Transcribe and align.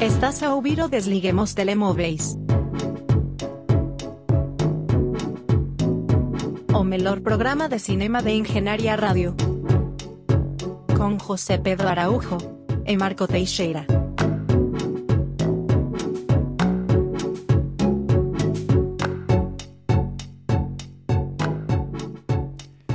Estás 0.00 0.42
a 0.42 0.54
ouvir 0.54 0.80
o 0.80 0.88
Desliguemos 0.88 1.52
Telemóveis. 1.52 2.34
O 6.72 6.82
melhor 6.82 7.20
programa 7.20 7.68
de 7.68 7.78
cinema 7.78 8.22
de 8.22 8.30
Engenharia 8.30 8.96
Rádio. 8.96 9.36
Com 10.96 11.18
José 11.18 11.58
Pedro 11.58 11.86
Araújo 11.86 12.38
e 12.86 12.96
Marco 12.96 13.28
Teixeira. 13.28 13.84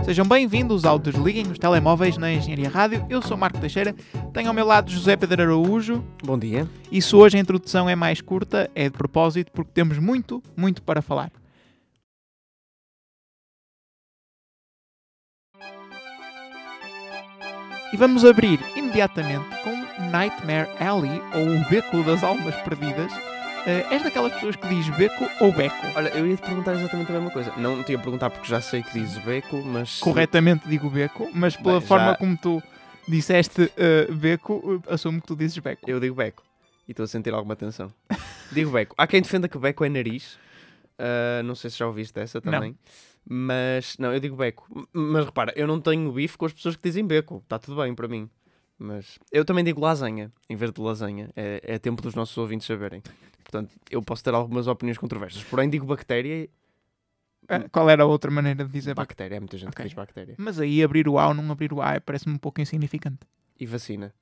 Sejam 0.06 0.28
bem-vindos 0.28 0.86
ao 0.86 1.00
Desliguem 1.00 1.52
os 1.52 1.58
Telemóveis 1.58 2.16
na 2.17 2.31
Engenharia 2.31 2.70
Rádio. 2.70 3.06
Eu 3.09 3.22
sou 3.22 3.36
Marco 3.36 3.59
Teixeira, 3.59 3.94
tenho 4.35 4.49
ao 4.49 4.53
meu 4.53 4.66
lado 4.66 4.91
José 4.91 5.16
Pedro 5.16 5.41
Araújo. 5.44 6.03
Bom 6.21 6.38
dia. 6.38 6.67
E 6.91 7.02
se 7.02 7.16
hoje 7.16 7.38
a 7.38 7.39
introdução 7.39 7.89
é 7.89 7.95
mais 7.95 8.20
curta, 8.20 8.70
é 8.75 8.89
de 8.89 8.98
propósito, 8.98 9.49
porque 9.53 9.71
temos 9.73 9.98
muito, 9.98 10.44
muito 10.58 10.84
para 10.84 11.02
falar. 11.02 11.31
E 17.94 17.98
vamos 17.98 18.25
abrir 18.25 18.59
imediatamente 18.75 19.45
com 19.63 19.71
Nightmare 20.11 20.67
Alley, 20.80 21.22
ou 21.33 21.47
o 21.55 21.70
Beco 21.70 22.03
das 22.03 22.23
Almas 22.23 22.55
Perdidas. 22.63 23.11
Uh, 23.13 23.81
és 23.91 24.03
daquelas 24.03 24.31
pessoas 24.33 24.55
que 24.55 24.67
diz 24.67 24.88
beco 24.89 25.25
ou 25.39 25.52
beco? 25.52 25.88
Olha, 25.95 26.09
eu 26.09 26.27
ia 26.27 26.36
te 26.36 26.44
perguntar 26.44 26.73
exatamente 26.73 27.09
a 27.09 27.16
mesma 27.16 27.31
coisa. 27.31 27.52
Não 27.58 27.81
te 27.83 27.94
ia 27.94 27.97
perguntar 27.97 28.30
porque 28.30 28.47
já 28.47 28.61
sei 28.61 28.83
que 28.83 28.94
dizes 28.94 29.17
beco, 29.23 29.63
mas. 29.66 29.99
Corretamente 29.99 30.67
digo 30.67 30.88
beco, 30.88 31.27
mas 31.33 31.55
pela 31.55 31.80
Bem, 31.80 31.88
forma 31.88 32.05
já- 32.11 32.16
como 32.17 32.38
tu 32.38 32.61
disseste 33.08 33.64
uh, 33.64 34.14
beco, 34.14 34.53
uh, 34.53 34.84
assumo 34.94 35.22
que 35.22 35.28
tu 35.28 35.36
dizes 35.36 35.58
beco. 35.58 35.89
Eu 35.89 36.00
digo 36.00 36.16
beco. 36.16 36.44
E 36.88 36.92
estou 36.92 37.03
a 37.03 37.08
sentir 37.08 37.34
alguma 37.34 37.56
tensão. 37.56 37.92
digo 38.52 38.72
beco. 38.72 38.95
Há 38.98 39.08
quem 39.08 39.22
defenda 39.22 39.48
que 39.48 39.58
beco 39.58 39.84
é 39.84 39.89
nariz. 39.89 40.38
Ah, 40.98 41.42
não 41.44 41.56
sei 41.56 41.70
se 41.70 41.78
já 41.78 41.88
ouviste 41.88 42.20
essa 42.20 42.42
também. 42.42 42.78
Mas, 43.28 43.98
não, 43.98 44.14
eu 44.14 44.20
digo 44.20 44.36
beco. 44.36 44.88
Mas 44.94 45.26
repara, 45.26 45.53
eu 45.56 45.67
não 45.67 45.81
tenho 45.81 46.11
bife 46.11 46.38
com 46.38 46.45
as 46.45 46.53
pessoas 46.53 46.76
que 46.76 46.83
dizem 46.83 47.06
beco. 47.06 47.42
Está 47.44 47.58
tudo 47.58 47.81
bem 47.81 47.94
para 47.94 48.08
mim. 48.08 48.30
Mas 48.78 49.17
eu 49.31 49.45
também 49.45 49.64
digo 49.64 49.81
lasanha, 49.81 50.31
em 50.50 50.56
vez 50.56 50.72
de 50.72 50.81
lasanha. 50.81 51.30
É, 51.36 51.61
é 51.64 51.80
tempo 51.80 52.02
dos 52.02 52.14
nossos 52.14 52.38
ouvintes 52.38 52.67
saberem. 52.67 53.02
Portanto, 53.44 53.73
eu 53.89 54.02
posso 54.02 54.23
ter 54.23 54.33
algumas 54.33 54.67
opiniões 54.67 54.98
controversas. 54.98 55.44
Porém, 55.44 55.70
digo 55.70 55.86
bactéria. 55.86 56.50
Uh, 57.46 57.70
qual 57.72 57.90
era 57.90 58.04
a 58.04 58.06
outra 58.06 58.30
maneira 58.32 58.66
de 58.66 58.72
dizer? 58.72 58.94
Bactéria, 58.96 59.38
há 59.38 59.40
muita 59.42 59.58
gente 59.58 59.70
Ok. 59.70 59.78
que 59.84 59.90
diz 59.90 59.94
bactéria. 59.94 60.36
Mas 60.38 60.60
aí 60.60 60.84
abrir 60.84 61.08
o 61.08 61.18
A 61.20 61.28
ou 61.30 61.34
não 61.34 61.52
abrir 61.52 61.72
o 61.74 61.82
A 61.82 62.00
parece-me 62.02 62.34
um 62.36 62.38
pouco 62.38 62.60
insignificante. 62.62 63.20
E 63.60 63.66
vacina. 63.66 64.14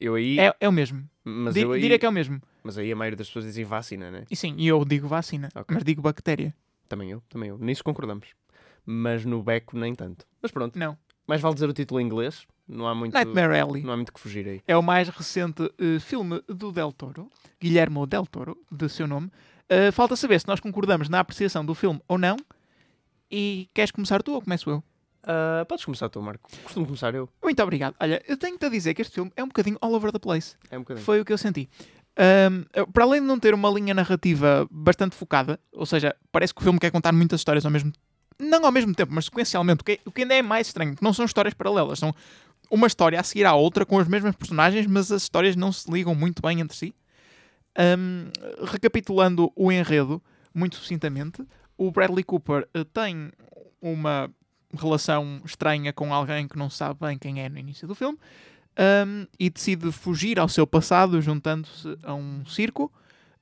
Eu 0.00 0.14
aí. 0.16 0.38
É, 0.38 0.54
é 0.60 0.68
o 0.68 0.72
mesmo. 0.72 1.08
Mas 1.24 1.54
Di- 1.54 1.60
eu 1.62 1.72
aí. 1.72 1.80
Diria 1.80 1.98
que 1.98 2.04
é 2.04 2.08
o 2.08 2.12
mesmo. 2.12 2.40
Mas 2.62 2.76
aí 2.76 2.90
a 2.90 2.96
maioria 2.96 3.16
das 3.16 3.28
pessoas 3.28 3.44
dizem 3.44 3.64
vacina, 3.64 4.10
né? 4.10 4.24
E 4.30 4.34
sim, 4.36 4.54
e 4.58 4.66
eu 4.66 4.84
digo 4.84 5.06
vacina, 5.06 5.48
Ok. 5.54 5.72
mas 5.74 5.84
digo 5.84 6.02
bactéria. 6.02 6.54
Também 6.88 7.10
eu, 7.10 7.22
também 7.28 7.48
eu. 7.50 7.58
Nisso 7.58 7.82
concordamos. 7.84 8.28
Mas 8.84 9.24
no 9.24 9.42
beco 9.42 9.76
nem 9.78 9.94
tanto. 9.94 10.26
Mas 10.42 10.50
pronto, 10.50 10.78
Não. 10.78 10.98
mais 11.26 11.40
vale 11.40 11.54
dizer 11.54 11.68
o 11.68 11.72
título 11.72 12.00
em 12.00 12.04
inglês. 12.04 12.46
Não 12.66 12.86
há 12.88 12.94
muito, 12.94 13.12
Nightmare 13.14 13.58
Alley 13.60 13.82
não 13.82 13.92
há 13.92 13.96
muito 13.96 14.12
que 14.12 14.18
fugir 14.18 14.46
aí. 14.48 14.62
é 14.66 14.74
o 14.76 14.82
mais 14.82 15.08
recente 15.10 15.62
uh, 15.62 16.00
filme 16.00 16.42
do 16.48 16.72
Del 16.72 16.90
Toro, 16.92 17.30
Guilherme 17.60 18.06
Del 18.06 18.26
Toro, 18.26 18.56
de 18.72 18.88
seu 18.88 19.06
nome. 19.06 19.30
Uh, 19.70 19.92
falta 19.92 20.16
saber 20.16 20.40
se 20.40 20.48
nós 20.48 20.60
concordamos 20.60 21.08
na 21.10 21.20
apreciação 21.20 21.64
do 21.64 21.74
filme 21.74 22.00
ou 22.08 22.16
não. 22.18 22.36
E 23.36 23.68
queres 23.74 23.90
começar 23.90 24.22
tu 24.22 24.32
ou 24.32 24.40
começo 24.40 24.70
eu? 24.70 24.80
Ah, 25.24 25.64
podes 25.68 25.84
começar 25.84 26.08
tu, 26.08 26.22
Marco. 26.22 26.48
Costumo 26.62 26.86
começar 26.86 27.12
eu. 27.16 27.28
Muito 27.42 27.60
obrigado. 27.60 27.96
Olha, 27.98 28.22
eu 28.28 28.36
tenho-te 28.36 28.64
a 28.64 28.68
dizer 28.68 28.94
que 28.94 29.02
este 29.02 29.12
filme 29.12 29.32
é 29.34 29.42
um 29.42 29.48
bocadinho 29.48 29.76
all 29.80 29.92
over 29.92 30.12
the 30.12 30.20
place. 30.20 30.54
É 30.70 30.78
um 30.78 30.82
bocadinho. 30.82 31.04
Foi 31.04 31.20
o 31.20 31.24
que 31.24 31.32
eu 31.32 31.38
senti. 31.38 31.68
Eu- 32.72 32.86
para 32.86 33.02
além 33.02 33.20
de 33.20 33.26
não 33.26 33.40
ter 33.40 33.52
uma 33.52 33.68
linha 33.70 33.92
narrativa 33.92 34.68
bastante 34.70 35.16
focada, 35.16 35.58
ou 35.72 35.84
seja, 35.84 36.14
parece 36.30 36.54
que 36.54 36.60
o 36.60 36.62
filme 36.62 36.78
quer 36.78 36.92
contar 36.92 37.10
muitas 37.12 37.40
histórias 37.40 37.64
ao 37.64 37.72
mesmo 37.72 37.92
não 38.38 38.64
ao 38.64 38.70
mesmo 38.70 38.94
tempo, 38.94 39.12
mas 39.12 39.24
sequencialmente, 39.24 39.80
o 39.82 39.84
que, 39.84 39.98
o 40.04 40.12
que 40.12 40.22
ainda 40.22 40.34
é 40.34 40.42
mais 40.42 40.68
estranho, 40.68 40.94
que 40.94 41.02
não 41.02 41.12
são 41.12 41.24
histórias 41.24 41.54
paralelas, 41.54 41.98
são 41.98 42.14
uma 42.70 42.86
história 42.86 43.18
a 43.18 43.22
seguir 43.24 43.46
à 43.46 43.54
outra 43.54 43.84
com 43.84 43.98
as 43.98 44.06
mesmas 44.06 44.34
personagens, 44.36 44.86
mas 44.86 45.10
as 45.10 45.22
histórias 45.22 45.56
não 45.56 45.72
se 45.72 45.90
ligam 45.90 46.14
muito 46.14 46.40
bem 46.42 46.60
entre 46.60 46.76
si. 46.76 46.94
Ahm, 47.76 48.30
recapitulando 48.64 49.52
o 49.56 49.70
enredo, 49.72 50.22
muito 50.54 50.76
sucintamente, 50.76 51.44
o 51.76 51.90
Bradley 51.90 52.24
Cooper 52.24 52.68
eh, 52.74 52.84
tem 52.84 53.32
uma 53.80 54.30
relação 54.72 55.40
estranha 55.44 55.92
com 55.92 56.12
alguém 56.12 56.48
que 56.48 56.58
não 56.58 56.70
sabe 56.70 57.00
bem 57.00 57.18
quem 57.18 57.40
é 57.40 57.48
no 57.48 57.58
início 57.58 57.86
do 57.86 57.94
filme 57.94 58.18
um, 58.78 59.26
e 59.38 59.48
decide 59.50 59.90
fugir 59.92 60.38
ao 60.38 60.48
seu 60.48 60.66
passado, 60.66 61.20
juntando-se 61.20 61.96
a 62.02 62.14
um 62.14 62.44
circo, 62.46 62.92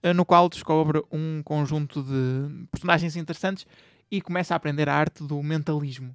uh, 0.03 0.13
no 0.13 0.25
qual 0.25 0.49
descobre 0.49 1.03
um 1.11 1.43
conjunto 1.43 2.03
de 2.03 2.67
personagens 2.71 3.17
interessantes 3.17 3.67
e 4.11 4.21
começa 4.21 4.55
a 4.55 4.57
aprender 4.57 4.89
a 4.89 4.95
arte 4.95 5.25
do 5.25 5.43
mentalismo. 5.43 6.15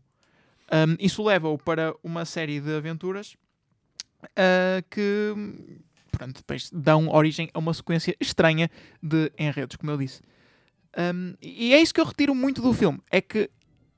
Um, 0.72 0.96
isso 1.00 1.24
leva-o 1.24 1.58
para 1.58 1.96
uma 2.04 2.26
série 2.26 2.60
de 2.60 2.76
aventuras 2.76 3.36
uh, 4.24 4.84
que 4.90 5.34
pronto, 6.12 6.38
depois 6.38 6.70
dão 6.72 7.10
origem 7.10 7.50
a 7.54 7.60
uma 7.60 7.74
sequência 7.74 8.16
estranha 8.20 8.70
de 9.02 9.32
enredos, 9.38 9.78
como 9.78 9.92
eu 9.92 9.98
disse. 9.98 10.22
Um, 10.98 11.36
e 11.42 11.74
é 11.74 11.82
isso 11.82 11.94
que 11.94 12.02
eu 12.02 12.06
retiro 12.06 12.34
muito 12.34 12.62
do 12.62 12.74
filme: 12.74 13.00
é 13.12 13.22
que 13.22 13.50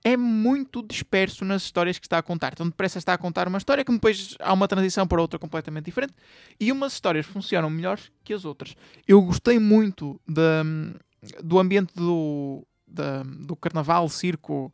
é 0.04 0.16
muito 0.18 0.82
disperso 0.82 1.44
nas 1.46 1.64
histórias 1.64 1.98
que 2.00 2.06
está 2.06 2.18
a 2.18 2.24
contar. 2.24 2.56
Tão 2.56 2.68
depressa 2.68 2.98
está 2.98 3.14
a 3.14 3.18
contar 3.18 3.48
uma 3.48 3.58
história 3.58 3.84
que 3.84 3.92
depois 3.92 4.36
há 4.40 4.54
uma 4.54 4.68
transição 4.68 5.06
para 5.08 5.22
outra 5.22 5.38
completamente 5.40 5.86
diferente 5.86 6.14
e 6.60 6.72
umas 6.72 6.94
histórias 6.94 7.26
funcionam 7.26 7.70
melhores 7.70 8.12
que 8.24 8.34
as 8.34 8.46
outras. 8.46 8.76
Eu 9.08 9.22
gostei 9.22 9.60
muito 9.60 10.20
da, 10.28 10.64
do 11.44 11.60
ambiente 11.60 11.94
do, 11.96 12.66
da- 12.88 13.24
do 13.24 13.56
carnaval, 13.56 14.08
circo. 14.10 14.74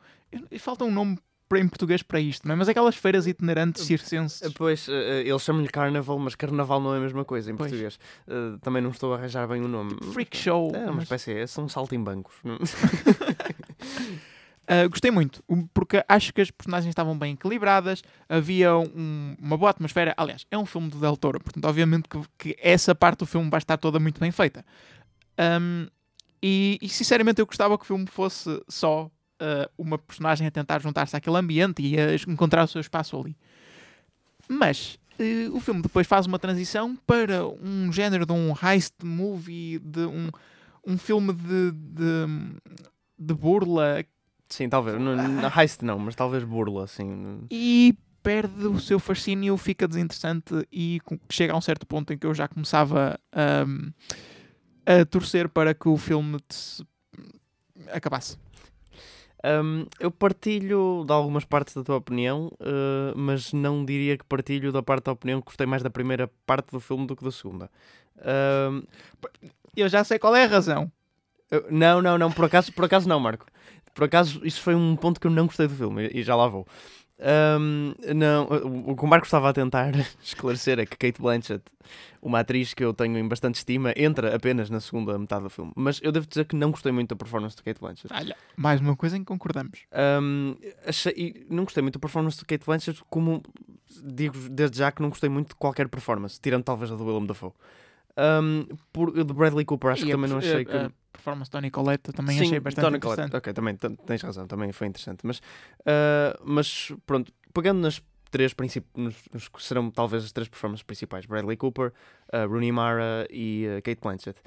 Falta 0.60 0.86
um 0.86 0.92
nome 0.92 1.18
em 1.54 1.68
português 1.68 2.02
para 2.02 2.20
isto, 2.20 2.48
não 2.48 2.54
é? 2.54 2.58
Mas 2.58 2.68
aquelas 2.68 2.96
feiras 2.96 3.28
itinerantes 3.28 3.84
circenses. 3.84 4.42
Pois, 4.56 4.90
eh, 4.90 5.22
eles 5.26 5.42
chamam-lhe 5.44 5.70
carnaval, 5.70 6.18
mas 6.18 6.34
carnaval 6.36 6.82
não 6.82 6.94
é 6.94 6.98
a 6.98 7.02
mesma 7.02 7.24
coisa 7.24 7.52
em 7.52 7.56
Pois. 7.56 7.70
português. 7.70 8.00
Eh, 8.28 8.58
também 8.62 8.82
não 8.82 8.90
estou 8.90 9.14
a 9.14 9.18
arranjar 9.18 9.48
bem 9.48 9.62
o 9.62 9.68
nome. 9.68 9.96
Freak 10.12 10.36
show. 10.36 10.72
É 10.74 10.86
uma 10.86 10.94
mas- 10.94 11.04
espécie, 11.04 11.34
é, 11.34 11.46
são 11.48 11.70
saltimbancos. 11.70 12.34
Uh, 12.44 12.50
gostei 14.90 15.12
muito, 15.12 15.44
porque 15.74 16.04
acho 16.10 16.34
que 16.34 16.42
as 16.42 16.50
personagens 16.50 16.90
estavam 16.90 17.18
bem 17.18 17.34
equilibradas, 17.34 18.02
havia 18.28 18.76
um- 18.76 19.36
uma 19.40 19.56
boa 19.58 19.70
atmosfera. 19.70 20.14
Aliás, 20.18 20.46
é 20.50 20.58
um 20.58 20.66
filme 20.66 20.90
do 20.90 21.00
Del 21.00 21.16
Toro, 21.16 21.40
portanto, 21.40 21.66
obviamente 21.66 22.10
que, 22.10 22.20
que 22.38 22.58
essa 22.60 22.96
parte 22.96 23.20
do 23.20 23.26
filme 23.28 23.50
vai 23.50 23.60
estar 23.60 23.78
toda 23.78 24.00
muito 24.00 24.20
bem 24.20 24.32
feita. 24.32 24.66
Um, 25.40 25.88
e, 26.42 26.78
e, 26.82 26.90
sinceramente, 26.90 27.40
eu 27.42 27.46
gostava 27.46 27.78
que 27.78 27.84
o 27.84 27.88
filme 27.88 28.06
fosse 28.08 28.62
só 28.68 29.10
uh, 29.42 29.70
uma 29.78 29.98
personagem 29.98 30.46
a 30.48 30.52
tentar 30.52 30.82
juntar-se 30.82 31.16
àquele 31.16 31.38
ambiente 31.38 31.82
e 31.82 32.00
a 32.00 32.16
encontrar 32.28 32.64
o 32.64 32.68
seu 32.68 32.82
espaço 32.82 33.18
ali. 33.20 33.36
Mas 34.48 34.98
uh, 35.20 35.56
o 35.56 35.60
filme 35.60 35.82
depois 35.82 36.08
faz 36.08 36.26
uma 36.26 36.40
transição 36.40 36.96
para 37.08 37.46
um 37.48 37.92
género 37.92 38.26
de 38.26 38.34
um 38.34 38.54
heist 38.62 38.94
movie, 39.04 39.80
de 39.80 40.02
um, 40.06 40.30
um 40.86 40.98
filme 40.98 41.34
de, 41.34 41.72
de, 41.72 42.26
de 43.18 43.34
burla 43.34 44.04
Sim, 44.48 44.70
talvez. 44.70 45.00
No, 45.00 45.16
na 45.16 45.52
heist 45.56 45.82
não, 45.84 45.98
mas 45.98 46.16
talvez 46.16 46.44
burla, 46.44 46.84
assim. 46.84 47.40
e 47.50 47.96
perde 48.22 48.66
o 48.66 48.80
seu 48.80 49.00
fascínio, 49.00 49.56
fica 49.58 49.88
desinteressante 49.88 50.68
e 50.72 51.00
chega 51.30 51.54
a 51.54 51.58
um 51.58 51.62
certo 51.62 51.86
ponto 51.86 52.12
em 52.12 52.18
que 52.18 52.26
eu 52.26 52.34
já 52.34 52.48
começava 52.48 53.20
ahm, 53.32 53.92
a 54.86 55.06
torcer 55.06 55.48
para 55.50 55.74
que 55.76 55.88
o 55.88 55.96
filme 55.98 56.40
se- 56.50 56.84
acabasse. 57.92 58.38
Hum, 59.44 59.86
eu 60.00 60.10
partilho 60.10 61.04
de 61.06 61.14
algumas 61.14 61.46
partes 61.46 61.76
da 61.76 61.84
tua 61.84 61.98
opinião, 61.98 62.52
eh, 62.60 63.14
mas 63.16 63.54
não 63.54 63.86
diria 63.86 64.18
que 64.18 64.24
partilho 64.26 64.72
da 64.72 64.82
parte 64.82 65.06
da 65.06 65.12
opinião 65.12 65.40
que 65.40 65.46
gostei 65.48 65.68
mais 65.68 65.84
da 65.84 65.90
primeira 65.90 66.30
parte 66.46 66.72
do 66.72 66.80
filme 66.80 67.06
do 67.06 67.16
que 67.16 67.24
da 67.24 67.32
segunda. 67.32 67.70
Hum, 68.72 68.84
Eu 69.76 69.90
já 69.90 70.04
sei 70.04 70.18
qual 70.18 70.36
é 70.36 70.46
a 70.46 70.48
razão. 70.48 70.92
eu- 71.52 71.66
não, 71.72 72.02
não, 72.02 72.18
não, 72.18 72.32
por 72.32 72.46
acaso, 72.46 72.74
por 72.74 72.86
acaso 72.86 73.08
não, 73.10 73.20
Marco. 73.20 73.46
Por 73.94 74.06
acaso, 74.06 74.42
isso 74.46 74.62
foi 74.62 74.76
um 74.76 74.96
ponto 74.96 75.20
que 75.22 75.28
eu 75.28 75.32
não 75.32 75.46
gostei 75.48 75.68
do 75.68 75.76
filme 75.76 76.10
e 76.14 76.24
já 76.24 76.36
lá 76.36 76.48
vou. 76.48 76.68
Hum, 77.18 77.94
não, 78.14 78.44
o- 78.88 78.96
que 78.96 79.04
o 79.06 79.08
Marco 79.08 79.26
estava 79.26 79.50
a 79.50 79.54
tentar 79.54 79.92
esclarecer 80.22 80.80
é 80.80 80.86
que 80.86 80.98
Kate 80.98 81.22
Blanchett, 81.22 81.64
uma 82.22 82.40
atriz 82.40 82.74
que 82.74 82.84
eu 82.84 82.94
tenho 82.94 83.18
em 83.18 83.26
bastante 83.28 83.56
estima, 83.56 83.94
entra 83.96 84.36
apenas 84.36 84.70
na 84.70 84.80
segunda 84.82 85.18
metade 85.18 85.44
do 85.44 85.50
filme. 85.50 85.72
Mas 85.76 86.00
eu 86.04 86.12
devo 86.12 86.28
dizer 86.28 86.46
que 86.46 86.56
não 86.58 86.72
gostei 86.72 86.92
muito 86.92 87.10
da 87.10 87.16
performance 87.16 87.56
de 87.56 87.64
Kate 87.64 87.80
Blanchett. 87.80 88.14
Olha, 88.14 88.36
mais 88.58 88.82
uma 88.82 88.96
coisa 88.98 89.16
em 89.16 89.22
que 89.22 89.26
concordamos. 89.28 89.80
Um, 90.22 90.56
achei, 90.86 91.46
não 91.50 91.64
gostei 91.64 91.82
muito 91.82 91.94
da 91.96 92.00
performance 92.02 92.38
de 92.38 92.44
Kate 92.46 92.66
Blanchett, 92.66 93.02
como 93.10 93.42
digo 94.04 94.38
desde 94.50 94.78
já 94.80 94.92
que 94.92 95.02
não 95.02 95.10
gostei 95.10 95.30
muito 95.30 95.50
de 95.50 95.56
qualquer 95.56 95.88
performance, 95.88 96.38
tirando 96.42 96.64
talvez 96.64 96.92
a 96.92 96.96
do 96.96 97.06
Willem 97.06 97.26
Dafoe. 97.28 97.52
Um, 98.18 98.66
por, 98.94 99.12
de 99.14 99.34
Bradley 99.34 99.66
Cooper, 99.66 99.92
acho 99.92 100.04
E 100.04 100.06
que 100.08 100.12
a 100.12 100.16
também 100.16 100.30
não 100.30 100.38
achei 100.38 100.62
a- 100.62 100.66
que. 100.66 100.76
a 100.76 100.92
performance 101.16 101.48
de 101.50 101.52
Tony 101.52 101.72
Collette 101.72 102.12
também 102.12 102.38
Sim, 102.38 102.46
achei 102.46 102.60
bastante 102.60 102.86
Tony 102.86 102.98
interessante. 102.98 103.36
Ok, 103.36 103.54
também 103.54 103.76
ten- 103.76 103.96
tens 103.96 104.22
razão, 104.22 104.48
também 104.48 104.72
foi 104.72 104.88
interessante. 104.88 105.20
Mas, 105.26 105.40
uh, 105.40 106.42
mas 106.44 106.92
pronto, 107.06 107.32
pegando 107.54 107.80
nas 107.80 108.02
três 108.32 108.54
princip... 108.54 108.86
nos, 108.96 109.16
nos 109.34 109.48
que 109.48 109.62
serão 109.64 109.90
talvez 109.90 110.26
as 110.26 110.32
três 110.32 110.48
performances 110.48 110.84
principais: 110.84 111.26
Bradley 111.26 111.58
Cooper, 111.58 111.94
uh, 112.34 112.48
Rooney 112.48 112.72
Mara 112.72 113.28
e 113.30 113.66
uh, 113.68 113.82
Kate 113.82 114.02
Blanchett. 114.02 114.40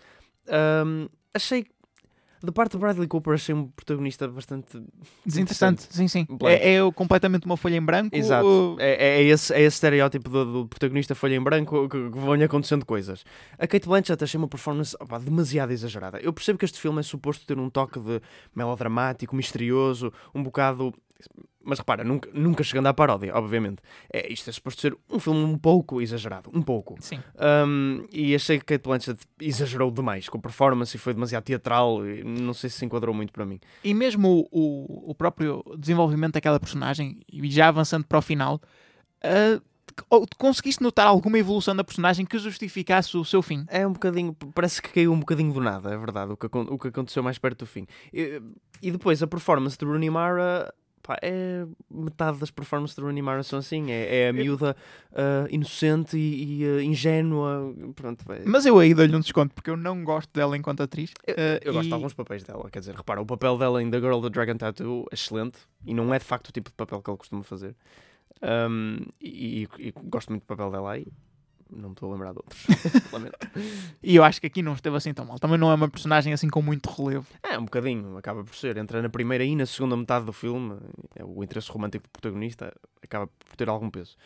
Um, 0.48 1.08
achei 1.34 1.66
da 2.42 2.52
parte 2.52 2.72
do 2.72 2.78
Bradley 2.78 3.08
Cooper 3.08 3.34
achei 3.34 3.54
um 3.54 3.66
protagonista 3.68 4.28
bastante 4.28 4.80
Desinteressante, 5.24 5.86
sim, 5.90 6.08
sim. 6.08 6.26
É, 6.44 6.74
é 6.74 6.92
completamente 6.92 7.46
uma 7.46 7.56
folha 7.56 7.76
em 7.76 7.82
branco. 7.82 8.14
Exato. 8.14 8.46
uh, 8.46 8.76
É, 8.78 9.20
é, 9.20 9.22
esse, 9.22 9.52
é 9.52 9.60
esse 9.60 9.76
estereótipo 9.76 10.28
do, 10.28 10.44
do 10.44 10.68
protagonista 10.68 11.14
folha 11.14 11.34
em 11.34 11.42
branco 11.42 11.88
que, 11.88 12.10
que 12.10 12.18
vão 12.18 12.34
acontecendo 12.34 12.84
coisas. 12.84 13.24
A 13.58 13.66
Kate 13.66 13.86
Blanchett 13.86 14.22
achei 14.22 14.38
uma 14.38 14.48
performance 14.48 14.96
opá, 15.00 15.18
demasiado 15.18 15.72
exagerada. 15.72 16.18
Eu 16.20 16.32
percebo 16.32 16.58
que 16.58 16.64
este 16.64 16.78
filme 16.78 17.00
é 17.00 17.02
suposto 17.02 17.46
ter 17.46 17.58
um 17.58 17.68
toque 17.68 17.98
de 17.98 18.20
melodramático, 18.54 19.34
misterioso, 19.34 20.12
um 20.34 20.42
bocado. 20.42 20.92
Mas 21.64 21.78
repara, 21.78 22.02
nunca, 22.02 22.30
nunca 22.32 22.64
chegando 22.64 22.86
à 22.86 22.94
paródia, 22.94 23.34
obviamente. 23.34 23.82
É, 24.10 24.32
isto 24.32 24.48
é 24.48 24.52
suposto 24.52 24.80
ser 24.80 24.96
um 25.10 25.18
filme 25.18 25.44
um 25.44 25.58
pouco 25.58 26.00
exagerado. 26.00 26.50
Um 26.54 26.62
pouco. 26.62 26.96
Sim. 27.00 27.20
Um, 27.66 28.06
e 28.10 28.34
achei 28.34 28.58
que 28.58 28.64
Kate 28.64 28.84
Blanchett 28.84 29.20
exagerou 29.40 29.90
demais 29.90 30.28
com 30.28 30.38
a 30.38 30.40
performance 30.40 30.96
e 30.96 30.98
foi 30.98 31.12
demasiado 31.12 31.44
teatral. 31.44 32.00
Não 32.24 32.54
sei 32.54 32.70
se 32.70 32.78
se 32.78 32.84
enquadrou 32.86 33.14
muito 33.14 33.32
para 33.32 33.44
mim. 33.44 33.60
E 33.84 33.92
mesmo 33.92 34.48
o, 34.50 35.08
o, 35.08 35.10
o 35.10 35.14
próprio 35.14 35.62
desenvolvimento 35.76 36.34
daquela 36.34 36.58
personagem, 36.58 37.20
e 37.30 37.50
já 37.50 37.68
avançando 37.68 38.06
para 38.06 38.18
o 38.18 38.22
final, 38.22 38.60
uh, 39.24 39.62
conseguiste 40.38 40.82
notar 40.82 41.06
alguma 41.06 41.38
evolução 41.38 41.74
da 41.74 41.84
personagem 41.84 42.24
que 42.24 42.38
justificasse 42.38 43.16
o 43.16 43.24
seu 43.24 43.42
fim? 43.42 43.64
É 43.68 43.86
um 43.86 43.92
bocadinho, 43.92 44.34
parece 44.54 44.80
que 44.80 44.90
caiu 44.90 45.12
um 45.12 45.20
bocadinho 45.20 45.52
do 45.52 45.60
nada, 45.60 45.92
é 45.92 45.96
verdade, 45.96 46.32
o 46.32 46.36
que, 46.36 46.46
o 46.46 46.78
que 46.78 46.88
aconteceu 46.88 47.22
mais 47.22 47.38
perto 47.38 47.60
do 47.60 47.66
fim. 47.66 47.86
E, 48.12 48.40
e 48.80 48.90
depois 48.90 49.22
a 49.22 49.26
performance 49.26 49.76
de 49.76 49.84
Rooney 49.84 50.10
Mara, 50.10 50.72
pá, 51.08 51.18
é 51.22 51.64
metade 51.90 52.38
das 52.38 52.50
performances 52.50 52.94
de 52.94 53.00
Rooney 53.02 53.22
Mara 53.22 53.42
são 53.42 53.58
assim, 53.58 53.90
é, 53.90 54.24
é 54.24 54.28
a 54.28 54.32
miúda 54.32 54.76
ah, 55.14 55.46
inocente 55.50 56.18
e, 56.18 56.60
e, 56.62 56.64
ah, 56.66 56.82
ingênua, 56.82 57.74
pronto. 57.96 58.30
é- 58.30 58.42
Mas 58.44 58.66
eu 58.66 58.78
aí 58.78 58.92
dou-lhe 58.92 59.16
um 59.16 59.20
desconto, 59.20 59.54
porque 59.54 59.70
eu 59.70 59.76
não 59.76 60.04
gosto 60.04 60.30
dela 60.34 60.54
enquanto 60.54 60.82
atriz. 60.82 61.12
Eu, 61.26 61.34
uh, 61.34 61.38
eu 61.62 61.72
gosto 61.72 61.86
e- 61.86 61.88
de 61.88 61.94
alguns 61.94 62.12
papéis 62.12 62.44
dela, 62.44 62.68
quer 62.70 62.80
dizer, 62.80 62.94
repara, 62.94 63.22
o 63.22 63.26
papel 63.26 63.56
dela 63.56 63.82
em 63.82 63.90
The 63.90 63.98
Girl 64.00 64.20
the 64.20 64.28
Dragon 64.28 64.56
Tattoo 64.58 65.06
é 65.10 65.14
excelente 65.14 65.58
e 65.86 65.94
não 65.94 66.12
é 66.12 66.18
de 66.18 66.24
facto 66.26 66.48
o 66.48 66.52
tipo 66.52 66.68
de 66.68 66.76
papel 66.76 67.00
que 67.00 67.08
ela 67.08 67.16
costuma 67.16 67.42
fazer. 67.42 67.74
Um, 68.42 68.98
e, 69.20 69.64
e- 69.78 69.88
e 69.88 69.94
gosto 70.04 70.28
muito 70.28 70.42
do 70.42 70.46
papel 70.46 70.70
dela 70.70 70.92
aí. 70.92 71.06
Não 71.70 71.90
me 71.90 71.94
estou 71.94 72.10
a 72.10 72.12
lembrar 72.12 72.32
de 72.32 72.38
outros. 72.38 72.66
Lamento. 73.12 73.38
E 74.02 74.16
eu 74.16 74.24
acho 74.24 74.40
que 74.40 74.46
aqui 74.46 74.62
não 74.62 74.72
esteve 74.74 74.96
assim 74.96 75.12
tão 75.12 75.24
mal. 75.24 75.38
Também 75.38 75.58
não 75.58 75.70
é 75.70 75.74
uma 75.74 75.88
personagem 75.88 76.32
assim 76.32 76.48
com 76.48 76.62
muito 76.62 76.88
relevo. 76.90 77.26
É, 77.42 77.58
um 77.58 77.64
bocadinho, 77.64 78.16
acaba 78.16 78.42
por 78.42 78.54
ser. 78.54 78.76
Entra 78.76 79.02
na 79.02 79.08
primeira 79.08 79.44
e 79.44 79.54
na 79.54 79.66
segunda 79.66 79.96
metade 79.96 80.24
do 80.24 80.32
filme, 80.32 80.78
é 81.14 81.24
o 81.24 81.42
interesse 81.44 81.70
romântico 81.70 82.04
do 82.06 82.10
protagonista 82.10 82.72
acaba 83.02 83.26
por 83.26 83.56
ter 83.56 83.68
algum 83.68 83.90
peso. 83.90 84.16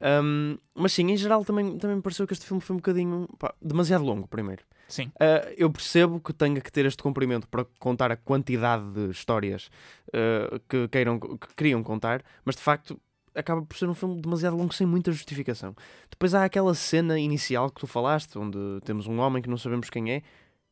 Um, 0.00 0.58
mas 0.74 0.92
sim, 0.92 1.10
em 1.10 1.16
geral 1.16 1.44
também, 1.44 1.78
também 1.78 1.96
me 1.96 2.02
pareceu 2.02 2.26
que 2.26 2.32
este 2.32 2.46
filme 2.46 2.60
foi 2.60 2.74
um 2.74 2.78
bocadinho 2.78 3.28
pá, 3.38 3.54
demasiado 3.60 4.04
longo, 4.04 4.26
primeiro. 4.28 4.62
Sim. 4.88 5.06
Uh, 5.14 5.52
eu 5.56 5.70
percebo 5.70 6.20
que 6.20 6.32
tenha 6.32 6.60
que 6.60 6.70
ter 6.70 6.86
este 6.86 7.02
comprimento 7.02 7.48
para 7.48 7.64
contar 7.78 8.12
a 8.12 8.16
quantidade 8.16 8.88
de 8.90 9.10
histórias 9.10 9.68
uh, 10.08 10.60
que, 10.68 10.86
queiram, 10.88 11.18
que 11.18 11.54
queriam 11.56 11.82
contar, 11.82 12.22
mas 12.44 12.56
de 12.56 12.62
facto 12.62 13.00
acaba 13.36 13.62
por 13.62 13.76
ser 13.76 13.88
um 13.88 13.94
filme 13.94 14.20
demasiado 14.20 14.56
longo 14.56 14.72
sem 14.74 14.86
muita 14.86 15.12
justificação. 15.12 15.74
Depois 16.10 16.34
há 16.34 16.44
aquela 16.44 16.74
cena 16.74 17.18
inicial 17.18 17.70
que 17.70 17.80
tu 17.80 17.86
falaste, 17.86 18.36
onde 18.38 18.58
temos 18.84 19.06
um 19.06 19.18
homem 19.20 19.42
que 19.42 19.48
não 19.50 19.56
sabemos 19.58 19.90
quem 19.90 20.10
é. 20.12 20.22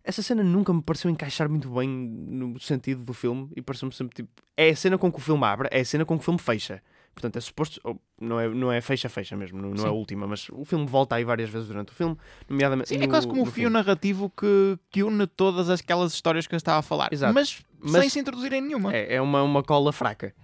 Essa 0.02 0.22
cena 0.22 0.42
nunca 0.42 0.72
me 0.72 0.82
pareceu 0.82 1.10
encaixar 1.10 1.48
muito 1.48 1.68
bem 1.70 1.88
no 1.88 2.58
sentido 2.60 3.02
do 3.04 3.14
filme 3.14 3.48
e 3.56 3.62
pareceu-me 3.62 3.94
sempre 3.94 4.14
tipo. 4.16 4.28
É 4.56 4.68
a 4.70 4.76
cena 4.76 4.98
com 4.98 5.10
que 5.10 5.18
o 5.18 5.20
filme 5.20 5.44
abre, 5.44 5.68
é 5.70 5.80
a 5.80 5.84
cena 5.84 6.04
com 6.04 6.16
que 6.18 6.22
o 6.22 6.24
filme 6.24 6.38
fecha. 6.40 6.82
Portanto, 7.14 7.36
é 7.36 7.40
suposto. 7.40 7.80
não, 8.20 8.40
é, 8.40 8.48
não 8.48 8.72
é 8.72 8.80
fecha-fecha 8.80 9.36
mesmo, 9.36 9.62
não, 9.62 9.70
não 9.70 9.84
é 9.84 9.88
a 9.88 9.92
última, 9.92 10.26
mas 10.26 10.48
o 10.50 10.64
filme 10.64 10.84
volta 10.84 11.14
aí 11.14 11.22
várias 11.24 11.48
vezes 11.48 11.68
durante 11.68 11.92
o 11.92 11.94
filme, 11.94 12.16
nomeadamente. 12.48 12.88
Sim, 12.88 12.96
é 12.96 13.06
no- 13.06 13.08
quase 13.08 13.26
como 13.28 13.42
o 13.42 13.46
fio 13.46 13.70
narrativo 13.70 14.28
que, 14.36 14.76
que 14.90 15.02
une 15.04 15.24
todas 15.28 15.70
aquelas 15.70 16.12
histórias 16.12 16.46
que 16.48 16.54
eu 16.54 16.56
estava 16.56 16.80
a 16.80 16.82
falar. 16.82 17.08
Exato. 17.12 17.32
Mas, 17.32 17.62
Mas- 17.78 18.00
sem 18.02 18.10
se 18.10 18.18
introduzir 18.18 18.52
em 18.52 18.60
nenhuma. 18.60 18.92
É, 18.92 19.14
é 19.14 19.20
uma, 19.22 19.42
uma 19.44 19.62
cola 19.62 19.92
fraca. 19.92 20.34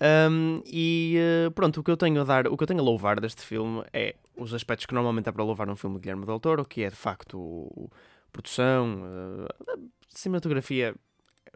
Um, 0.00 0.62
e 0.64 1.16
eh, 1.18 1.50
pronto, 1.50 1.80
o 1.80 1.82
que 1.82 1.90
eu 1.90 1.96
tenho 1.96 2.20
a 2.20 2.24
dar, 2.24 2.46
o 2.46 2.56
que 2.56 2.62
eu 2.62 2.66
tenho 2.68 2.80
a 2.80 2.82
louvar 2.82 3.18
deste 3.20 3.42
filme 3.42 3.84
é 3.92 4.14
os 4.36 4.54
aspectos 4.54 4.86
que 4.86 4.94
normalmente 4.94 5.28
é 5.28 5.32
para 5.32 5.42
louvar 5.42 5.68
um 5.68 5.74
filme 5.76 5.96
de 5.96 6.02
Guilherme 6.02 6.24
Del 6.24 6.38
Toro, 6.38 6.64
que 6.64 6.82
é 6.84 6.88
de 6.88 6.96
facto 6.96 7.90
produção, 8.32 9.02
eh, 9.04 9.74
a 9.74 9.76
cinematografia 10.08 10.94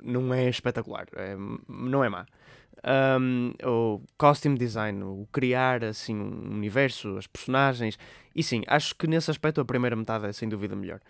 não 0.02 0.34
é 0.34 0.48
espetacular, 0.48 1.06
é- 1.14 1.36
não 1.68 2.02
é 2.02 2.08
má. 2.08 2.26
Um, 2.84 3.52
o 3.64 4.02
costume 4.18 4.58
design, 4.58 5.04
o 5.04 5.28
criar 5.30 5.84
assim 5.84 6.16
um 6.16 6.50
universo, 6.52 7.16
as 7.16 7.28
personagens, 7.28 7.96
e 8.34 8.42
sim, 8.42 8.64
acho 8.66 8.96
que 8.96 9.06
nesse 9.06 9.30
aspecto 9.30 9.60
a 9.60 9.64
primeira 9.64 9.94
metade 9.94 10.26
é 10.26 10.32
sem 10.32 10.48
dúvida 10.48 10.74
melhor. 10.74 11.00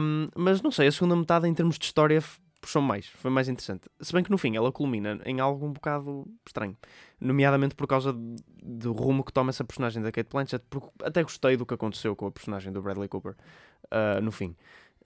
Um, 0.00 0.28
mas 0.36 0.60
não 0.60 0.70
sei, 0.70 0.88
a 0.88 0.92
segunda 0.92 1.16
metade 1.16 1.48
em 1.48 1.54
termos 1.54 1.78
de 1.78 1.86
história 1.86 2.22
puxou 2.60 2.82
mais, 2.82 3.06
foi 3.06 3.30
mais 3.30 3.48
interessante. 3.48 3.88
Se 4.00 4.12
bem 4.12 4.22
que 4.22 4.30
no 4.30 4.38
fim 4.38 4.56
ela 4.56 4.70
culmina 4.72 5.20
em 5.24 5.40
algo 5.40 5.66
um 5.66 5.72
bocado 5.72 6.26
estranho, 6.46 6.76
nomeadamente 7.20 7.74
por 7.74 7.86
causa 7.86 8.12
do 8.62 8.92
rumo 8.92 9.24
que 9.24 9.32
toma 9.32 9.50
essa 9.50 9.64
personagem 9.64 10.02
da 10.02 10.10
Kate 10.10 10.28
Blanchett, 10.30 10.64
porque 10.68 10.88
até 11.02 11.22
gostei 11.22 11.56
do 11.56 11.64
que 11.64 11.74
aconteceu 11.74 12.14
com 12.16 12.26
a 12.26 12.30
personagem 12.30 12.72
do 12.72 12.82
Bradley 12.82 13.08
Cooper 13.08 13.34
ah, 13.90 14.20
no 14.20 14.32
fim. 14.32 14.56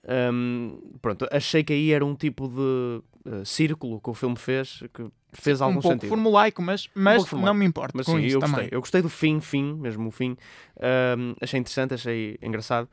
Um, 0.05 0.99
pronto, 1.01 1.29
achei 1.31 1.63
que 1.63 1.73
aí 1.73 1.93
era 1.93 2.05
um 2.05 2.17
tipo 2.17 2.49
de 2.49 3.03
ah, 3.31 3.45
círculo 3.45 4.01
que 4.01 4.11
o 4.11 4.15
filme 4.15 4.37
fez 4.37 4.83
que 4.93 5.05
fez 5.33 5.63
algum 5.63 5.79
um 5.79 5.81
pouco 5.81 5.95
sentido. 5.95 6.09
formulaico, 6.09 6.61
mas, 6.61 6.91
mas 6.95 7.25
formulaico. 7.25 7.55
não 7.55 7.55
me 7.55 7.65
importo 7.65 7.97
Mas 7.97 8.07
sim, 8.07 8.27
eu 8.27 8.41
também. 8.41 8.57
gostei. 8.57 8.69
Eu 8.73 8.81
gostei 8.81 9.03
do 9.03 9.09
fim, 9.09 9.41
fim, 9.41 9.75
mesmo 9.75 10.09
o 10.09 10.11
fim. 10.11 10.37
Ahm, 10.81 11.35
achei 11.41 11.59
interessante, 11.61 11.95
achei 11.95 12.37
engraçado. 12.43 12.89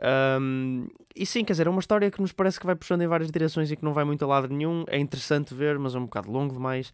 Ahm, 0.00 0.86
e 1.14 1.24
sim, 1.24 1.44
quer 1.44 1.52
dizer, 1.52 1.66
é 1.66 1.70
uma 1.70 1.80
história 1.80 2.10
que 2.10 2.20
nos 2.20 2.32
parece 2.32 2.58
que 2.58 2.66
vai 2.66 2.74
puxando 2.74 3.02
em 3.02 3.06
várias 3.06 3.30
direções 3.30 3.70
e 3.70 3.76
que 3.76 3.84
não 3.84 3.92
vai 3.92 4.04
muito 4.04 4.24
a 4.24 4.28
lado 4.28 4.48
nenhum. 4.48 4.84
É 4.88 4.98
interessante 4.98 5.54
ver, 5.54 5.78
mas 5.78 5.94
é 5.94 5.98
um 5.98 6.04
bocado 6.04 6.30
longo 6.30 6.52
demais. 6.54 6.92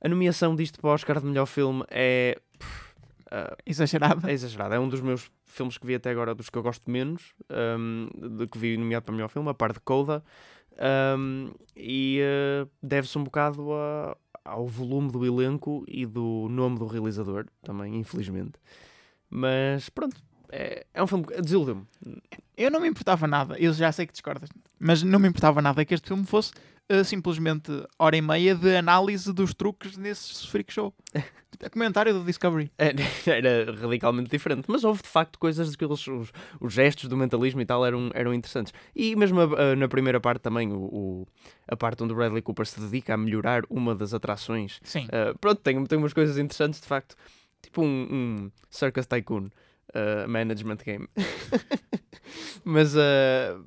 A 0.00 0.08
nomeação 0.08 0.54
disto 0.54 0.78
para 0.80 0.90
o 0.90 0.92
Oscar 0.92 1.20
de 1.20 1.26
melhor 1.26 1.46
filme 1.46 1.82
é. 1.90 2.38
pff, 2.58 2.94
ah, 3.30 3.56
Exagerado. 3.64 4.28
é 4.28 4.32
exagerado. 4.32 4.74
É 4.74 4.78
um 4.78 4.88
dos 4.88 5.00
meus 5.00 5.30
filmes 5.46 5.78
que 5.78 5.86
vi 5.86 5.94
até 5.94 6.10
agora, 6.10 6.34
dos 6.34 6.50
que 6.50 6.58
eu 6.58 6.62
gosto 6.62 6.90
menos, 6.90 7.32
de 8.38 8.46
que 8.46 8.58
vi 8.58 8.76
nomeado 8.76 9.04
para 9.06 9.14
melhor 9.14 9.28
filme, 9.28 9.48
a 9.48 9.54
par 9.54 9.72
de 9.72 9.80
Coda. 9.80 10.22
Ahm, 10.78 11.50
e 11.76 12.20
ah, 12.22 12.68
deve-se 12.82 13.16
um 13.16 13.24
bocado 13.24 13.72
a- 13.72 14.16
ao 14.44 14.66
volume 14.66 15.10
do 15.10 15.24
elenco 15.24 15.84
e 15.88 16.04
do 16.04 16.48
nome 16.50 16.78
do 16.78 16.86
realizador, 16.86 17.46
também, 17.62 17.96
infelizmente. 17.96 18.58
Mas 19.30 19.88
pronto, 19.88 20.16
é, 20.56 20.86
é 20.94 21.02
um 21.02 21.06
filme 21.06 21.24
que 21.24 21.40
desiludiu-me. 21.42 21.84
Eu 22.56 22.70
não 22.70 22.80
me 22.80 22.88
importava 22.88 23.26
nada, 23.26 23.56
eu 23.58 23.72
já 23.72 23.90
sei 23.90 24.06
que 24.06 24.12
discordas, 24.12 24.48
mas 24.78 25.02
não 25.02 25.18
me 25.18 25.28
importava 25.28 25.60
nada 25.60 25.84
que 25.84 25.92
este 25.94 26.06
filme 26.08 26.24
fosse 26.24 26.52
uh, 26.92 27.02
simplesmente 27.04 27.70
hora 27.98 28.16
e 28.16 28.22
meia 28.22 28.54
de 28.54 28.76
análise 28.76 29.32
dos 29.32 29.52
truques 29.52 29.96
nesse 29.96 30.46
freak 30.46 30.72
show. 30.72 30.94
Documentário 31.58 32.12
do 32.12 32.24
Discovery. 32.24 32.70
É, 32.76 32.92
Era 33.30 33.72
radicalmente 33.80 34.28
diferente, 34.30 34.64
mas 34.68 34.82
houve 34.84 35.02
de 35.02 35.08
facto 35.08 35.38
coisas 35.38 35.74
que 35.76 35.84
eles, 35.84 36.06
os, 36.06 36.32
os 36.60 36.72
gestos 36.72 37.08
do 37.08 37.16
mentalismo 37.16 37.60
e 37.60 37.64
tal 37.66 37.84
eram, 37.86 38.10
eram 38.12 38.34
interessantes. 38.34 38.72
E 38.94 39.14
mesmo 39.16 39.40
a- 39.40 39.72
a- 39.72 39.76
na 39.76 39.86
primeira 39.88 40.20
parte 40.20 40.40
também, 40.42 40.72
o, 40.72 40.76
o- 40.78 41.26
a 41.68 41.76
parte 41.76 42.02
onde 42.02 42.12
o 42.12 42.16
Bradley 42.16 42.42
Cooper 42.42 42.66
se 42.66 42.80
dedica 42.80 43.14
a 43.14 43.16
melhorar 43.16 43.62
uma 43.70 43.94
das 43.94 44.12
atrações. 44.12 44.80
Sim. 44.82 45.06
Uh, 45.06 45.36
pronto, 45.38 45.60
tem, 45.60 45.82
tem 45.86 45.96
umas 45.98 46.12
coisas 46.12 46.38
interessantes 46.38 46.80
de 46.80 46.86
facto, 46.86 47.14
tipo 47.62 47.82
um, 47.82 47.86
um 48.10 48.50
Circus 48.68 49.06
Tycoon 49.06 49.46
uh, 49.90 50.28
Management 50.28 50.78
Game. 50.84 51.08
mas 52.64 52.94
uh, 52.94 53.64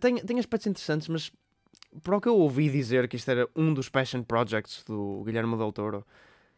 tem, 0.00 0.16
tem 0.16 0.38
aspectos 0.38 0.66
interessantes, 0.66 1.08
mas 1.08 1.32
para 2.02 2.16
o 2.16 2.20
que 2.20 2.28
eu 2.28 2.36
ouvi 2.36 2.70
dizer 2.70 3.08
que 3.08 3.16
isto 3.16 3.30
era 3.30 3.48
um 3.56 3.72
dos 3.72 3.88
passion 3.88 4.22
projects 4.22 4.84
do 4.84 5.22
Guilherme 5.24 5.56
Del 5.56 5.72
Toro, 5.72 6.06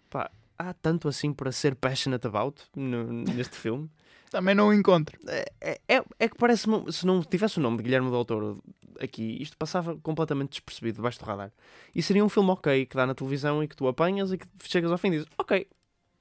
pá, 0.09 0.31
há 0.59 0.75
tanto 0.75 1.09
assim 1.09 1.33
para 1.33 1.53
ser 1.53 1.75
passionate 1.75 2.27
about 2.27 2.63
no- 2.77 3.05
neste 3.05 3.57
filme. 3.59 3.91
Também 4.31 4.55
não 4.55 4.69
o 4.69 4.75
encontro. 4.75 5.19
É, 5.27 5.81
é, 5.89 6.05
é 6.19 6.29
que 6.29 6.37
parece 6.37 6.67
se 6.93 7.05
não 7.05 7.21
tivesse 7.23 7.59
o 7.59 7.63
nome 7.63 7.79
de 7.79 7.83
Guilherme 7.83 8.11
Del 8.11 8.25
Toro 8.25 8.63
aqui, 9.01 9.43
isto 9.43 9.57
passava 9.57 9.97
completamente 9.97 10.51
despercebido 10.51 10.97
debaixo 10.97 11.19
do 11.19 11.25
radar. 11.25 11.53
E 11.95 12.01
seria 12.03 12.25
um 12.25 12.29
filme 12.29 12.51
ok, 12.51 12.87
que 12.87 12.97
dá 12.97 13.07
na 13.07 13.15
televisão 13.15 13.63
e 13.63 13.67
que 13.67 13.75
tu 13.75 13.89
apanhas 13.89 14.33
e 14.33 14.39
que 14.39 14.47
chegas 14.65 14.93
ao 14.93 14.99
fim 14.99 15.09
e 15.09 15.11
dizes, 15.13 15.27
ok, 15.37 15.67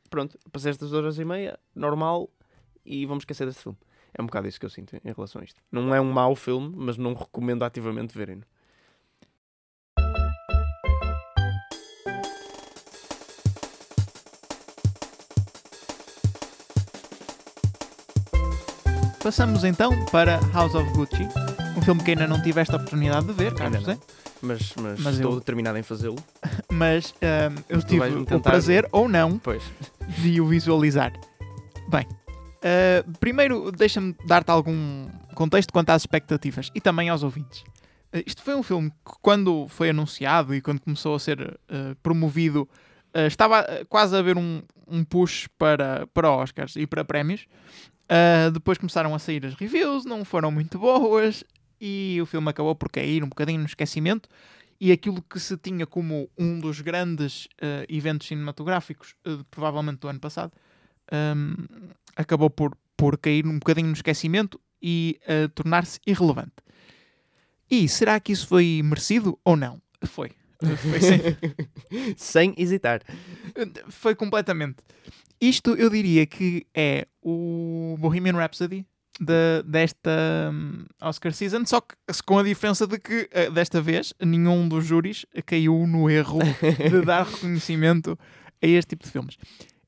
pronto, 0.10 0.40
passei 0.52 0.72
estas 0.72 0.92
horas 0.92 1.20
e 1.20 1.26
meia, 1.26 1.60
normal, 1.76 2.30
e 2.90 3.06
vamos 3.06 3.22
esquecer 3.22 3.46
deste 3.46 3.62
filme. 3.64 3.78
É 4.14 4.22
um 4.22 4.26
bocado 4.26 4.48
isso 4.48 4.60
que 4.60 4.66
eu 4.66 4.70
sinto 4.70 4.96
em 4.96 5.14
relação 5.14 5.40
a 5.42 5.46
isto. 5.46 5.62
Não 5.72 5.94
é 5.94 6.02
um 6.02 6.12
mau 6.12 6.36
filme, 6.36 6.74
mas 6.76 6.98
não 6.98 7.14
recomendo 7.14 7.64
ativamente 7.64 8.18
verem-no. 8.18 8.44
Passamos 19.22 19.64
então 19.64 19.92
para 20.06 20.40
House 20.54 20.74
of 20.76 20.90
Gucci, 20.94 21.28
um 21.78 21.82
filme 21.82 22.02
que 22.04 22.12
ainda 22.12 22.28
não 22.28 22.42
tiveste 22.42 22.74
a 22.74 22.78
oportunidade 22.78 23.28
de 23.28 23.34
ver, 23.34 23.54
Carlos 23.54 23.80
José, 23.80 23.98
Mas, 24.42 24.74
mas, 24.82 25.00
Mas 25.02 25.16
estou 25.16 25.34
eu- 25.34 25.40
determinado 25.40 25.78
em 25.78 25.84
fazê-lo. 25.84 26.16
mas 26.72 27.14
ahm, 27.22 27.56
eu 27.68 27.82
tive 27.82 28.06
o 28.34 28.40
prazer 28.40 28.88
ou 28.92 29.08
não 29.10 29.38
Pois. 29.38 29.62
de 30.20 30.40
o 30.40 30.46
visualizar. 30.48 31.12
Bem, 31.90 32.08
uh, 32.60 33.20
primeiro 33.20 33.72
deixa-me 33.72 34.16
dar-te 34.26 34.52
algum 34.52 35.08
contexto 35.34 35.72
quanto 35.72 35.90
às 35.90 36.02
expectativas 36.02 36.70
e 36.74 36.82
também 36.82 37.10
aos 37.10 37.24
ouvintes. 37.24 37.62
Uh, 38.14 38.24
isto 38.26 38.42
foi 38.42 38.56
um 38.56 38.64
filme 38.64 38.90
que, 38.90 39.14
quando 39.22 39.68
foi 39.68 39.90
anunciado 39.90 40.54
e 40.54 40.62
quando 40.62 40.80
começou 40.80 41.16
a 41.16 41.20
ser 41.20 41.42
uh, 41.42 41.96
promovido, 42.02 42.68
estava 43.28 43.66
quase 43.90 44.16
a 44.16 44.20
haver 44.20 44.38
um, 44.38 44.62
um 44.88 45.04
push 45.04 45.48
para, 45.58 46.06
para 46.14 46.32
Oscars 46.32 46.76
e 46.76 46.86
para 46.86 47.04
prémios. 47.04 47.48
depois 48.54 48.78
começaram 48.78 49.16
a 49.16 49.20
sair 49.20 49.44
as 49.48 49.56
reviews, 49.56 50.06
não 50.06 50.24
foram 50.24 50.52
muito 50.52 50.78
boas 50.78 51.44
e 51.82 52.20
o 52.22 52.28
filme 52.28 52.48
acabou 52.48 52.76
por 52.76 52.92
cair 52.92 53.24
um 53.24 53.30
bocadinho 53.30 53.62
no 53.62 53.66
esquecimento 53.66 54.30
e 54.80 54.92
aquilo 54.92 55.24
que 55.24 55.40
se 55.40 55.58
tinha 55.58 55.88
como 55.88 56.30
um 56.38 56.60
dos 56.60 56.82
grandes 56.82 57.48
eventos 57.90 58.28
cinematográficos, 58.28 59.16
provavelmente 59.50 60.02
do 60.02 60.08
ano 60.08 60.20
passado, 60.20 60.52
um, 61.12 61.56
acabou 62.16 62.50
por, 62.50 62.78
por 62.96 63.18
cair 63.18 63.46
um 63.46 63.60
bocadinho 63.60 63.88
no 63.88 63.94
esquecimento 63.94 64.60
e 64.82 65.20
uh, 65.24 65.50
tornar-se 65.50 66.00
irrelevante. 66.06 66.54
E 67.70 67.88
será 67.88 68.20
que 68.20 68.32
isso 68.32 68.48
foi 68.48 68.82
merecido 68.84 69.38
ou 69.44 69.56
não? 69.56 69.82
Foi. 70.04 70.32
foi 70.60 71.00
sem... 71.02 71.22
sem 72.18 72.54
hesitar. 72.58 73.02
Foi 73.90 74.16
completamente. 74.16 74.78
Isto 75.40 75.76
eu 75.76 75.90
diria 75.90 76.26
que 76.26 76.66
é 76.74 77.08
o 77.22 77.96
Bohemian 78.00 78.34
Rhapsody 78.34 78.86
de, 79.20 79.64
desta 79.66 80.50
um, 80.52 80.86
Oscar 81.02 81.34
season, 81.34 81.66
só 81.66 81.82
que 81.82 81.96
com 82.26 82.40
a 82.40 82.44
diferença 82.44 82.88
de 82.88 82.98
que 82.98 83.30
uh, 83.34 83.52
desta 83.52 83.82
vez 83.82 84.14
nenhum 84.20 84.68
dos 84.68 84.86
júris 84.86 85.26
caiu 85.46 85.86
no 85.86 86.10
erro 86.10 86.40
de 86.90 87.02
dar 87.06 87.26
reconhecimento 87.26 88.18
a 88.62 88.68
este 88.68 88.90
tipo 88.90 89.06
de 89.06 89.12
filmes. 89.12 89.38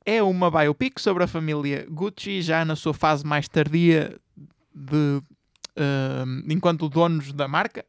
É 0.06 0.22
uma 0.24 0.50
biopic 0.50 1.00
sobre 1.00 1.24
a 1.24 1.28
família 1.28 1.86
Gucci, 1.90 2.42
já 2.42 2.66
na 2.66 2.76
sua 2.76 2.94
fase 2.94 3.26
mais 3.26 3.48
tardia 3.48 4.20
de 4.74 5.22
uh, 5.78 6.52
enquanto 6.52 6.90
donos 6.90 7.32
da 7.34 7.48
marca. 7.48 7.86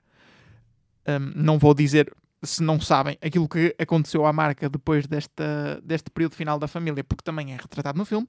Um, 1.09 1.33
não 1.35 1.59
vou 1.59 1.75
dizer 1.75 2.15
se 2.43 2.63
não 2.63 2.81
sabem 2.81 3.17
aquilo 3.23 3.49
que 3.49 3.75
aconteceu 3.79 4.27
à 4.27 4.33
marca 4.33 4.69
depois 4.69 5.07
desta, 5.07 5.81
deste 5.83 6.11
período 6.11 6.35
final 6.35 6.59
da 6.59 6.69
família, 6.69 7.05
porque 7.05 7.23
também 7.23 7.53
é 7.53 7.57
retratado 7.57 7.97
no 7.97 8.05
filme. 8.05 8.29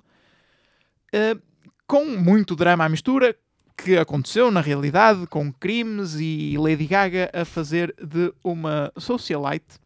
Uh, 1.14 1.42
com 1.86 2.06
muito 2.06 2.56
drama 2.56 2.86
à 2.86 2.90
mistura, 2.90 3.36
que 3.76 3.98
aconteceu 3.98 4.52
na 4.52 4.62
realidade, 4.62 5.28
com 5.28 5.52
crimes 5.52 6.16
e 6.20 6.56
Lady 6.58 6.86
Gaga 6.86 7.30
a 7.34 7.44
fazer 7.44 7.94
de 8.02 8.34
uma 8.44 8.92
socialite 8.98 9.80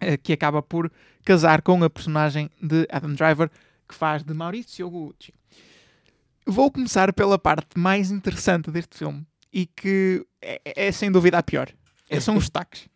eh, 0.00 0.16
que 0.16 0.32
acaba 0.32 0.62
por 0.62 0.90
casar 1.28 1.60
com 1.60 1.84
a 1.84 1.90
personagem 1.90 2.50
de 2.58 2.88
Adam 2.90 3.12
Driver, 3.12 3.50
que 3.86 3.94
faz 3.94 4.24
de 4.24 4.32
Maurizio 4.32 4.88
Gucci. 4.88 5.34
Vou 6.46 6.72
começar 6.72 7.12
pela 7.12 7.38
parte 7.38 7.78
mais 7.78 8.10
interessante 8.10 8.70
deste 8.70 8.96
filme 8.96 9.26
e 9.52 9.66
que 9.66 10.26
é, 10.40 10.62
é 10.64 10.90
sem 10.90 11.12
dúvida 11.12 11.36
a 11.36 11.42
pior. 11.42 11.68
É, 12.08 12.18
são 12.18 12.34
os 12.34 12.44
destaques. 12.48 12.88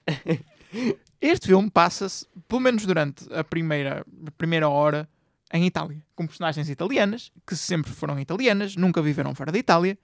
Este 1.21 1.49
filme 1.49 1.71
passa-se, 1.71 2.27
pelo 2.49 2.63
menos 2.63 2.87
durante 2.87 3.31
a 3.35 3.45
primeira, 3.45 4.03
a 4.27 4.31
primeira 4.31 4.67
hora, 4.67 5.07
em 5.53 5.67
Itália, 5.67 6.03
com 6.17 6.27
personagens 6.27 6.71
italianas, 6.71 7.31
que 7.47 7.55
sempre 7.55 7.93
foram 7.93 8.19
italianas, 8.19 8.77
nunca 8.77 9.03
viveram 9.03 9.35
fora 9.35 9.53
da 9.53 9.59
Itália, 9.59 9.99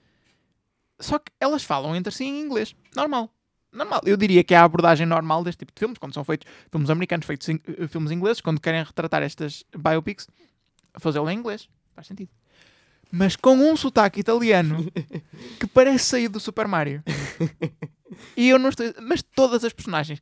só 1.01 1.19
que 1.19 1.33
elas 1.41 1.65
falam 1.65 1.97
entre 1.97 2.13
si 2.13 2.25
em 2.25 2.43
inglês. 2.43 2.77
Normal. 2.95 3.33
Normal. 3.73 4.01
Eu 4.05 4.17
diria 4.17 4.43
que 4.43 4.55
é 4.55 4.57
a 4.57 4.65
abordagem 4.65 5.07
normal 5.07 5.45
deste 5.45 5.59
tipo 5.59 5.73
de 5.75 5.79
filmes, 5.79 5.99
quando 5.99 6.15
são 6.15 6.25
feitos 6.25 6.51
filmes 6.71 6.91
americanos, 6.91 7.27
feitos 7.27 7.49
em, 7.49 7.61
eh, 7.67 7.87
filmes 7.87 8.11
ingleses, 8.11 8.41
quando 8.41 8.61
querem 8.61 8.83
retratar 8.83 9.23
estas 9.23 9.65
biopics, 9.77 10.27
fazê-lo 10.99 11.29
em 11.31 11.39
inglês. 11.39 11.69
Faz 11.95 12.07
sentido. 12.07 12.31
Mas 13.11 13.37
com 13.37 13.55
um 13.55 13.77
sotaque 13.77 14.21
italiano 14.21 14.87
que 15.59 15.67
parece 15.67 16.05
sair 16.05 16.29
do 16.29 16.41
Super 16.41 16.67
Mario. 16.67 17.03
E 18.37 18.49
eu 18.49 18.59
não 18.59 18.71
estou. 18.71 18.87
Mas 19.03 19.23
todas 19.23 19.65
as 19.65 19.73
personagens, 19.73 20.21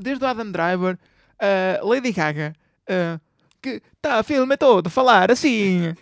desde 0.00 0.24
o 0.24 0.26
Adam 0.26 0.50
Driver, 0.50 0.98
uh, 1.40 1.86
Lady 1.86 2.12
Gaga, 2.12 2.54
uh, 2.88 3.20
que 3.60 3.80
tá 4.00 4.20
o 4.20 4.24
filme 4.24 4.56
todo 4.56 4.88
a 4.88 4.90
falar 4.90 5.30
assim. 5.30 5.94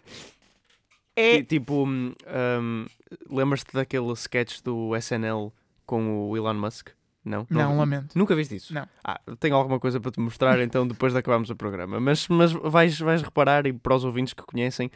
É... 1.15 1.43
Tipo, 1.43 1.87
um, 1.87 2.15
um, 2.61 2.87
lembras-te 3.29 3.73
daquele 3.75 4.13
sketch 4.13 4.61
do 4.63 4.97
SNL 4.97 5.53
com 5.91 6.29
o 6.29 6.37
Elon 6.37 6.55
Musk? 6.55 6.91
Não? 7.25 7.45
Não, 7.51 7.71
não 7.71 7.79
lamento. 7.79 8.17
Nunca 8.17 8.37
viste 8.37 8.55
isso? 8.55 8.73
Não. 8.73 8.89
Ah, 9.03 9.21
tenho 9.41 9.57
alguma 9.57 9.81
coisa 9.81 9.99
para 9.99 10.13
te 10.13 10.21
mostrar 10.21 10.59
então 10.63 10.87
depois 10.87 11.13
de 11.13 11.19
acabarmos 11.19 11.51
o 11.51 11.57
programa. 11.57 11.99
Mas, 11.99 12.29
mas 12.29 12.53
vais, 12.53 12.97
vais 13.01 13.23
reparar 13.23 13.67
e 13.67 13.73
para 13.73 13.97
os 13.97 14.05
ouvintes 14.05 14.33
que 14.33 14.43
conhecem, 14.45 14.87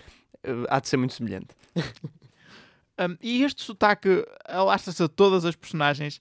uh, 0.47 0.65
há 0.71 0.79
de 0.79 0.89
ser 0.89 0.97
muito 0.97 1.15
semelhante. 1.15 1.49
um, 1.77 3.17
e 3.21 3.43
este 3.43 3.65
sotaque 3.65 4.25
alastra-se 4.47 5.03
a 5.03 5.09
todas 5.09 5.45
as 5.45 5.57
personagens. 5.57 6.21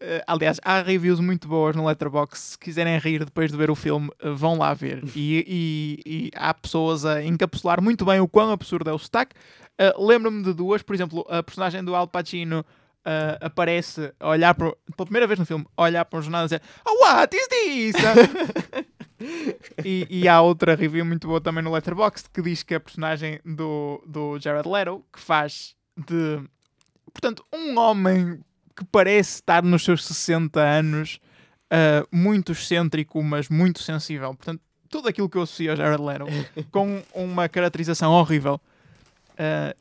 Uh, 0.00 0.22
aliás, 0.28 0.60
há 0.64 0.82
reviews 0.82 1.18
muito 1.18 1.48
boas 1.48 1.74
no 1.74 1.84
Letterboxd. 1.84 2.38
Se 2.38 2.58
quiserem 2.58 2.96
rir 2.98 3.24
depois 3.24 3.50
de 3.50 3.56
ver 3.56 3.72
o 3.72 3.74
filme, 3.74 4.08
uh, 4.22 4.36
vão 4.36 4.56
lá 4.56 4.72
ver. 4.72 5.02
E, 5.16 5.44
e, 5.48 6.02
e, 6.06 6.30
há 6.36 6.54
pessoas 6.54 7.04
a 7.04 7.24
encapsular 7.24 7.82
muito 7.82 8.04
bem 8.04 8.20
o 8.20 8.28
quão 8.28 8.52
absurdo 8.52 8.88
é 8.88 8.92
o 8.92 8.98
sotaque. 8.98 9.34
Uh, 9.80 10.06
Lembro-me 10.06 10.44
de 10.44 10.54
duas, 10.54 10.80
por 10.80 10.94
exemplo, 10.94 11.26
a 11.28 11.42
personagem 11.42 11.82
do 11.82 11.96
Al 11.96 12.06
Pacino 12.06 12.64
aparece 13.40 14.12
a 14.20 14.28
olhar 14.28 14.54
para, 14.54 14.72
pela 14.96 15.06
primeira 15.06 15.26
vez 15.26 15.38
no 15.38 15.46
filme, 15.46 15.66
a 15.76 15.82
olhar 15.82 16.04
para 16.04 16.18
um 16.18 16.22
jornal 16.22 16.42
e 16.42 16.44
dizer 16.44 16.62
Oh, 16.86 17.04
what 17.04 17.36
is 17.36 17.48
this? 17.48 17.96
e, 19.84 20.06
e, 20.10 20.28
há 20.28 20.40
outra 20.40 20.74
review 20.74 21.04
muito 21.04 21.26
boa 21.26 21.40
também 21.40 21.62
no 21.62 21.72
Letterboxd 21.72 22.28
que 22.30 22.42
diz 22.42 22.62
que 22.62 22.74
a 22.74 22.80
personagem 22.80 23.40
do, 23.44 24.02
do 24.06 24.38
Jared 24.38 24.68
Leto, 24.68 25.04
que 25.12 25.20
faz 25.20 25.74
de. 25.96 26.42
Portanto, 27.12 27.44
um 27.52 27.78
homem 27.78 28.40
que 28.74 28.84
parece 28.84 29.36
estar 29.36 29.62
nos 29.62 29.84
seus 29.84 30.04
60 30.04 30.60
anos, 30.60 31.20
uh, 31.72 32.06
muito 32.10 32.52
excêntrico, 32.52 33.22
mas 33.22 33.48
muito 33.48 33.82
sensível. 33.82 34.34
Portanto, 34.34 34.60
tudo 34.88 35.08
aquilo 35.08 35.28
que 35.28 35.36
eu 35.36 35.42
associo 35.42 35.70
ao 35.70 35.76
Jared 35.76 36.02
Leto, 36.02 36.26
com 36.70 37.02
uma 37.14 37.48
caracterização 37.48 38.12
horrível. 38.12 38.60
Uh, 39.32 39.76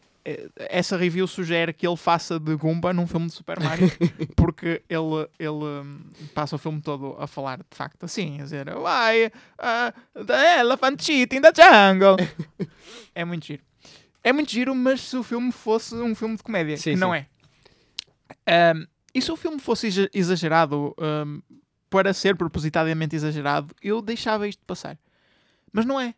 essa 0.56 0.98
review 0.98 1.28
sugere 1.28 1.74
que 1.74 1.86
ele 1.88 1.98
faça 1.98 2.40
de 2.40 2.56
Goomba 2.56 2.94
num 2.94 3.08
filme 3.08 3.28
de 3.28 3.34
Super 3.34 3.60
Mario, 3.60 3.92
porque 4.36 4.84
ele, 4.88 5.28
ele 5.40 5.50
um, 5.50 6.00
passa 6.34 6.56
o 6.56 6.60
filme 6.60 6.82
todo 6.82 7.16
a 7.20 7.28
falar 7.28 7.58
de 7.58 7.76
facto 7.76 8.04
assim, 8.04 8.40
a 8.40 8.44
dizer 8.44 8.68
Why, 8.70 9.28
uh, 9.28 10.26
the 10.26 10.60
elephant 10.60 11.02
shit 11.04 11.36
in 11.36 11.42
the 11.42 11.52
jungle. 11.56 12.18
é 13.16 13.26
muito 13.26 13.46
giro. 13.48 13.64
É 14.24 14.32
muito 14.32 14.52
giro, 14.52 14.76
mas 14.76 15.02
se 15.02 15.18
o 15.18 15.24
filme 15.24 15.52
fosse 15.52 15.96
um 15.96 16.14
filme 16.14 16.38
de 16.38 16.44
comédia, 16.44 16.78
sim, 16.78 16.92
que 16.92 16.96
sim. 16.96 17.00
não 17.00 17.14
é. 17.14 17.26
Um, 18.76 18.86
e 19.14 19.22
se 19.22 19.32
o 19.32 19.36
filme 19.36 19.60
fosse 19.60 20.10
exagerado, 20.14 20.96
um, 21.00 21.42
para 21.90 22.14
ser 22.14 22.36
propositadamente 22.36 23.16
exagerado, 23.16 23.76
eu 23.82 24.02
deixava 24.02 24.48
isto 24.48 24.64
passar. 24.66 24.98
Mas 25.74 25.86
não 25.86 26.00
é. 26.00 26.14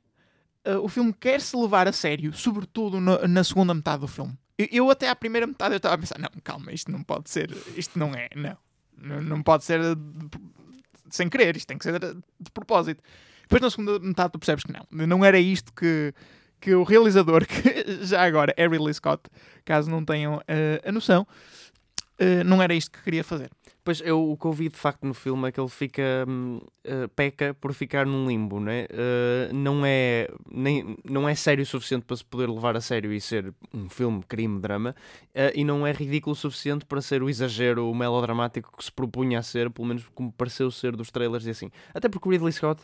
Uh, 0.65 0.79
o 0.81 0.87
filme 0.87 1.13
quer 1.13 1.41
se 1.41 1.55
levar 1.57 1.87
a 1.87 1.91
sério, 1.91 2.31
sobretudo 2.33 2.99
no, 2.99 3.27
na 3.27 3.43
segunda 3.43 3.73
metade 3.73 4.01
do 4.01 4.07
filme. 4.07 4.37
Eu, 4.57 4.67
eu, 4.71 4.89
até 4.89 5.09
à 5.09 5.15
primeira 5.15 5.45
metade 5.45 5.73
eu 5.73 5.77
estava 5.77 5.95
a 5.95 5.97
pensar, 5.97 6.17
não, 6.19 6.29
calma, 6.43 6.71
isto 6.71 6.91
não 6.91 7.03
pode 7.03 7.29
ser, 7.29 7.51
isto 7.75 7.97
não 7.97 8.13
é, 8.13 8.29
não. 8.35 8.57
Não, 8.95 9.21
não 9.21 9.43
pode 9.43 9.65
ser 9.65 9.81
de, 9.81 10.01
sem 11.09 11.27
querer, 11.27 11.57
isto 11.57 11.67
tem 11.67 11.77
que 11.77 11.83
ser 11.83 11.99
de, 11.99 12.13
de 12.13 12.51
propósito. 12.53 13.03
Depois 13.41 13.61
na 13.61 13.69
segunda 13.69 13.99
metade 13.99 14.31
tu 14.31 14.39
percebes 14.39 14.63
que 14.63 14.71
não, 14.71 15.07
não 15.07 15.25
era 15.25 15.37
isto 15.37 15.73
que, 15.73 16.13
que 16.61 16.73
o 16.73 16.83
realizador, 16.83 17.45
que 17.47 18.05
já 18.05 18.23
agora 18.23 18.53
é 18.55 18.67
Ridley 18.67 18.93
Scott, 18.93 19.23
caso 19.65 19.91
não 19.91 20.05
tenham 20.05 20.37
uh, 20.37 20.87
a 20.87 20.91
noção, 20.91 21.27
uh, 22.23 22.43
não 22.43 22.61
era 22.61 22.73
isto 22.73 22.91
que 22.91 23.03
queria 23.03 23.23
fazer. 23.23 23.49
Pois 23.83 23.99
eu, 23.99 24.31
o 24.31 24.37
que 24.37 24.45
eu 24.45 24.53
vi 24.53 24.69
de 24.69 24.77
facto 24.77 25.05
no 25.05 25.13
filme 25.13 25.49
é 25.49 25.51
que 25.51 25.59
ele 25.59 25.69
fica 25.69 26.25
uh, 26.25 27.09
peca 27.09 27.53
por 27.53 27.73
ficar 27.73 28.05
num 28.05 28.25
limbo, 28.25 28.57
né? 28.57 28.85
Uh, 28.85 29.53
não 29.53 29.85
é 29.85 30.29
nem 30.49 30.97
não 31.03 31.27
é 31.27 31.35
sério 31.35 31.63
o 31.63 31.65
suficiente 31.65 32.05
para 32.05 32.15
se 32.15 32.23
poder 32.23 32.49
levar 32.49 32.77
a 32.77 32.81
sério 32.81 33.11
e 33.11 33.19
ser 33.19 33.53
um 33.73 33.89
filme 33.89 34.23
crime 34.23 34.57
drama 34.61 34.95
uh, 35.35 35.51
e 35.53 35.65
não 35.65 35.85
é 35.85 35.91
ridículo 35.91 36.31
o 36.31 36.35
suficiente 36.35 36.85
para 36.85 37.01
ser 37.01 37.21
o 37.21 37.29
exagero 37.29 37.89
o 37.89 37.93
melodramático 37.93 38.71
que 38.77 38.85
se 38.85 38.91
propunha 38.91 39.39
a 39.39 39.43
ser, 39.43 39.69
pelo 39.69 39.87
menos 39.89 40.05
como 40.15 40.31
pareceu 40.31 40.71
ser 40.71 40.95
dos 40.95 41.11
trailers 41.11 41.45
e 41.45 41.49
assim. 41.49 41.69
Até 41.93 42.07
porque 42.07 42.29
Ridley 42.29 42.53
Scott 42.53 42.81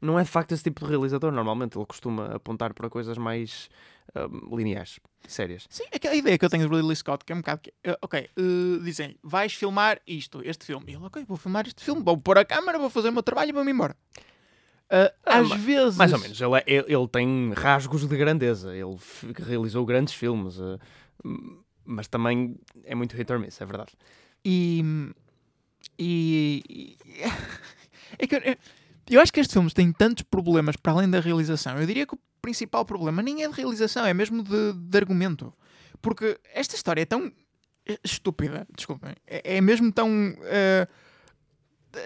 não 0.00 0.18
é 0.18 0.24
de 0.24 0.28
facto 0.28 0.50
esse 0.50 0.64
tipo 0.64 0.84
de 0.84 0.90
realizador. 0.90 1.30
Normalmente 1.30 1.78
ele 1.78 1.86
costuma 1.86 2.34
apontar 2.34 2.74
para 2.74 2.90
coisas 2.90 3.16
mais 3.16 3.70
uh, 4.14 4.56
lineares, 4.56 5.00
sérias. 5.26 5.66
Sim, 5.70 5.84
aquela 5.92 6.14
ideia 6.14 6.38
que 6.38 6.44
eu 6.44 6.50
tenho 6.50 6.68
de 6.68 6.74
Ridley 6.74 6.96
Scott, 6.96 7.24
que 7.24 7.32
é 7.32 7.36
um 7.36 7.40
bocado 7.40 7.62
que, 7.62 7.70
uh, 7.88 7.96
ok, 8.02 8.28
uh, 8.36 8.82
dizem 8.82 9.16
vais 9.22 9.54
filmar 9.54 10.00
isto, 10.06 10.42
este 10.44 10.64
filme. 10.64 10.92
E 10.92 10.94
ele, 10.94 11.04
ok, 11.04 11.24
vou 11.26 11.36
filmar 11.36 11.66
este 11.66 11.82
filme, 11.82 12.02
vou 12.02 12.16
pôr 12.18 12.38
a 12.38 12.44
câmera, 12.44 12.78
vou 12.78 12.90
fazer 12.90 13.08
o 13.08 13.12
meu 13.12 13.22
trabalho 13.22 13.50
e 13.50 13.52
vou-me 13.52 13.72
embora. 13.72 13.96
Uh, 14.92 15.10
às 15.24 15.50
vezes. 15.52 15.96
Mais 15.96 16.12
ou 16.12 16.18
menos, 16.18 16.38
ele, 16.40 16.54
é, 16.54 16.64
ele, 16.66 16.94
ele, 16.94 17.08
tem 17.08 17.52
rasgos 17.54 18.06
de 18.06 18.16
grandeza, 18.16 18.76
ele 18.76 18.96
realizou 19.38 19.86
grandes 19.86 20.12
filmes, 20.12 20.58
uh, 20.58 20.78
mas 21.84 22.08
também 22.08 22.56
é 22.84 22.94
muito 22.94 23.16
hit 23.16 23.32
or 23.32 23.38
miss, 23.38 23.60
é 23.60 23.64
verdade. 23.64 23.92
E. 24.44 24.84
E. 25.98 26.62
e 26.68 26.96
é 28.18 28.26
que. 28.26 28.36
Eu 28.36 28.56
acho 29.20 29.32
que 29.32 29.40
este 29.40 29.52
filme 29.52 29.70
tem 29.70 29.92
tantos 29.92 30.22
problemas 30.22 30.76
para 30.76 30.92
além 30.92 31.10
da 31.10 31.20
realização. 31.20 31.78
Eu 31.78 31.86
diria 31.86 32.06
que 32.06 32.14
o 32.14 32.18
principal 32.40 32.84
problema 32.84 33.22
nem 33.22 33.44
é 33.44 33.48
de 33.48 33.54
realização, 33.54 34.04
é 34.04 34.14
mesmo 34.14 34.42
de, 34.42 34.72
de 34.72 34.98
argumento. 34.98 35.52
Porque 36.00 36.38
esta 36.52 36.74
história 36.74 37.02
é 37.02 37.04
tão 37.04 37.32
estúpida, 38.04 38.66
desculpem, 38.74 39.14
é, 39.26 39.56
é 39.56 39.60
mesmo 39.60 39.92
tão 39.92 40.08
uh, 40.08 40.88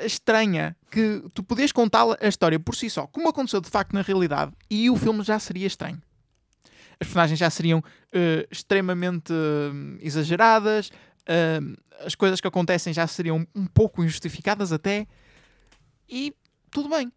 estranha 0.04 0.76
que 0.90 1.22
tu 1.34 1.42
podias 1.42 1.72
contar 1.72 2.04
a 2.20 2.28
história 2.28 2.58
por 2.58 2.75
si 2.75 2.88
só, 2.88 3.06
como 3.06 3.28
aconteceu 3.28 3.60
de 3.60 3.70
facto 3.70 3.92
na 3.92 4.02
realidade, 4.02 4.52
e 4.70 4.90
o 4.90 4.96
filme 4.96 5.22
já 5.22 5.38
seria 5.38 5.66
estranho. 5.66 6.00
As 6.98 7.06
personagens 7.06 7.38
já 7.38 7.50
seriam 7.50 7.80
uh, 7.80 8.46
extremamente 8.50 9.32
uh, 9.32 9.98
exageradas, 10.00 10.90
as 12.04 12.14
coisas 12.14 12.40
que 12.40 12.46
acontecem 12.46 12.92
já 12.92 13.04
seriam 13.04 13.44
um 13.52 13.66
pouco 13.66 14.04
injustificadas 14.04 14.70
até, 14.72 15.08
e 16.08 16.32
tudo 16.76 16.90
bem. 16.90 17.11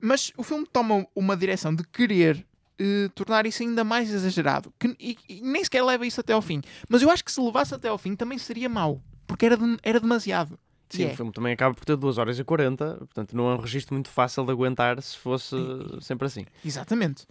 Mas 0.00 0.32
o 0.38 0.42
filme 0.42 0.66
toma 0.72 1.06
uma 1.14 1.36
direção 1.36 1.74
de 1.74 1.84
querer 1.84 2.46
uh, 2.80 3.10
tornar 3.10 3.44
isso 3.44 3.62
ainda 3.62 3.84
mais 3.84 4.10
exagerado. 4.10 4.72
Que, 4.78 4.96
e, 4.98 5.18
e, 5.28 5.40
nem 5.42 5.62
sequer 5.62 5.84
leva 5.84 6.06
isso 6.06 6.18
até 6.18 6.32
ao 6.32 6.40
fim. 6.40 6.62
Mas 6.88 7.02
eu 7.02 7.10
acho 7.10 7.22
que 7.22 7.30
se 7.30 7.38
levasse 7.38 7.74
até 7.74 7.88
ao 7.88 7.98
fim 7.98 8.16
também 8.16 8.38
seria 8.38 8.70
mau. 8.70 9.02
Porque 9.26 9.44
era, 9.44 9.56
de, 9.56 9.76
era 9.82 10.00
demasiado. 10.00 10.58
Sim, 10.88 11.04
é. 11.04 11.12
o 11.12 11.16
filme 11.16 11.32
também 11.32 11.52
acaba 11.52 11.74
por 11.74 11.84
ter 11.84 11.94
2 11.96 12.18
horas 12.18 12.38
e 12.38 12.44
40, 12.44 12.96
portanto 12.96 13.36
não 13.36 13.50
é 13.50 13.54
um 13.54 13.58
registro 13.58 13.94
muito 13.94 14.08
fácil 14.08 14.44
de 14.44 14.52
aguentar 14.52 15.00
se 15.02 15.16
fosse 15.18 15.56
sempre 16.00 16.26
assim. 16.26 16.46
Exatamente. 16.64 17.26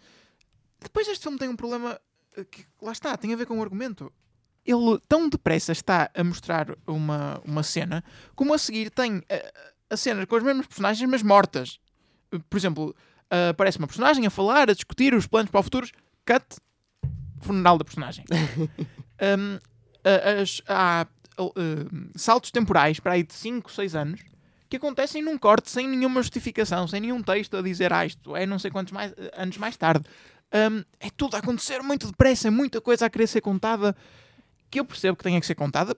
Depois 0.80 1.08
este 1.08 1.24
filme 1.24 1.38
tem 1.38 1.50
um 1.50 1.56
problema 1.56 2.00
eh, 2.38 2.44
que, 2.44 2.66
lá 2.82 2.92
está, 2.92 3.16
tem 3.18 3.34
a 3.34 3.36
ver 3.36 3.46
com 3.46 3.60
o 3.60 3.62
argumento. 3.62 4.12
Ele 4.66 5.00
tão 5.08 5.28
depressa 5.28 5.72
está 5.72 6.10
a 6.14 6.24
mostrar 6.24 6.76
uma, 6.88 7.42
uma 7.46 7.64
cena, 7.64 8.04
como 8.36 8.54
a 8.54 8.58
seguir 8.58 8.90
tem 8.90 9.18
a, 9.30 9.34
eh, 9.34 9.72
a 9.92 9.98
cena 9.98 10.26
com 10.26 10.36
as 10.36 10.44
mesmas 10.44 10.66
personagens, 10.66 11.10
mas 11.10 11.22
mortas. 11.22 11.80
Por 12.50 12.58
exemplo, 12.58 12.96
aparece 13.50 13.78
uma 13.78 13.88
personagem 13.88 14.26
a 14.26 14.30
falar, 14.30 14.70
a 14.70 14.74
discutir 14.74 15.14
os 15.14 15.28
planos 15.28 15.52
para 15.52 15.60
o 15.60 15.64
futuro, 15.64 15.88
cut, 16.26 16.46
funeral 17.42 17.78
da 17.78 17.84
personagem. 17.84 18.26
um, 19.22 19.60
as, 20.42 20.62
há 20.68 21.06
uh, 21.40 22.10
saltos 22.16 22.52
temporais 22.52 23.00
para 23.00 23.14
aí 23.14 23.24
de 23.24 23.34
5, 23.34 23.72
6 23.72 23.96
anos 23.96 24.22
que 24.70 24.78
acontecem 24.78 25.22
num 25.22 25.38
corte 25.38 25.70
sem 25.70 25.86
nenhuma 25.86 26.22
justificação, 26.22 26.88
sem 26.88 27.02
nenhum 27.02 27.22
texto 27.22 27.58
a 27.58 27.62
dizer 27.62 27.92
ah, 27.92 28.06
isto 28.06 28.34
é 28.38 28.46
não 28.46 28.58
sei 28.58 28.72
quantos 28.72 28.94
mais, 28.94 29.14
anos 29.36 29.58
mais 29.58 29.76
tarde. 29.76 30.06
Um, 30.54 30.84
é 30.98 31.10
tudo 31.10 31.36
a 31.36 31.40
acontecer 31.40 31.82
muito 31.82 32.08
depressa, 32.08 32.48
é 32.48 32.52
muita 32.52 32.80
coisa 32.80 33.06
a 33.06 33.10
querer 33.10 33.28
ser 33.28 33.42
contada 33.42 33.94
que 34.70 34.80
eu 34.80 34.86
percebo 34.86 35.18
que 35.18 35.26
tenha 35.26 35.42
que 35.42 35.46
ser 35.46 35.56
contada 35.56 35.94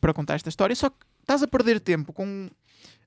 para 0.00 0.14
contar 0.14 0.34
esta 0.34 0.48
história, 0.48 0.76
só 0.76 0.88
que 0.88 0.96
estás 1.20 1.42
a 1.42 1.48
perder 1.48 1.80
tempo 1.80 2.12
com 2.12 2.48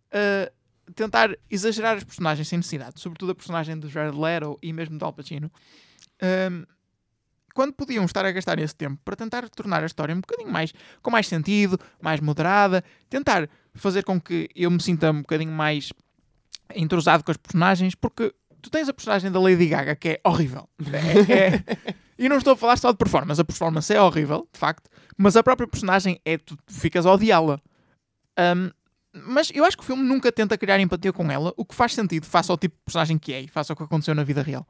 uh, 0.07 0.51
tentar 0.93 1.35
exagerar 1.49 1.97
as 1.97 2.03
personagens 2.03 2.47
sem 2.47 2.57
necessidade, 2.57 2.99
sobretudo 2.99 3.31
a 3.31 3.35
personagem 3.35 3.79
de 3.79 3.87
Jared 3.87 4.17
Leto 4.17 4.59
e 4.61 4.71
mesmo 4.71 4.97
de 4.97 5.03
Al 5.03 5.13
Pacino, 5.13 5.51
um, 6.51 6.65
quando 7.53 7.73
podiam 7.73 8.03
estar 8.03 8.25
a 8.25 8.31
gastar 8.31 8.59
esse 8.59 8.75
tempo 8.75 8.99
para 9.03 9.15
tentar 9.15 9.47
tornar 9.49 9.81
a 9.81 9.85
história 9.85 10.13
um 10.13 10.19
bocadinho 10.19 10.51
mais 10.51 10.73
com 11.01 11.09
mais 11.09 11.27
sentido, 11.27 11.79
mais 12.01 12.19
moderada, 12.19 12.83
tentar 13.09 13.49
fazer 13.73 14.03
com 14.03 14.19
que 14.19 14.49
eu 14.53 14.69
me 14.69 14.81
sinta 14.81 15.09
um 15.11 15.21
bocadinho 15.21 15.51
mais 15.51 15.91
entrosado 16.75 17.23
com 17.23 17.31
as 17.31 17.37
personagens, 17.37 17.95
porque 17.95 18.33
tu 18.61 18.69
tens 18.69 18.89
a 18.89 18.93
personagem 18.93 19.31
da 19.31 19.39
Lady 19.39 19.67
Gaga 19.67 19.95
que 19.95 20.09
é 20.09 20.21
horrível. 20.23 20.67
É, 20.91 21.33
é, 21.33 21.95
e 22.19 22.27
não 22.27 22.37
estou 22.37 22.53
a 22.53 22.57
falar 22.57 22.77
só 22.77 22.91
de 22.91 22.97
performance, 22.97 23.39
a 23.39 23.45
performance 23.45 23.93
é 23.93 24.01
horrível, 24.01 24.47
de 24.51 24.59
facto, 24.59 24.89
mas 25.17 25.37
a 25.37 25.43
própria 25.43 25.67
personagem 25.67 26.19
é 26.25 26.37
tu, 26.37 26.57
tu 26.57 26.73
ficas 26.73 27.05
a 27.05 27.13
odiá-la. 27.13 27.59
Um, 28.37 28.69
mas 29.23 29.49
eu 29.53 29.63
acho 29.63 29.77
que 29.77 29.83
o 29.83 29.85
filme 29.85 30.03
nunca 30.03 30.31
tenta 30.31 30.57
criar 30.57 30.79
empatia 30.79 31.13
com 31.13 31.31
ela, 31.31 31.53
o 31.55 31.63
que 31.63 31.73
faz 31.73 31.93
sentido, 31.93 32.25
face 32.25 32.51
ao 32.51 32.57
tipo 32.57 32.75
de 32.75 32.83
personagem 32.83 33.17
que 33.17 33.33
é 33.33 33.41
e 33.41 33.47
face 33.47 33.71
ao 33.71 33.75
que 33.75 33.83
aconteceu 33.83 34.13
na 34.13 34.23
vida 34.23 34.41
real. 34.41 34.67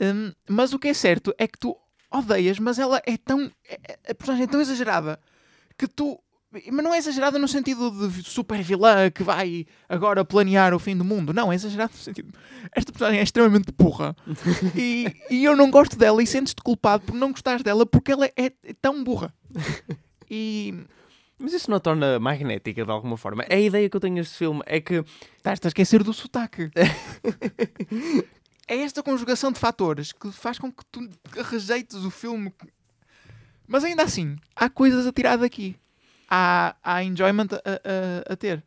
Um, 0.00 0.32
mas 0.48 0.72
o 0.72 0.78
que 0.78 0.88
é 0.88 0.94
certo 0.94 1.34
é 1.38 1.46
que 1.46 1.58
tu 1.58 1.76
odeias, 2.10 2.58
mas 2.58 2.78
ela 2.78 3.00
é 3.06 3.16
tão. 3.16 3.50
É, 3.66 3.80
é, 3.88 4.10
a 4.10 4.14
personagem 4.14 4.44
é 4.44 4.46
tão 4.46 4.60
exagerada 4.60 5.18
que 5.78 5.86
tu. 5.86 6.18
Mas 6.52 6.84
não 6.84 6.92
é 6.92 6.98
exagerada 6.98 7.38
no 7.38 7.46
sentido 7.46 8.08
de 8.08 8.24
super 8.24 8.60
vilã 8.60 9.08
que 9.08 9.22
vai 9.22 9.64
agora 9.88 10.24
planear 10.24 10.74
o 10.74 10.80
fim 10.80 10.96
do 10.96 11.04
mundo. 11.04 11.32
Não, 11.32 11.52
é 11.52 11.54
exagerada 11.54 11.92
no 11.92 11.98
sentido. 11.98 12.34
Esta 12.72 12.90
personagem 12.90 13.20
é 13.20 13.22
extremamente 13.22 13.70
burra. 13.70 14.16
e, 14.74 15.14
e 15.30 15.44
eu 15.44 15.54
não 15.54 15.70
gosto 15.70 15.96
dela 15.96 16.20
e 16.20 16.26
sentes-te 16.26 16.60
culpado 16.60 17.04
por 17.04 17.14
não 17.14 17.30
gostares 17.30 17.62
dela 17.62 17.86
porque 17.86 18.10
ela 18.10 18.26
é, 18.26 18.32
é 18.36 18.74
tão 18.82 19.04
burra. 19.04 19.32
E 20.28 20.74
mas 21.40 21.54
isso 21.54 21.70
não 21.70 21.78
a 21.78 21.80
torna 21.80 22.18
magnética 22.18 22.84
de 22.84 22.90
alguma 22.90 23.16
forma. 23.16 23.44
A 23.48 23.56
ideia 23.56 23.88
que 23.88 23.96
eu 23.96 24.00
tenho 24.00 24.16
deste 24.16 24.36
filme 24.36 24.60
é 24.66 24.80
que. 24.80 25.02
Estás 25.38 25.58
a 25.64 25.68
esquecer 25.68 26.02
do 26.04 26.12
sotaque. 26.12 26.70
é 28.68 28.76
esta 28.76 29.02
conjugação 29.02 29.50
de 29.50 29.58
fatores 29.58 30.12
que 30.12 30.30
faz 30.30 30.58
com 30.58 30.70
que 30.70 30.84
tu 30.92 31.08
rejeites 31.50 32.04
o 32.04 32.10
filme. 32.10 32.52
Mas 33.66 33.84
ainda 33.84 34.02
assim, 34.02 34.36
há 34.54 34.68
coisas 34.68 35.06
a 35.06 35.12
tirar 35.12 35.36
daqui. 35.36 35.76
Há, 36.28 36.76
há 36.82 37.02
enjoyment 37.02 37.48
a, 37.52 38.28
a, 38.28 38.32
a 38.34 38.36
ter. 38.36 38.62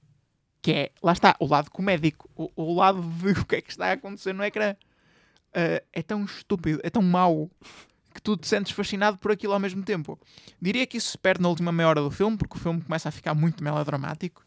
Que 0.60 0.72
é, 0.72 0.92
lá 1.04 1.12
está, 1.12 1.36
o 1.40 1.46
lado 1.46 1.70
comédico. 1.70 2.28
O, 2.36 2.50
o 2.56 2.74
lado 2.74 3.02
de 3.02 3.32
o 3.40 3.46
que 3.46 3.58
é 3.58 3.62
que 3.62 3.70
está 3.70 3.90
a 3.90 3.92
acontecer 3.92 4.34
no 4.34 4.44
ecrã. 4.44 4.76
Uh, 5.50 5.86
é 5.94 6.02
tão 6.02 6.26
estúpido, 6.26 6.80
é 6.82 6.90
tão 6.90 7.04
mau 7.04 7.52
que 8.14 8.22
tu 8.22 8.38
te 8.38 8.48
sentes 8.48 8.72
fascinado 8.72 9.18
por 9.18 9.32
aquilo 9.32 9.54
ao 9.54 9.60
mesmo 9.60 9.84
tempo. 9.84 10.20
Diria 10.62 10.86
que 10.86 10.98
isso 10.98 11.12
se 11.12 11.18
perde 11.18 11.42
na 11.42 11.50
última 11.50 11.72
meia 11.72 11.90
hora 11.90 12.02
do 12.02 12.12
filme, 12.12 12.38
porque 12.38 12.56
o 12.56 12.60
filme 12.60 12.82
começa 12.82 13.10
a 13.10 13.12
ficar 13.12 13.34
muito 13.34 13.64
melodramático. 13.64 14.46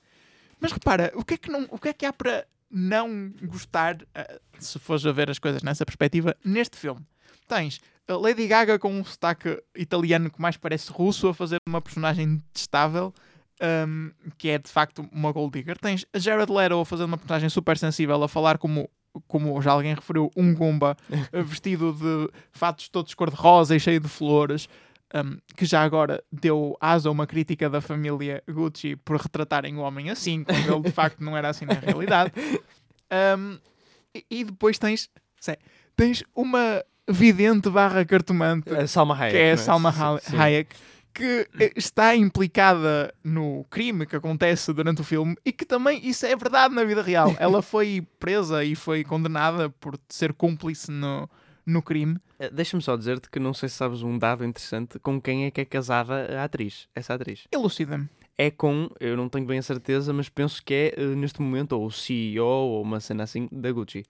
Mas 0.60 0.72
repara, 0.72 1.12
o 1.14 1.24
que 1.24 1.34
é 1.34 1.36
que, 1.36 1.50
não, 1.50 1.66
o 1.70 1.78
que, 1.78 1.88
é 1.88 1.92
que 1.92 2.06
há 2.06 2.12
para 2.12 2.46
não 2.70 3.32
gostar, 3.42 3.96
uh, 3.96 4.40
se 4.58 4.78
fores 4.78 5.04
a 5.04 5.12
ver 5.12 5.30
as 5.30 5.38
coisas 5.38 5.62
nessa 5.62 5.84
perspectiva, 5.84 6.36
neste 6.44 6.76
filme? 6.76 7.00
Tens 7.48 7.80
a 8.08 8.14
Lady 8.14 8.46
Gaga 8.46 8.78
com 8.78 8.92
um 8.92 9.04
sotaque 9.04 9.60
italiano 9.76 10.30
que 10.30 10.40
mais 10.40 10.56
parece 10.56 10.90
russo 10.90 11.28
a 11.28 11.34
fazer 11.34 11.58
uma 11.66 11.80
personagem 11.80 12.36
detestável. 12.36 13.12
Um, 13.58 14.10
que 14.36 14.50
é 14.50 14.58
de 14.58 14.68
facto 14.68 15.08
uma 15.10 15.32
gold 15.32 15.58
digger. 15.58 15.78
Tens 15.78 16.04
a 16.12 16.18
Jared 16.18 16.52
Leto 16.52 16.78
a 16.78 16.84
fazer 16.84 17.04
uma 17.04 17.16
personagem 17.16 17.48
super 17.48 17.78
sensível 17.78 18.22
a 18.22 18.28
falar 18.28 18.58
como 18.58 18.90
como 19.26 19.60
já 19.60 19.72
alguém 19.72 19.94
referiu, 19.94 20.30
um 20.36 20.54
Gumba 20.54 20.96
vestido 21.44 21.92
de 21.92 22.30
fatos 22.52 22.88
todos 22.88 23.14
cor-de-rosa 23.14 23.74
e 23.76 23.80
cheio 23.80 24.00
de 24.00 24.08
flores, 24.08 24.68
um, 25.14 25.38
que 25.56 25.64
já 25.64 25.82
agora 25.82 26.22
deu 26.32 26.76
asa 26.80 27.08
a 27.08 27.12
uma 27.12 27.26
crítica 27.26 27.70
da 27.70 27.80
família 27.80 28.42
Gucci 28.48 28.96
por 28.96 29.16
retratarem 29.16 29.76
o 29.76 29.80
homem 29.80 30.10
assim, 30.10 30.44
quando 30.44 30.74
ele 30.74 30.82
de 30.82 30.90
facto 30.92 31.22
não 31.22 31.36
era 31.36 31.48
assim 31.48 31.64
na 31.64 31.74
realidade. 31.74 32.32
Um, 33.38 33.58
e, 34.30 34.44
depois 34.44 34.78
tens, 34.78 35.08
sei, 35.40 35.56
tens 35.94 36.24
uma 36.34 36.82
vidente 37.08 37.70
barra 37.70 38.04
cartomante, 38.04 38.70
Salma 38.88 39.14
Hayek, 39.14 39.36
que 39.36 39.42
é 39.42 39.50
a 39.50 39.52
é? 39.52 39.56
Salma 39.56 39.94
Hayek, 40.36 40.74
que 41.16 41.48
está 41.74 42.14
implicada 42.14 43.12
no 43.24 43.64
crime 43.70 44.04
que 44.04 44.14
acontece 44.14 44.70
durante 44.74 45.00
o 45.00 45.04
filme 45.04 45.34
e 45.42 45.50
que 45.50 45.64
também 45.64 46.06
isso 46.06 46.26
é 46.26 46.36
verdade 46.36 46.74
na 46.74 46.84
vida 46.84 47.00
real. 47.00 47.34
Ela 47.40 47.62
foi 47.62 48.06
presa 48.20 48.62
e 48.62 48.74
foi 48.74 49.02
condenada 49.02 49.70
por 49.70 49.98
ser 50.10 50.34
cúmplice 50.34 50.90
no, 50.90 51.26
no 51.64 51.80
crime. 51.80 52.18
Eh, 52.38 52.50
deixa-me 52.50 52.82
só 52.82 52.94
dizer-te 52.96 53.30
que 53.30 53.40
não 53.40 53.54
sei 53.54 53.70
se 53.70 53.76
sabes 53.76 54.02
um 54.02 54.18
dado 54.18 54.44
interessante 54.44 54.98
com 54.98 55.18
quem 55.18 55.46
é 55.46 55.50
que 55.50 55.62
é 55.62 55.64
casada 55.64 56.38
a 56.38 56.44
atriz, 56.44 56.86
essa 56.94 57.14
atriz. 57.14 57.44
Elucida-me. 57.50 58.10
É 58.36 58.50
com, 58.50 58.90
eu 59.00 59.16
não 59.16 59.30
tenho 59.30 59.46
bem 59.46 59.58
a 59.58 59.62
certeza, 59.62 60.12
mas 60.12 60.28
penso 60.28 60.62
que 60.62 60.74
é 60.74 60.94
eh, 60.98 61.06
neste 61.14 61.40
momento 61.40 61.72
ou 61.72 61.86
o 61.86 61.90
CEO 61.90 62.44
ou 62.44 62.82
uma 62.82 63.00
cena 63.00 63.24
assim 63.24 63.48
da 63.50 63.72
Gucci. 63.72 64.04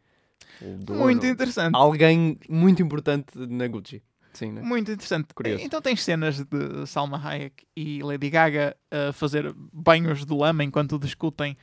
Muito 0.89 1.25
interessante. 1.25 1.77
Alguém 1.77 2.37
muito 2.49 2.83
importante 2.83 3.27
na 3.37 3.69
Gucci. 3.69 4.03
Sim, 4.37 4.53
né? 4.53 4.61
Muito 4.61 4.93
interessante. 4.93 5.33
Curioso. 5.35 5.65
Então 5.65 5.81
tens 5.81 6.03
cenas 6.03 6.45
de 6.45 6.87
Salma 6.87 7.19
Hayek 7.19 7.65
e 7.75 8.03
Lady 8.03 8.29
Gaga 8.29 8.77
a 8.91 9.13
fazer 9.15 9.51
banhos 9.73 10.27
de 10.27 10.35
lama 10.35 10.63
enquanto 10.63 10.99
discutem 10.99 11.57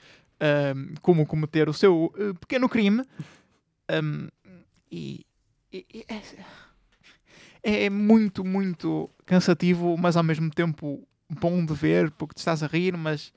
um, 0.76 0.96
como 1.02 1.26
cometer 1.28 1.70
o 1.70 1.74
seu 1.74 2.06
uh, 2.06 2.34
pequeno 2.40 2.68
crime. 2.68 3.04
Um, 3.92 4.28
e, 4.92 5.24
e, 5.72 5.86
e 5.94 6.06
é, 7.62 7.86
é, 7.86 7.90
muito, 7.92 8.44
muito 8.44 9.08
cansativo, 9.24 9.96
mas 9.96 10.18
ao 10.18 10.24
mesmo 10.24 10.50
tempo 10.50 11.08
bom 11.30 11.64
de 11.64 11.76
ver, 11.76 12.10
porque 12.12 12.34
te 12.34 12.40
estás 12.40 12.64
a 12.64 12.68
rir, 12.68 12.98
mas 12.98 13.32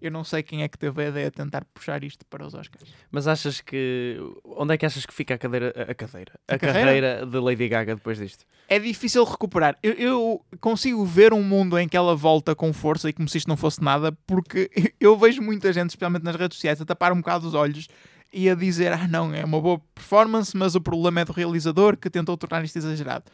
eu 0.00 0.10
não 0.10 0.24
sei 0.24 0.42
quem 0.42 0.62
é 0.62 0.68
que 0.68 0.78
teve 0.78 1.04
a 1.04 1.08
ideia 1.08 1.30
de 1.30 1.36
tentar 1.36 1.64
puxar 1.74 2.02
isto 2.02 2.24
para 2.26 2.46
os 2.46 2.54
Oscars. 2.54 2.88
Mas 3.10 3.28
achas 3.28 3.60
que. 3.60 4.16
Onde 4.44 4.74
é 4.74 4.78
que 4.78 4.86
achas 4.86 5.04
que 5.04 5.12
fica 5.12 5.34
a 5.34 5.38
cadeira? 5.38 5.74
A 5.88 5.94
cadeira. 5.94 6.32
A, 6.48 6.54
a 6.54 6.58
carreira? 6.58 7.26
de 7.26 7.38
Lady 7.38 7.68
Gaga 7.68 7.94
depois 7.94 8.18
disto? 8.18 8.44
É 8.68 8.78
difícil 8.78 9.24
recuperar. 9.24 9.76
Eu, 9.82 9.92
eu, 9.92 10.44
consigo 10.60 11.04
ver 11.04 11.32
um 11.32 11.42
mundo 11.42 11.78
em 11.78 11.88
que 11.88 11.96
ela 11.96 12.14
volta 12.16 12.54
com 12.54 12.72
força 12.72 13.08
e 13.08 13.12
como 13.12 13.28
se 13.28 13.38
isto 13.38 13.48
não 13.48 13.56
fosse 13.56 13.82
nada, 13.82 14.12
porque 14.26 14.70
eu 14.98 15.16
vejo 15.18 15.42
muita 15.42 15.72
gente, 15.72 15.90
especialmente 15.90 16.22
nas 16.22 16.36
redes 16.36 16.56
sociais, 16.56 16.80
a 16.80 16.84
tapar 16.84 17.12
um 17.12 17.16
bocado 17.16 17.46
os 17.46 17.54
olhos 17.54 17.88
e 18.32 18.48
a 18.48 18.54
dizer: 18.54 18.92
ah, 18.92 19.08
não, 19.08 19.34
é 19.34 19.44
uma 19.44 19.60
boa 19.60 19.80
performance, 19.94 20.56
mas 20.56 20.74
o 20.74 20.80
problema 20.80 21.20
é 21.20 21.24
do 21.24 21.32
realizador 21.32 21.96
que 21.96 22.08
tentou 22.08 22.36
tornar 22.36 22.64
isto 22.64 22.76
exagerado. 22.76 23.24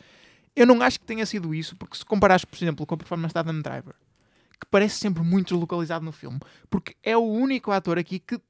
Eu 0.55 0.66
não 0.66 0.81
acho 0.81 0.98
que 0.98 1.05
tenha 1.05 1.26
sido 1.26 1.55
isso, 1.55 1.76
porque 1.76 1.98
se 1.98 2.05
comparares, 2.05 2.44
por 2.44 2.57
exemplo, 2.57 2.87
com 2.87 2.94
a 2.94 2.98
performance 2.98 3.35
da 3.35 3.40
Adam 3.40 3.61
Driver, 3.61 3.94
que 4.61 4.66
parece 4.71 4.99
sempre 4.99 5.23
muito 5.23 5.49
deslocalizado 5.55 6.05
no 6.05 6.12
filme, 6.12 6.38
porque 6.71 6.97
é 7.03 7.16
o 7.16 7.21
único 7.23 7.71
ator 7.73 7.99
aqui 7.99 8.19
que 8.19 8.40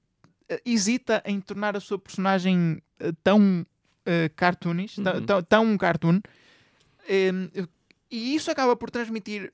eh, 0.48 0.60
hesita 0.64 1.22
em 1.24 1.40
tornar 1.40 1.76
a 1.76 1.80
sua 1.80 1.98
personagem 1.98 2.80
eh, 3.00 3.12
tão 3.24 3.66
uh, 4.06 4.34
cartoonish, 4.36 4.96
tão- 4.96 5.14
Uhum. 5.14 5.26
tão, 5.26 5.42
tão 5.42 5.78
cartoon, 5.78 6.20
Em, 7.08 7.50
e 8.10 8.34
isso 8.34 8.50
acaba 8.50 8.74
por 8.76 8.90
transmitir 8.90 9.52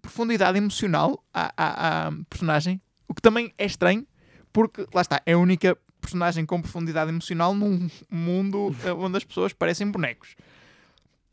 profundidade 0.00 0.56
emocional 0.58 1.22
à, 1.32 1.52
à- 1.56 2.06
à 2.08 2.12
personagem, 2.28 2.80
o 3.08 3.14
que 3.14 3.22
também 3.22 3.52
é 3.58 3.66
estranho, 3.66 4.06
porque 4.52 4.86
lá 4.94 5.00
está, 5.02 5.20
é 5.26 5.32
a 5.32 5.38
única 5.38 5.76
personagem 6.00 6.44
com 6.46 6.60
profundidade 6.60 7.10
emocional 7.10 7.54
num 7.54 7.88
mundo 8.10 8.74
onde 8.98 9.16
as 9.16 9.24
pessoas 9.24 9.52
parecem 9.52 9.88
bonecos. 9.90 10.34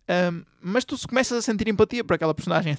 Ahm, 0.08 0.43
mas 0.62 0.86
tu 0.86 0.97
se 0.97 1.08
começas 1.08 1.38
a 1.38 1.41
sentir 1.41 1.67
empatia 1.67 2.03
por 2.03 2.13
aquela 2.15 2.34
personagem, 2.34 2.77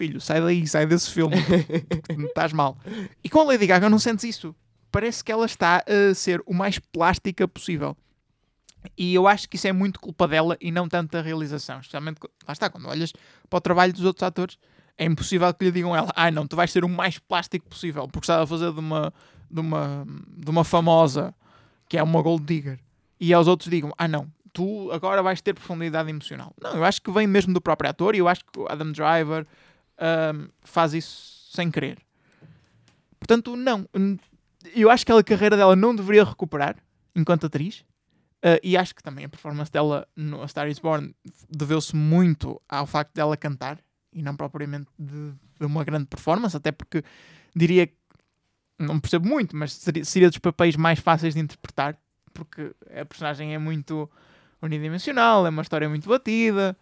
filho, 0.00 0.18
sai 0.18 0.40
daí, 0.40 0.66
sai 0.66 0.86
desse 0.86 1.10
filme, 1.10 1.36
estás 2.26 2.54
mal. 2.54 2.78
E 3.22 3.28
com 3.28 3.40
a 3.40 3.44
Lady 3.44 3.66
Gaga 3.66 3.90
não 3.90 3.98
sentes 3.98 4.24
isso. 4.24 4.54
Parece 4.90 5.22
que 5.22 5.30
ela 5.30 5.44
está 5.44 5.84
a 5.86 6.14
ser 6.14 6.42
o 6.46 6.54
mais 6.54 6.78
plástica 6.78 7.46
possível. 7.46 7.94
E 8.96 9.14
eu 9.14 9.28
acho 9.28 9.46
que 9.46 9.56
isso 9.56 9.68
é 9.68 9.72
muito 9.72 10.00
culpa 10.00 10.26
dela 10.26 10.56
e 10.58 10.72
não 10.72 10.88
tanto 10.88 11.12
da 11.12 11.20
realização. 11.20 11.80
Especialmente, 11.80 12.18
lá 12.48 12.52
está, 12.52 12.70
quando 12.70 12.88
olhas 12.88 13.12
para 13.48 13.58
o 13.58 13.60
trabalho 13.60 13.92
dos 13.92 14.04
outros 14.04 14.22
atores, 14.22 14.58
é 14.96 15.04
impossível 15.04 15.52
que 15.52 15.66
lhe 15.66 15.70
digam 15.70 15.94
ela, 15.94 16.10
ah 16.16 16.30
não, 16.30 16.46
tu 16.46 16.56
vais 16.56 16.72
ser 16.72 16.82
o 16.82 16.88
mais 16.88 17.18
plástico 17.18 17.68
possível, 17.68 18.08
porque 18.08 18.24
está 18.24 18.42
a 18.42 18.46
fazer 18.46 18.72
de 18.72 18.80
uma, 18.80 19.12
de 19.50 19.60
uma, 19.60 20.06
de 20.28 20.50
uma 20.50 20.64
famosa 20.64 21.34
que 21.88 21.98
é 21.98 22.02
uma 22.02 22.22
gold 22.22 22.44
digger. 22.44 22.78
E 23.20 23.34
aos 23.34 23.46
outros 23.46 23.68
digam, 23.68 23.92
ah 23.98 24.08
não, 24.08 24.26
tu 24.52 24.90
agora 24.92 25.22
vais 25.22 25.42
ter 25.42 25.52
profundidade 25.52 26.08
emocional. 26.08 26.54
Não, 26.60 26.74
eu 26.74 26.84
acho 26.84 27.02
que 27.02 27.10
vem 27.10 27.26
mesmo 27.26 27.52
do 27.52 27.60
próprio 27.60 27.90
ator 27.90 28.14
e 28.14 28.18
eu 28.18 28.28
acho 28.28 28.42
que 28.44 28.58
o 28.58 28.66
Adam 28.66 28.92
Driver 28.92 29.46
faz 30.62 30.94
isso 30.94 31.48
sem 31.52 31.70
querer. 31.70 31.98
Portanto, 33.18 33.56
não. 33.56 33.88
Eu 34.74 34.90
acho 34.90 35.04
que 35.04 35.12
a 35.12 35.22
carreira 35.22 35.56
dela 35.56 35.76
não 35.76 35.94
deveria 35.94 36.24
recuperar 36.24 36.76
enquanto 37.14 37.46
atriz. 37.46 37.84
Uh, 38.42 38.56
e 38.62 38.74
acho 38.74 38.94
que 38.94 39.02
também 39.02 39.26
a 39.26 39.28
performance 39.28 39.70
dela 39.70 40.08
no 40.16 40.42
A 40.42 40.48
Star 40.48 40.66
is 40.66 40.78
Born 40.78 41.14
deveu-se 41.50 41.94
muito 41.94 42.60
ao 42.66 42.86
facto 42.86 43.12
dela 43.12 43.36
cantar 43.36 43.78
e 44.14 44.22
não 44.22 44.34
propriamente 44.34 44.88
de, 44.98 45.32
de 45.58 45.66
uma 45.66 45.84
grande 45.84 46.06
performance, 46.06 46.56
até 46.56 46.72
porque 46.72 47.04
diria 47.54 47.86
que 47.86 47.94
não 48.78 48.98
percebo 48.98 49.28
muito, 49.28 49.54
mas 49.54 49.74
seria, 49.74 50.04
seria 50.06 50.30
dos 50.30 50.38
papéis 50.38 50.74
mais 50.74 50.98
fáceis 50.98 51.34
de 51.34 51.40
interpretar, 51.40 51.98
porque 52.32 52.74
a 52.98 53.04
personagem 53.04 53.54
é 53.54 53.58
muito 53.58 54.10
unidimensional, 54.62 55.46
é 55.46 55.50
uma 55.50 55.60
história 55.60 55.86
muito 55.86 56.08
batida 56.08 56.74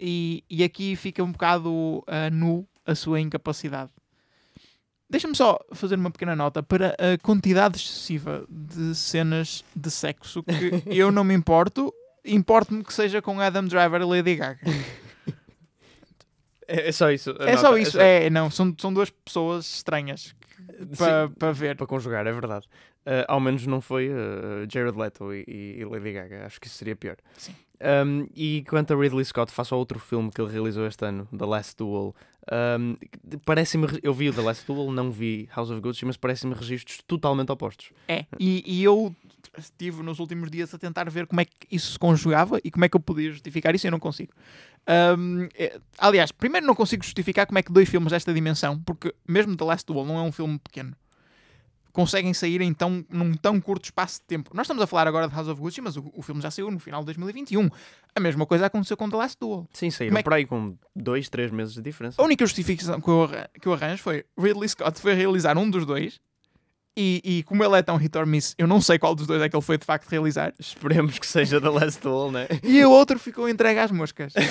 e, 0.00 0.42
e 0.48 0.64
aqui 0.64 0.96
fica 0.96 1.22
um 1.22 1.30
bocado 1.32 1.70
uh, 1.98 2.04
nu 2.32 2.66
a 2.86 2.94
sua 2.94 3.20
incapacidade. 3.20 3.90
Deixa-me 5.08 5.34
só 5.34 5.58
fazer 5.72 5.96
uma 5.96 6.10
pequena 6.10 6.34
nota 6.36 6.62
para 6.62 6.94
a 6.98 7.18
quantidade 7.22 7.76
excessiva 7.76 8.46
de 8.48 8.94
cenas 8.94 9.64
de 9.74 9.90
sexo 9.90 10.42
que 10.44 10.82
eu 10.96 11.10
não 11.10 11.24
me 11.24 11.34
importo. 11.34 11.92
Importo-me 12.24 12.84
que 12.84 12.92
seja 12.94 13.20
com 13.20 13.40
Adam 13.40 13.64
Driver 13.64 14.00
e 14.00 14.04
Lady 14.04 14.36
Gaga. 14.36 14.60
É, 16.68 16.88
é 16.88 16.92
só 16.92 17.10
isso. 17.10 17.34
a 17.40 17.44
É 17.50 17.56
só 17.56 17.76
isso. 17.76 17.98
É, 17.98 18.30
não, 18.30 18.50
são, 18.50 18.74
são 18.78 18.92
duas 18.92 19.10
pessoas 19.10 19.66
estranhas 19.66 20.34
para 20.96 21.28
para 21.28 21.52
ver. 21.52 21.76
para 21.76 21.86
conjugar, 21.86 22.26
é 22.26 22.32
verdade. 22.32 22.66
Uh, 23.00 23.24
ao 23.26 23.40
menos 23.40 23.66
não 23.66 23.80
foi 23.80 24.10
uh, 24.10 24.66
Jared 24.70 24.96
Leto 24.96 25.32
e, 25.34 25.44
e- 25.48 25.80
e 25.80 25.84
Lady 25.84 26.12
Gaga. 26.12 26.46
Acho 26.46 26.60
que 26.60 26.66
isso 26.66 26.76
seria 26.76 26.94
pior. 26.94 27.16
Sim. 27.36 27.54
Um, 27.80 28.26
e 28.34 28.62
quanto 28.68 28.92
a 28.92 28.96
Ridley 28.96 29.24
Scott, 29.24 29.50
faça 29.50 29.74
outro 29.74 29.98
filme 29.98 30.30
que 30.30 30.40
ele 30.40 30.52
realizou 30.52 30.86
este 30.86 31.04
ano, 31.04 31.26
The 31.36 31.46
Last 31.46 31.76
Duel. 31.76 32.14
Um, 32.52 32.96
parece-me. 33.44 33.86
Eu 34.02 34.12
vi 34.12 34.28
o 34.28 34.34
The 34.34 34.42
Last 34.42 34.66
Duel, 34.66 34.90
não 34.92 35.10
vi 35.10 35.48
House 35.54 35.70
of 35.70 35.80
Gucci, 35.80 36.04
mas 36.04 36.16
parece-me 36.16 36.54
registros 36.54 37.00
totalmente 37.06 37.50
opostos. 37.50 37.90
É, 38.06 38.26
e, 38.38 38.62
e 38.66 38.84
eu 38.84 39.14
estive 39.58 40.02
nos 40.02 40.18
últimos 40.18 40.50
dias 40.50 40.72
a 40.74 40.78
tentar 40.78 41.08
ver 41.10 41.26
como 41.26 41.40
é 41.40 41.44
que 41.44 41.52
isso 41.70 41.92
se 41.92 41.98
conjugava 41.98 42.60
e 42.62 42.70
como 42.70 42.84
é 42.84 42.88
que 42.88 42.96
eu 42.96 43.00
podia 43.00 43.30
justificar 43.30 43.74
isso 43.74 43.86
e 43.86 43.88
eu 43.88 43.92
não 43.92 43.98
consigo. 43.98 44.32
Ahm, 44.86 45.48
é, 45.54 45.80
aliás, 45.98 46.32
primeiro 46.32 46.66
não 46.66 46.74
consigo 46.74 47.04
justificar 47.04 47.46
como 47.46 47.58
é 47.58 47.62
que 47.62 47.72
dois 47.72 47.88
filmes 47.88 48.12
desta 48.12 48.32
dimensão, 48.32 48.78
porque 48.80 49.14
mesmo 49.26 49.56
The 49.56 49.64
Last 49.64 49.86
Duel 49.86 50.04
não 50.04 50.18
é 50.18 50.22
um 50.22 50.32
filme 50.32 50.58
pequeno, 50.58 50.94
conseguem 51.92 52.32
sair 52.34 52.60
em 52.60 52.72
tão, 52.72 53.04
num 53.10 53.34
tão 53.34 53.60
curto 53.60 53.84
espaço 53.84 54.20
de 54.20 54.26
tempo. 54.26 54.50
Nós 54.54 54.64
estamos 54.64 54.82
a 54.82 54.86
falar 54.86 55.06
agora 55.08 55.28
de 55.28 55.34
House 55.34 55.48
of 55.48 55.60
Gucci, 55.60 55.80
mas 55.80 55.96
o, 55.96 56.10
o 56.14 56.22
filme 56.22 56.40
já 56.40 56.50
saiu 56.50 56.70
no 56.70 56.78
final 56.78 57.00
de 57.00 57.06
2021. 57.06 57.68
A 58.14 58.20
mesma 58.20 58.44
coisa 58.46 58.66
aconteceu 58.66 58.96
com 58.96 59.08
The 59.08 59.16
Last 59.16 59.36
Duel. 59.40 59.66
Sim, 59.72 59.90
saíram 59.90 60.16
é 60.16 60.18
que- 60.18 60.24
por 60.24 60.34
aí 60.34 60.46
com 60.46 60.76
dois, 60.94 61.28
três 61.28 61.50
meses 61.50 61.74
de 61.74 61.82
diferença. 61.82 62.20
A 62.20 62.24
única 62.24 62.44
justificação 62.44 63.00
que 63.00 63.08
eu, 63.08 63.28
que 63.60 63.68
eu 63.68 63.72
arranjo 63.72 64.02
foi 64.02 64.24
Ridley 64.38 64.68
Scott 64.68 65.00
foi 65.00 65.14
realizar 65.14 65.56
um 65.58 65.68
dos 65.70 65.84
dois. 65.86 66.20
E, 67.02 67.22
e 67.24 67.42
como 67.44 67.64
ele 67.64 67.76
é 67.76 67.82
tão 67.82 67.96
hit 67.96 68.14
or 68.18 68.26
miss, 68.26 68.54
eu 68.58 68.66
não 68.66 68.78
sei 68.78 68.98
qual 68.98 69.14
dos 69.14 69.26
dois 69.26 69.40
é 69.40 69.48
que 69.48 69.56
ele 69.56 69.62
foi 69.62 69.78
de 69.78 69.86
facto 69.86 70.06
realizar. 70.10 70.52
Esperemos 70.58 71.18
que 71.18 71.26
seja 71.26 71.58
The 71.58 71.70
Last 71.70 72.02
Duel, 72.02 72.30
né? 72.30 72.46
E 72.62 72.84
o 72.84 72.90
outro 72.90 73.18
ficou 73.18 73.48
entregue 73.48 73.80
às 73.80 73.90
moscas. 73.90 74.34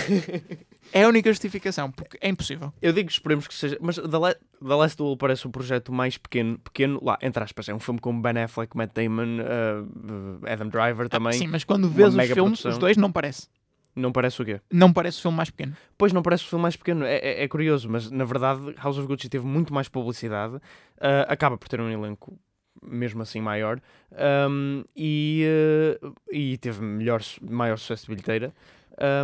É 0.91 1.03
a 1.03 1.07
única 1.07 1.29
justificação, 1.29 1.91
porque 1.91 2.17
é 2.19 2.29
impossível. 2.29 2.73
Eu 2.81 2.91
digo 2.91 3.11
esperemos 3.11 3.47
que 3.47 3.53
seja. 3.53 3.77
Mas 3.79 3.97
The, 3.97 4.17
La 4.17 4.33
The 4.33 4.75
Last 4.75 4.97
Duel 4.97 5.15
parece 5.17 5.45
o 5.45 5.49
projeto 5.51 5.91
mais 5.91 6.17
pequeno. 6.17 6.57
Pequeno, 6.57 6.99
lá, 7.03 7.15
entre 7.21 7.43
aspas. 7.43 7.69
É 7.69 7.73
um 7.75 7.79
filme 7.79 7.99
com 7.99 8.19
Ben 8.19 8.41
Affleck, 8.41 8.75
Matt 8.75 8.93
Damon, 8.95 9.37
uh, 9.39 10.51
Adam 10.51 10.67
Driver 10.69 11.07
também. 11.07 11.33
Sim, 11.33 11.45
mas 11.45 11.63
quando 11.63 11.87
vês 11.87 12.15
os 12.15 12.15
filmes, 12.15 12.33
produção. 12.33 12.71
os 12.71 12.77
dois 12.79 12.97
não 12.97 13.11
parece. 13.11 13.47
Não 13.99 14.11
parece 14.11 14.41
o 14.41 14.45
quê? 14.45 14.61
Não 14.71 14.91
parece 14.93 15.19
o 15.19 15.21
filme 15.21 15.37
mais 15.37 15.49
pequeno. 15.49 15.75
Pois 15.97 16.13
não 16.13 16.21
parece 16.21 16.43
o 16.45 16.47
filme 16.47 16.63
mais 16.63 16.75
pequeno. 16.75 17.05
É, 17.05 17.17
é- 17.17 17.43
é 17.43 17.47
curioso, 17.47 17.89
mas 17.89 18.09
na 18.09 18.23
verdade 18.25 18.73
House 18.81 18.97
of 18.97 19.07
Gucci 19.07 19.27
teve 19.29 19.45
muito 19.45 19.73
mais 19.73 19.87
publicidade. 19.89 20.55
uh, 20.55 20.61
acaba 21.27 21.57
por 21.57 21.67
ter 21.69 21.79
um 21.81 21.89
elenco 21.89 22.37
mesmo 22.81 23.21
assim 23.21 23.41
maior. 23.41 23.81
um, 24.49 24.83
e, 24.95 25.45
uh, 26.01 26.13
e 26.31 26.57
teve 26.57 26.81
melhor, 26.81 27.21
maior 27.41 27.77
sucesso 27.77 28.03
de 28.03 28.09
bilheteira. 28.09 28.53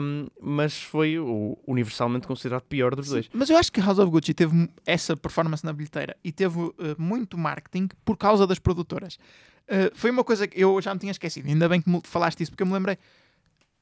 um, 0.02 0.28
mas 0.42 0.82
foi 0.82 1.20
o 1.20 1.58
universalmente 1.68 2.26
considerado 2.28 2.64
pior 2.64 2.96
dos 2.96 3.10
dois. 3.10 3.30
Mas 3.34 3.50
eu 3.50 3.58
acho 3.58 3.72
que 3.72 3.82
House 3.82 4.00
of 4.00 4.10
Gucci 4.10 4.34
teve 4.34 4.70
essa 4.86 5.16
performance 5.18 5.66
na 5.66 5.74
bilheteira 5.74 6.16
e 6.24 6.32
teve 6.32 6.58
uh, 6.60 6.74
muito 6.98 7.38
marketing 7.38 7.90
por 8.06 8.18
causa 8.18 8.46
das 8.48 8.58
produtoras. 8.60 9.16
Uh, 9.68 9.90
foi 9.96 10.12
uma 10.12 10.24
coisa 10.24 10.48
que 10.48 10.62
eu 10.62 10.80
já 10.82 10.94
me 10.94 11.00
tinha 11.00 11.12
esquecido. 11.12 11.48
Ainda 11.48 11.68
bem 11.68 11.82
que 11.82 11.90
me 11.90 12.00
falaste 12.06 12.42
isso, 12.42 12.52
porque 12.52 12.64
eu 12.64 12.68
me 12.68 12.74
lembrei. 12.74 12.98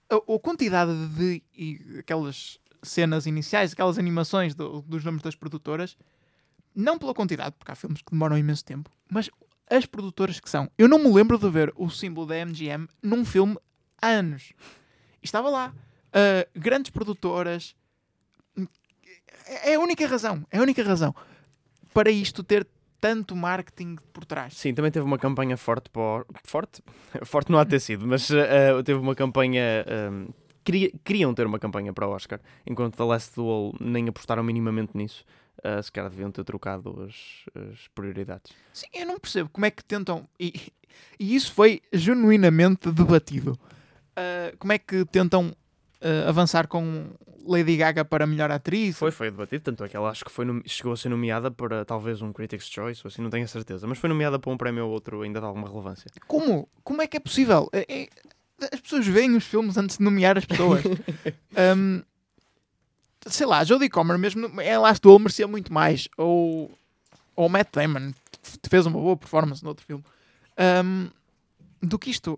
A, 0.09 0.15
a 0.15 0.39
quantidade 0.39 0.91
de 1.09 1.41
e 1.55 1.99
aquelas 1.99 2.59
cenas 2.81 3.25
iniciais, 3.25 3.73
aquelas 3.73 3.97
animações 3.97 4.53
do- 4.53 4.81
dos 4.81 5.03
nomes 5.03 5.21
das 5.21 5.35
produtoras, 5.35 5.97
não 6.75 6.97
pela 6.99 7.13
quantidade, 7.13 7.55
porque 7.57 7.71
há 7.71 7.75
filmes 7.75 8.01
que 8.01 8.11
demoram 8.11 8.37
imenso 8.37 8.65
tempo, 8.65 8.89
mas 9.09 9.29
as 9.69 9.85
produtoras 9.85 10.39
que 10.39 10.49
são. 10.49 10.69
Eu 10.77 10.87
não 10.87 10.99
me 10.99 11.11
lembro 11.11 11.37
de 11.37 11.49
ver 11.49 11.71
o 11.75 11.89
símbolo 11.89 12.27
da 12.27 12.35
MGM 12.45 12.87
num 13.01 13.23
filme 13.23 13.57
há 14.01 14.07
anos. 14.09 14.53
Estava 15.21 15.49
lá. 15.49 15.73
Uh, 16.09 16.59
grandes 16.59 16.91
produtoras. 16.91 17.75
É 19.45 19.71
é 19.71 19.75
a 19.75 19.79
única 19.79 20.05
razão. 20.07 20.45
É 20.51 20.57
a 20.57 20.61
única 20.61 20.83
razão 20.83 21.15
para 21.93 22.09
isto 22.11 22.43
ter 22.43 22.67
tanto 23.03 23.35
marketing 23.35 23.97
por 24.13 24.23
trás. 24.23 24.53
Sim, 24.53 24.73
também 24.73 24.89
teve 24.89 25.05
uma 25.05 25.17
campanha 25.17 25.57
forte 25.57 25.89
para 25.89 26.01
o... 26.01 26.25
Forte? 26.45 26.81
Forte 27.25 27.51
não 27.51 27.59
há 27.59 27.65
de 27.65 27.71
ter 27.71 27.81
sido, 27.81 28.07
mas 28.07 28.29
uh, 28.29 28.81
teve 28.81 28.97
uma 28.97 29.13
campanha... 29.13 29.85
um, 30.09 30.29
queria- 30.63 30.89
queriam 31.03 31.33
ter 31.33 31.45
uma 31.45 31.59
campanha 31.59 31.91
para 31.91 32.07
o 32.07 32.11
Oscar, 32.11 32.39
enquanto 32.65 32.95
The 32.95 33.03
Last 33.03 33.35
Duel 33.35 33.73
nem 33.77 34.07
apostaram 34.07 34.41
minimamente 34.41 34.95
nisso. 34.95 35.25
Uh, 35.57 35.83
se 35.83 35.91
calhar 35.91 36.09
deviam 36.09 36.31
ter 36.31 36.45
trocado 36.45 37.03
as, 37.03 37.43
as 37.73 37.89
prioridades. 37.89 38.53
Sim, 38.71 38.87
eu 38.93 39.05
não 39.05 39.19
percebo 39.19 39.49
como 39.49 39.65
é 39.65 39.71
que 39.71 39.83
tentam. 39.83 40.25
E, 40.39 40.71
e 41.19 41.35
isso 41.35 41.51
foi 41.51 41.81
genuinamente 41.91 42.89
debatido. 42.89 43.59
Uh, 44.17 44.55
como 44.57 44.71
é 44.71 44.77
que 44.77 45.03
tentam 45.03 45.53
avançar 46.27 46.67
com 46.67 47.11
Lady 47.45 47.75
Gaga 47.77 48.05
para 48.05 48.25
melhor 48.25 48.51
atriz? 48.51 48.97
Foi, 48.97 49.11
foi 49.11 49.29
debatido, 49.31 49.63
tanto 49.63 49.83
é 49.83 49.89
que 49.89 49.95
ela 49.97 50.09
acho 50.09 50.23
que 50.23 50.31
foi 50.31 50.45
chegou 50.65 50.93
a 50.93 50.97
ser 50.97 51.09
nomeada 51.09 51.51
para 51.51 51.83
talvez 51.85 52.21
um 52.21 52.31
Critics' 52.31 52.69
Choice, 52.69 53.01
ou 53.03 53.09
assim, 53.09 53.21
não 53.21 53.29
tenho 53.29 53.45
a 53.45 53.47
certeza, 53.47 53.85
mas 53.87 53.97
foi 53.97 54.09
nomeada 54.09 54.39
para 54.39 54.51
um 54.51 54.57
prémio 54.57 54.85
ou 54.85 54.91
outro 54.91 55.21
ainda 55.21 55.39
de 55.39 55.45
alguma 55.45 55.67
relevância. 55.67 56.09
Como? 56.27 56.67
Como 56.83 57.01
é 57.01 57.07
que 57.07 57.17
é 57.17 57.19
possível? 57.19 57.69
É- 57.73 57.85
é- 58.03 58.09
as 58.71 58.79
pessoas 58.79 59.05
veem 59.05 59.35
os 59.35 59.43
filmes 59.43 59.77
antes 59.77 59.97
de 59.97 60.03
nomear 60.03 60.37
as 60.37 60.45
pessoas. 60.45 60.83
Um, 61.75 62.01
sei 63.27 63.45
lá, 63.45 63.63
Jodie 63.63 63.89
Comer 63.89 64.17
mesmo 64.17 64.59
em 64.61 64.77
Last 64.77 65.01
Duel 65.01 65.19
merecia 65.19 65.47
muito 65.47 65.71
mais. 65.71 66.07
Ou, 66.17 66.71
ou 67.35 67.47
Matt 67.49 67.69
Damon 67.71 68.11
fez 68.67 68.85
uma 68.85 68.99
boa 68.99 69.15
performance 69.15 69.61
no 69.63 69.69
outro 69.69 69.85
filme. 69.85 70.03
Um, 70.83 71.09
do 71.81 71.99
que 71.99 72.09
isto. 72.09 72.37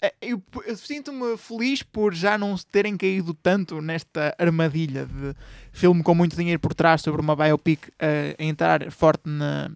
É, 0.00 0.14
Eu, 0.20 0.42
eu 0.66 0.76
sinto-me 0.76 1.36
feliz 1.36 1.82
por 1.82 2.14
já 2.14 2.36
não 2.36 2.56
se 2.56 2.66
terem 2.66 2.96
caído 2.96 3.32
tanto 3.34 3.80
nesta 3.80 4.34
armadilha 4.38 5.06
de 5.06 5.34
filme 5.72 6.02
com 6.02 6.14
muito 6.14 6.36
dinheiro 6.36 6.60
por 6.60 6.74
trás 6.74 7.00
sobre 7.00 7.20
uma 7.20 7.34
biopic 7.34 7.88
a 7.98 8.42
entrar 8.42 8.90
forte 8.90 9.22
na, 9.28 9.70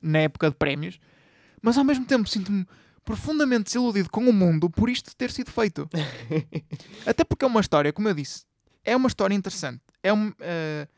na 0.00 0.18
época 0.20 0.50
de 0.50 0.56
prémios, 0.56 0.98
mas 1.60 1.76
ao 1.76 1.84
mesmo 1.84 2.04
tempo 2.04 2.28
sinto-me 2.28 2.66
profundamente 3.04 3.64
desiludido 3.64 4.10
com 4.10 4.28
o 4.28 4.32
mundo 4.32 4.70
por 4.70 4.88
isto 4.88 5.14
ter 5.14 5.30
sido 5.30 5.50
feito. 5.50 5.88
Até 7.04 7.24
porque 7.24 7.44
é 7.44 7.48
uma 7.48 7.60
história, 7.60 7.92
como 7.92 8.08
eu 8.08 8.14
disse, 8.14 8.44
é 8.84 8.96
uma 8.96 9.08
história 9.08 9.34
interessante. 9.34 9.80
É, 10.02 10.12
um, 10.12 10.32
eh, 10.40 10.86
é, 10.86 10.88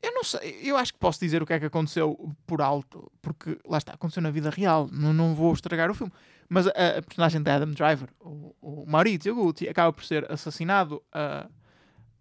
Eu 0.00 0.12
não 0.12 0.22
sei, 0.22 0.60
eu 0.62 0.76
acho 0.76 0.92
que 0.92 0.98
posso 0.98 1.18
dizer 1.18 1.42
o 1.42 1.46
que 1.46 1.52
é 1.52 1.58
que 1.58 1.66
aconteceu 1.66 2.34
por 2.46 2.62
alto, 2.62 3.10
porque 3.20 3.58
lá 3.66 3.78
está, 3.78 3.94
aconteceu 3.94 4.22
na 4.22 4.30
vida 4.30 4.48
real, 4.48 4.88
não, 4.92 5.12
não 5.12 5.34
vou 5.34 5.52
estragar 5.52 5.90
o 5.90 5.94
filme. 5.94 6.12
Mas 6.48 6.66
a, 6.68 6.98
a 6.98 7.02
personagem 7.02 7.42
de 7.42 7.50
Adam 7.50 7.72
Driver, 7.72 8.08
o, 8.20 8.54
o 8.62 8.84
Maurizio 8.86 9.34
Gucci, 9.34 9.68
acaba 9.68 9.92
por 9.92 10.04
ser 10.04 10.30
assassinado. 10.30 11.02
A, 11.12 11.48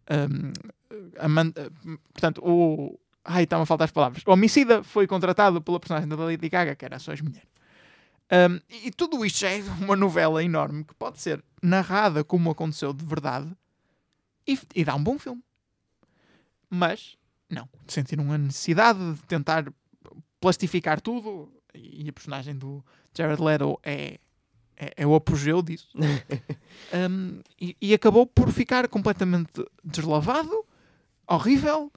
a, 0.10 1.26
a 1.26 1.30
portanto, 2.12 2.42
o. 2.44 3.00
Ai, 3.24 3.44
está-me 3.44 3.64
a 3.64 3.66
faltar 3.66 3.86
as 3.86 3.92
palavras. 3.92 4.24
O 4.26 4.32
homicida 4.32 4.84
foi 4.84 5.06
contratado 5.06 5.62
pela 5.62 5.80
personagem 5.80 6.08
da 6.08 6.16
Lady 6.16 6.50
Gaga, 6.50 6.76
que 6.76 6.86
era 6.86 6.96
a 6.96 7.00
sua 7.00 7.14
ex-mulher. 7.14 7.44
Um, 8.30 8.60
e 8.84 8.92
tudo 8.92 9.26
isto 9.26 9.46
é 9.46 9.62
uma 9.80 9.96
novela 9.96 10.44
enorme 10.44 10.84
que 10.84 10.94
pode 10.96 11.22
ser 11.22 11.44
narrada 11.62 12.24
como 12.24 12.52
aconteceu 12.52 12.92
de 12.92 13.06
verdade 13.06 13.50
e, 14.46 14.60
e 14.76 14.84
dá 14.84 14.96
um 14.96 15.04
bom 15.04 15.18
filme. 15.18 15.42
Mas, 16.70 17.18
não. 17.50 17.68
Sentiram 17.88 18.32
a 18.32 18.38
necessidade 18.38 19.14
de 19.14 19.24
tentar 19.24 19.72
plastificar 20.40 21.02
tudo 21.02 21.52
e 21.74 22.08
a 22.08 22.14
personagem 22.14 22.56
do 22.56 22.84
Jared 23.16 23.42
Leto 23.42 23.80
é, 23.84 24.20
é, 24.76 24.94
é 24.98 25.08
o 25.08 25.16
apogeu 25.16 25.62
disso. 25.62 25.90
Um, 26.94 27.42
e, 27.60 27.76
e 27.82 27.94
acabou 27.94 28.26
por 28.26 28.50
ficar 28.50 28.88
completamente 28.88 29.66
deslavado, 29.84 30.64
horrível 31.28 31.92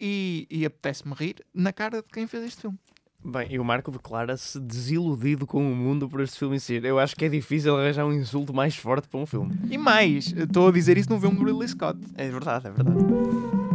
e, 0.00 0.46
e 0.48 0.64
apetece-me 0.64 1.14
rir 1.14 1.44
na 1.52 1.72
cara 1.72 2.00
de 2.00 2.08
quem 2.08 2.26
fez 2.26 2.44
este 2.44 2.62
filme. 2.62 2.78
Bem, 3.22 3.48
e 3.50 3.58
o 3.58 3.64
Marco 3.64 3.90
declara-se 3.90 4.58
desiludido 4.60 5.46
com 5.46 5.60
o 5.60 5.74
mundo 5.74 6.08
por 6.08 6.20
este 6.20 6.38
filme 6.38 6.56
em 6.56 6.58
si. 6.58 6.80
Eu 6.82 6.98
acho 6.98 7.16
que 7.16 7.24
é 7.24 7.28
difícil 7.28 7.76
arranjar 7.76 8.06
um 8.06 8.12
insulto 8.12 8.54
mais 8.54 8.76
forte 8.76 9.08
para 9.08 9.18
um 9.18 9.26
filme. 9.26 9.52
E 9.68 9.76
mais, 9.76 10.32
estou 10.32 10.68
a 10.68 10.72
dizer 10.72 10.96
isso 10.96 11.10
no 11.10 11.20
filme 11.20 11.36
do 11.36 11.44
Ridley 11.44 11.68
Scott. 11.68 11.98
É 12.14 12.30
verdade, 12.30 12.68
é 12.68 12.70
verdade. 12.70 13.67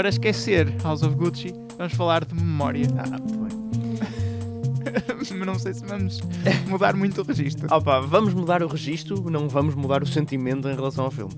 Para 0.00 0.08
esquecer 0.08 0.74
House 0.82 1.02
of 1.02 1.14
Gucci, 1.14 1.52
vamos 1.76 1.92
falar 1.92 2.24
de 2.24 2.34
memória. 2.34 2.86
Ah, 2.96 3.18
muito 3.18 3.38
bem. 3.38 3.50
Mas 5.14 5.30
não 5.30 5.58
sei 5.58 5.74
se 5.74 5.84
vamos 5.84 6.20
mudar 6.66 6.96
muito 6.96 7.20
o 7.20 7.24
registro. 7.24 7.68
Opa, 7.70 8.00
vamos 8.00 8.32
mudar 8.32 8.62
o 8.62 8.66
registro, 8.66 9.30
não 9.30 9.46
vamos 9.46 9.74
mudar 9.74 10.02
o 10.02 10.06
sentimento 10.06 10.66
em 10.70 10.74
relação 10.74 11.04
ao 11.04 11.10
filme. 11.10 11.34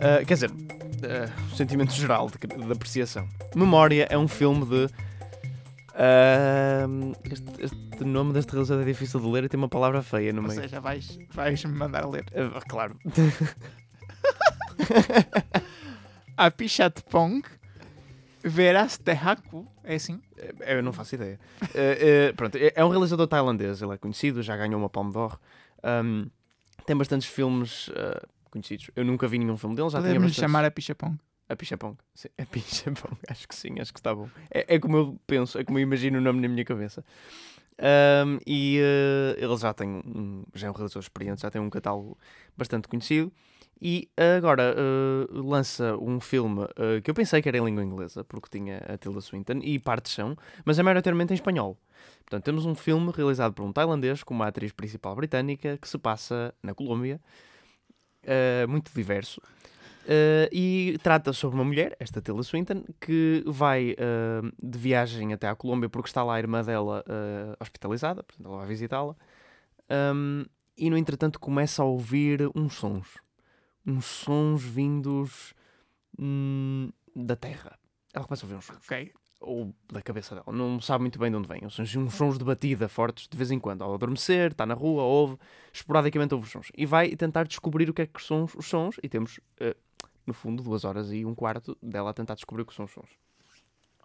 Ah, 0.00 0.24
quer 0.24 0.32
dizer, 0.32 0.50
ah, 0.50 1.30
o 1.52 1.56
sentimento 1.56 1.92
geral 1.92 2.30
de, 2.30 2.38
de 2.38 2.72
apreciação. 2.72 3.28
Memória 3.54 4.06
é 4.08 4.16
um 4.16 4.26
filme 4.26 4.64
de. 4.64 4.88
ah, 5.94 6.86
este, 7.30 7.44
este 7.58 8.02
nome 8.02 8.32
deste 8.32 8.50
realizador 8.52 8.82
é 8.82 8.86
difícil 8.86 9.20
de 9.20 9.26
ler 9.26 9.44
e 9.44 9.48
tem 9.50 9.58
uma 9.60 9.68
palavra 9.68 10.02
feia 10.02 10.32
no 10.32 10.40
Ou 10.40 10.48
meio. 10.48 10.58
seja, 10.62 10.80
vais, 10.80 11.18
vais 11.34 11.62
me 11.66 11.74
mandar 11.74 12.08
ler. 12.08 12.24
Claro. 12.66 12.96
A 16.38 16.50
Pichat 16.50 17.02
Pong 17.10 17.42
verás 18.48 18.96
Terraku. 18.98 19.66
É 19.82 19.94
assim? 19.96 20.20
Eu 20.60 20.82
não 20.82 20.92
faço 20.92 21.14
ideia. 21.14 21.38
Eh, 21.74 22.28
eh, 22.28 22.32
pronto, 22.32 22.56
é 22.56 22.72
é 22.74 22.84
um 22.84 22.88
realizador 22.88 23.26
tailandês, 23.26 23.82
ele 23.82 23.92
é 23.94 23.98
conhecido, 23.98 24.42
já 24.42 24.56
ganhou 24.56 24.78
uma 24.80 24.88
Palme 24.88 25.12
d'Or. 25.12 25.38
Um, 25.84 26.28
tem 26.84 26.96
bastantes 26.96 27.28
filmes 27.28 27.90
eh, 27.94 28.22
conhecidos. 28.50 28.90
Eu 28.94 29.04
nunca 29.04 29.26
vi 29.28 29.38
nenhum 29.38 29.56
filme 29.56 29.74
dele, 29.76 29.90
já 29.90 29.98
Podemos 29.98 30.18
bastantes. 30.22 30.40
chamar 30.40 30.64
a 30.64 30.70
Pichapong. 30.70 31.18
A 31.48 31.54
Pichapong. 31.56 31.96
Sim, 32.14 32.28
a 32.38 32.46
Pichapong. 32.46 33.16
Acho 33.28 33.46
que 33.48 33.54
sim, 33.54 33.78
acho 33.80 33.92
que 33.92 34.00
está 34.00 34.14
bom. 34.14 34.28
É, 34.50 34.74
é 34.74 34.78
como 34.78 34.96
eu 34.96 35.20
penso, 35.26 35.58
é 35.58 35.64
como 35.64 35.78
eu 35.78 35.82
imagino 35.82 36.18
o 36.18 36.20
nome 36.20 36.40
na 36.40 36.48
minha 36.48 36.64
cabeça. 36.64 37.04
Um, 37.78 38.38
e 38.46 38.78
ele 39.36 39.56
já 39.58 39.72
tem 39.74 39.88
um, 39.88 40.44
já 40.54 40.66
é 40.66 40.70
um 40.70 40.72
realizador 40.72 41.02
experiente, 41.02 41.42
já 41.42 41.50
tem 41.50 41.60
um 41.60 41.68
catálogo 41.70 42.16
bastante 42.56 42.88
conhecido. 42.88 43.30
E 43.80 44.08
agora 44.38 44.74
eh, 44.74 45.26
lança 45.30 45.96
um 45.98 46.18
filme 46.18 46.66
eh, 46.76 47.00
que 47.02 47.10
eu 47.10 47.14
pensei 47.14 47.42
que 47.42 47.48
era 47.48 47.58
em 47.58 47.64
língua 47.64 47.84
inglesa, 47.84 48.24
porque 48.24 48.48
tinha 48.58 48.78
a 48.78 48.96
Tilda 48.96 49.20
Swinton 49.20 49.60
e 49.62 49.78
partes 49.78 50.12
são, 50.12 50.34
mas 50.64 50.78
é 50.78 50.82
maioritariamente 50.82 51.32
em 51.32 51.34
espanhol. 51.34 51.76
Portanto, 52.20 52.44
temos 52.44 52.64
um 52.64 52.74
filme 52.74 53.12
realizado 53.14 53.52
por 53.52 53.64
um 53.64 53.72
tailandês 53.72 54.22
com 54.22 54.32
uma 54.32 54.46
atriz 54.46 54.72
principal 54.72 55.14
britânica 55.14 55.76
que 55.76 55.88
se 55.88 55.98
passa 55.98 56.54
na 56.62 56.74
Colômbia, 56.74 57.20
eh, 58.22 58.66
muito 58.66 58.92
diverso. 58.94 59.40
Uh, 60.06 60.46
e 60.52 60.96
trata 61.02 61.32
sobre 61.32 61.56
uma 61.56 61.64
mulher, 61.64 61.96
esta 61.98 62.22
Tilda 62.22 62.44
Swinton, 62.44 62.84
que 63.00 63.42
vai 63.44 63.92
uh, 63.94 64.52
de 64.62 64.78
viagem 64.78 65.32
até 65.32 65.48
à 65.48 65.54
Colômbia 65.56 65.88
porque 65.88 66.08
está 66.08 66.22
lá 66.22 66.36
a 66.36 66.38
irmã 66.38 66.62
dela 66.62 67.04
uh, 67.08 67.56
hospitalizada, 67.58 68.22
portanto 68.22 68.46
ela 68.46 68.58
vai 68.58 68.68
visitá-la. 68.68 69.16
Um, 69.90 70.44
e 70.78 70.90
no 70.90 70.96
entretanto 70.96 71.40
começa 71.40 71.82
a 71.82 71.84
ouvir 71.84 72.48
uns 72.54 72.74
sons. 72.74 73.25
Uns 73.86 74.04
sons 74.04 74.62
vindos 74.62 75.54
hum, 76.18 76.90
da 77.14 77.36
terra. 77.36 77.78
Ela 78.12 78.24
começa 78.24 78.44
a 78.44 78.46
ouvir 78.46 78.56
uns 78.56 78.64
sons. 78.64 78.78
Ok. 78.84 79.12
Ou 79.40 79.74
da 79.92 80.02
cabeça 80.02 80.34
dela. 80.34 80.50
Não 80.50 80.80
sabe 80.80 81.02
muito 81.02 81.18
bem 81.18 81.30
de 81.30 81.36
onde 81.36 81.46
vêm. 81.46 81.64
Uns 81.64 81.74
sons, 81.74 81.94
uns 81.94 82.14
sons 82.14 82.38
de 82.38 82.44
batida 82.44 82.88
fortes 82.88 83.28
de 83.28 83.36
vez 83.36 83.50
em 83.50 83.60
quando. 83.60 83.82
Ao 83.82 83.94
adormecer, 83.94 84.50
está 84.50 84.66
na 84.66 84.74
rua, 84.74 85.02
ouve, 85.02 85.38
esporadicamente 85.72 86.34
ouve 86.34 86.46
os 86.46 86.52
sons. 86.52 86.72
E 86.76 86.84
vai 86.84 87.14
tentar 87.14 87.44
descobrir 87.44 87.88
o 87.88 87.94
que 87.94 88.02
é 88.02 88.06
que 88.06 88.22
são 88.22 88.44
os 88.56 88.66
sons. 88.66 88.96
E 89.02 89.08
temos 89.08 89.38
uh, 89.60 89.76
no 90.26 90.34
fundo, 90.34 90.62
duas 90.62 90.84
horas 90.84 91.12
e 91.12 91.24
um 91.24 91.34
quarto 91.34 91.78
dela 91.80 92.10
a 92.10 92.14
tentar 92.14 92.34
descobrir 92.34 92.62
o 92.62 92.66
que 92.66 92.74
são 92.74 92.84
os 92.84 92.90
sons. 92.90 93.08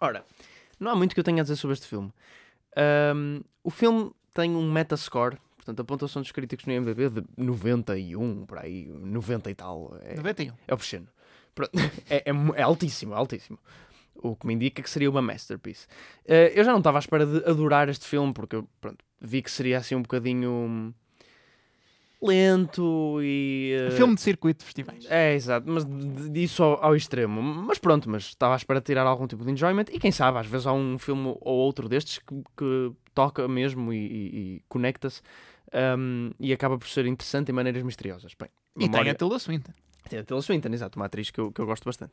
Ora, 0.00 0.24
não 0.78 0.92
há 0.92 0.94
muito 0.94 1.14
que 1.14 1.20
eu 1.20 1.24
tenha 1.24 1.42
a 1.42 1.44
dizer 1.44 1.56
sobre 1.56 1.74
este 1.74 1.86
filme. 1.86 2.12
Um, 3.14 3.40
o 3.62 3.70
filme 3.70 4.12
tem 4.32 4.54
um 4.54 4.70
metascore, 4.70 5.38
portanto, 5.64 5.80
a 5.80 5.84
pontuação 5.84 6.20
dos 6.22 6.32
críticos 6.32 6.66
no 6.66 6.72
IMDb 6.72 7.08
de 7.08 7.24
91, 7.36 8.44
por 8.46 8.58
aí, 8.58 8.86
90 8.88 9.50
e 9.50 9.54
tal. 9.54 9.96
É, 10.02 10.16
91. 10.16 10.52
é 10.66 10.74
obsceno. 10.74 11.06
É, 12.10 12.16
é, 12.30 12.32
é 12.56 12.62
altíssimo, 12.62 13.12
é 13.14 13.16
altíssimo. 13.16 13.58
O 14.16 14.34
que 14.36 14.46
me 14.46 14.54
indica 14.54 14.82
que 14.82 14.88
seria 14.90 15.10
uma 15.10 15.20
masterpiece. 15.22 15.86
Eh, 16.26 16.52
eu 16.54 16.64
já 16.64 16.70
não 16.72 16.78
estava 16.78 16.98
à 16.98 17.00
espera 17.00 17.26
de 17.26 17.38
adorar 17.48 17.88
este 17.88 18.06
filme, 18.06 18.32
porque 18.32 18.56
eu 18.56 18.68
pronto, 18.80 19.04
vi 19.20 19.42
que 19.42 19.50
seria 19.50 19.78
assim 19.78 19.94
um 19.94 20.02
bocadinho 20.02 20.94
lento 22.22 23.18
e. 23.22 23.72
eh, 23.88 23.90
Filme 23.92 24.14
de 24.14 24.20
circuito 24.20 24.60
de 24.60 24.64
festivais. 24.64 25.04
é, 25.10 25.34
exato, 25.34 25.68
mas 25.68 25.84
disso 26.30 26.62
ao, 26.62 26.84
ao 26.84 26.96
extremo. 26.96 27.42
Mas 27.42 27.78
pronto, 27.78 28.08
mas 28.08 28.24
estava 28.24 28.54
à 28.54 28.56
espera 28.56 28.80
de 28.80 28.86
tirar 28.86 29.06
algum 29.06 29.26
tipo 29.26 29.44
de 29.44 29.50
enjoyment 29.50 29.86
e 29.92 29.98
quem 29.98 30.12
sabe, 30.12 30.38
às 30.38 30.46
vezes 30.46 30.66
há 30.66 30.72
um 30.72 30.98
filme 30.98 31.36
ou 31.40 31.56
outro 31.56 31.88
destes 31.88 32.18
que, 32.18 32.34
que 32.56 32.92
toca 33.14 33.46
mesmo 33.48 33.92
e, 33.92 33.96
e- 33.96 34.56
e 34.56 34.62
conecta-se 34.68 35.20
um, 35.98 36.30
e 36.38 36.52
acaba 36.52 36.78
por 36.78 36.88
ser 36.88 37.06
interessante 37.06 37.50
em 37.50 37.52
maneiras 37.52 37.82
misteriosas. 37.82 38.34
Bem, 38.38 38.48
E 38.76 38.80
tem 38.80 38.90
memória- 38.90 39.12
a 39.12 39.14
Tilda 39.14 39.38
Swinton. 39.38 39.72
tem 40.08 40.18
a 40.18 40.24
Tilda 40.24 40.42
Swinton, 40.42 40.68
exato, 40.72 40.98
uma 40.98 41.06
atriz 41.06 41.30
que 41.30 41.40
eu, 41.40 41.50
que 41.52 41.60
eu 41.60 41.66
gosto 41.66 41.84
bastante. 41.84 42.12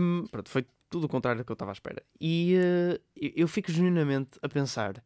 Um, 0.00 0.24
pronto, 0.30 0.48
foi 0.50 0.66
tudo 0.88 1.04
o 1.04 1.08
contrário 1.08 1.42
do 1.42 1.44
que 1.44 1.52
eu 1.52 1.54
estava 1.54 1.70
à 1.70 1.74
espera. 1.74 2.02
E 2.20 2.54
eh, 2.56 3.00
eu- 3.36 3.46
fico 3.48 3.70
genuinamente 3.70 4.38
a 4.42 4.48
pensar. 4.48 5.02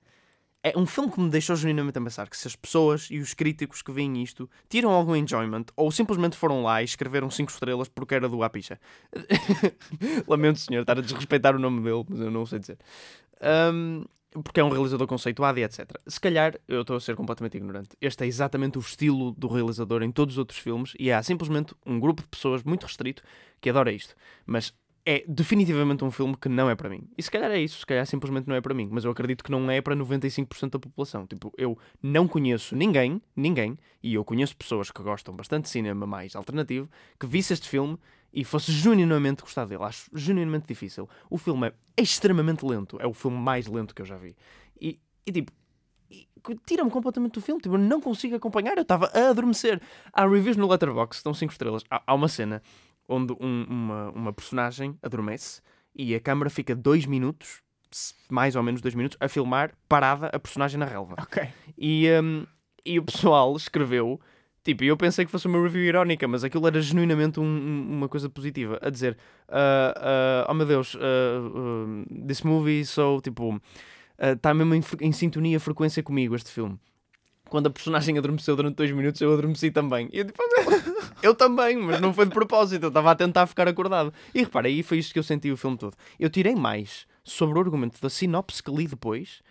É 0.65 0.79
um 0.79 0.87
filme 0.87 1.11
que 1.11 1.21
me 1.21 1.29
deixou 1.29 1.57
genuinamente 1.57 1.99
a 1.99 2.01
pensar 2.01 2.31
que 2.31 2.37
se 2.37 2.47
as 2.47 2.55
pessoas 2.55 3.09
e 3.11 3.19
os 3.19 3.35
críticos 3.35 3.83
que 3.83 3.91
veem 3.91 4.23
isto 4.23 4.49
tiram 4.69 4.91
algum 4.93 5.17
enjoyment 5.17 5.65
ou 5.75 5.91
simplesmente 5.91 6.37
foram 6.37 6.63
lá 6.63 6.81
e 6.81 6.85
escreveram 6.85 7.29
5 7.29 7.51
estrelas 7.51 7.89
porque 7.89 8.15
era 8.15 8.29
do 8.29 8.45
Apicha. 8.45 8.79
Lamento, 10.29 10.61
senhor, 10.61 10.83
estar 10.83 10.97
a 10.99 11.03
desrespeitar 11.03 11.57
o 11.57 11.59
nome 11.59 11.81
dele, 11.83 12.05
mas 12.09 12.21
eu 12.21 12.31
não 12.31 12.47
sei 12.47 12.61
dizer. 12.61 12.79
Um, 13.73 14.05
porque 14.45 14.61
é 14.61 14.65
um 14.65 14.69
realizador 14.69 15.07
conceituado 15.07 15.59
e 15.59 15.65
etc. 15.65 15.91
Se 16.07 16.21
calhar 16.21 16.59
eu 16.67 16.83
estou 16.83 16.97
a 16.97 17.01
ser 17.01 17.17
completamente 17.17 17.57
ignorante. 17.57 17.91
Este 18.01 18.25
é 18.25 18.27
exatamente 18.27 18.79
o 18.79 18.81
estilo 18.81 19.33
do 19.33 19.49
realizador 19.49 20.03
em 20.03 20.11
todos 20.11 20.35
os 20.35 20.39
outros 20.39 20.59
filmes 20.59 20.95
e 20.99 21.13
há 21.13 21.23
simplesmente 21.23 21.75
um 21.85 21.99
grupo 21.99 22.23
de 22.23 22.29
pessoas 22.29 22.63
muito 22.63 22.85
restrito 22.85 23.23
que 23.61 23.71
adora 23.71 23.93
isto. 23.93 24.15
Mas 24.47 24.73
é 25.05 25.25
definitivamente 25.27 26.05
um 26.05 26.11
filme 26.11 26.37
que 26.37 26.49
não 26.49 26.71
é 26.71 26.75
para 26.75 26.89
mim. 26.89 27.09
E 27.19 27.23
se 27.23 27.31
calhar 27.31 27.51
é 27.51 27.59
isso, 27.59 27.81
se 27.81 27.87
calhar 27.87 28.07
simplesmente 28.07 28.47
não 28.47 28.55
é 28.55 28.61
para 28.61 28.75
mim. 28.75 28.89
Mas 28.91 29.05
eu 29.05 29.11
acredito 29.11 29.43
que 29.43 29.51
não 29.51 29.71
é 29.71 29.81
para 29.81 29.97
95% 29.97 30.71
da 30.71 30.79
população. 30.79 31.27
Tipo, 31.27 31.53
eu 31.59 31.77
não 32.01 32.29
conheço 32.29 32.77
ninguém, 32.77 33.21
ninguém, 33.35 33.77
e 34.03 34.15
eu 34.15 34.25
conheço 34.25 34.57
pessoas 34.57 34.91
que 34.91 35.03
gostam 35.03 35.35
bastante 35.35 35.65
de 35.65 35.71
cinema 35.71 36.07
mais 36.07 36.37
alternativo, 36.37 36.89
que 37.19 37.27
visse 37.27 37.53
este 37.53 37.69
filme 37.69 37.99
e 38.33 38.45
fosse 38.45 38.73
genuinamente 38.73 39.43
gostar 39.43 39.65
dele. 39.67 39.83
Acho 39.85 40.11
genuinamente 40.15 40.67
difícil. 40.67 41.09
O 41.29 41.37
filme 41.39 41.69
é 41.97 42.03
extremamente 42.03 42.65
lento. 42.65 42.97
É 43.01 43.07
o 43.07 43.13
filme 43.13 43.37
mais 43.37 43.67
lento 43.67 43.95
que 43.95 44.01
eu 44.03 44.07
já 44.07 44.17
vi. 44.17 44.35
E, 44.81 44.99
e 45.27 45.33
tipo, 45.33 45.53
tira-me 46.67 46.91
completamente 46.91 47.33
do 47.35 47.41
filme. 47.41 47.61
Tipo, 47.61 47.75
eu 47.75 47.79
não 47.79 48.01
consigo 48.01 48.35
acompanhar. 48.37 48.77
Eu 48.77 48.83
estava 48.83 49.07
a 49.15 49.29
adormecer. 49.31 49.81
Há 50.13 50.27
reviews 50.27 50.57
no 50.57 50.67
Letterboxd, 50.69 51.19
estão 51.19 51.35
5 51.35 51.53
estrelas. 51.53 51.83
Há, 51.91 52.03
há 52.07 52.15
uma 52.15 52.29
cena 52.29 52.63
onde 53.09 53.33
um- 53.41 53.67
uma, 53.69 54.11
uma 54.11 54.33
personagem 54.33 54.97
adormece 55.03 55.61
e 55.95 56.15
a 56.15 56.21
câmera 56.21 56.49
fica 56.49 56.75
2 56.75 57.05
minutos, 57.05 57.61
mais 58.31 58.57
ou 58.57 58.63
menos 58.63 58.81
2 58.81 58.95
minutos, 58.95 59.19
a 59.21 59.29
filmar 59.29 59.75
parada 59.89 60.29
a 60.29 60.39
personagem 60.39 60.79
na 60.79 60.87
relva. 60.87 61.15
Ok. 61.21 61.47
E, 61.77 62.07
hum, 62.23 62.47
e 62.87 62.99
o 62.99 63.05
pessoal 63.05 63.55
escreveu 63.57 64.19
Tipo, 64.65 64.85
eu 64.85 64.97
pensei 64.97 65.25
que 65.25 65.31
fosse 65.31 65.47
uma 65.49 65.61
review 65.61 65.83
irónica, 65.83 66.29
mas 66.29 66.45
aquilo 66.45 66.67
era 66.69 66.81
genuinamente 66.81 67.41
um- 67.41 67.45
um- 67.45 67.89
uma 67.97 68.09
coisa 68.09 68.29
positiva. 68.31 68.79
A 68.81 68.91
dizer, 68.91 69.19
ah, 69.49 70.45
ah, 70.47 70.47
oh 70.49 70.55
meu 70.55 70.65
Deus, 70.67 70.97
ah, 70.97 71.01
ah, 71.01 72.27
this 72.27 72.43
movie 72.43 72.85
so, 72.85 73.21
tipo, 73.21 73.61
está 74.19 74.55
mesmo 74.55 74.75
em, 74.75 74.83
em 75.01 75.11
sintonia, 75.13 75.59
frequência 75.59 76.03
comigo 76.03 76.37
este 76.37 76.51
filme. 76.53 76.79
Quando 77.49 77.67
a 77.67 77.71
personagem 77.71 78.17
adormeceu 78.17 78.55
durante 78.57 78.77
dois 78.77 78.91
minutos, 78.93 79.21
eu 79.21 79.33
adormeci 79.33 79.71
também. 79.71 80.09
E 80.13 80.19
eu, 80.21 80.25
tipo, 80.27 80.39
eu 81.23 81.35
também, 81.35 81.77
mas 81.77 82.01
não 82.01 82.15
foi 82.15 82.25
de 82.27 82.33
propósito, 82.33 82.85
eu 82.85 82.89
estava 82.89 83.11
a 83.11 83.15
tentar 83.17 83.47
ficar 83.47 83.67
acordado. 83.69 84.13
E 84.35 84.41
repara, 84.41 84.69
aí 84.69 84.83
foi 84.83 84.99
isto 84.99 85.13
que 85.13 85.19
eu 85.19 85.23
senti 85.25 85.51
o 85.51 85.57
filme 85.57 85.77
todo. 85.77 85.95
Eu 86.21 86.31
tirei 86.31 86.55
mais 86.55 87.05
sobre 87.25 87.59
o 87.59 87.61
argumento 87.63 88.01
da 88.01 88.09
sinopse 88.09 88.63
que 88.63 88.71
li 88.71 88.87
depois, 88.87 89.43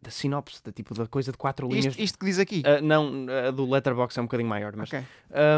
da 0.00 0.10
sinopse, 0.10 0.62
da 0.62 0.70
tipo 0.72 0.94
da 0.94 1.06
coisa 1.06 1.32
de 1.32 1.38
quatro 1.38 1.68
linhas. 1.68 1.86
Isto, 1.94 2.00
isto 2.00 2.18
que 2.18 2.26
diz 2.26 2.38
aqui. 2.38 2.62
Ah, 2.64 2.80
não, 2.80 3.26
a 3.46 3.50
do 3.50 3.68
Letterboxd 3.68 4.18
é 4.18 4.22
um 4.22 4.26
bocadinho 4.26 4.48
maior, 4.48 4.74
mas 4.76 4.90
Ok. 4.92 5.02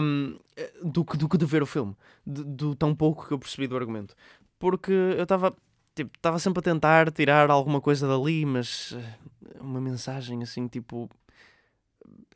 um, 0.03 0.37
do, 0.83 1.05
que, 1.05 1.17
do 1.17 1.29
que 1.29 1.37
de 1.39 1.45
ver 1.47 1.63
o 1.63 1.67
filme, 1.67 1.95
de- 2.27 2.45
do 2.45 2.75
tão 2.75 2.95
pouco 2.95 3.27
que 3.27 3.33
eu 3.35 3.39
percebi 3.39 3.67
do 3.67 3.77
argumento. 3.77 4.15
Porque 4.59 4.93
eu 4.93 5.23
estava 5.23 5.55
tipo, 5.95 6.11
estava 6.17 6.39
sempre 6.39 6.61
a 6.61 6.63
tentar 6.63 7.11
tirar 7.11 7.51
alguma 7.51 7.81
coisa 7.81 8.09
dali, 8.09 8.47
mas 8.47 8.93
eh, 8.97 9.59
uma 9.61 9.81
mensagem 9.81 10.43
assim, 10.43 10.67
tipo 10.69 11.09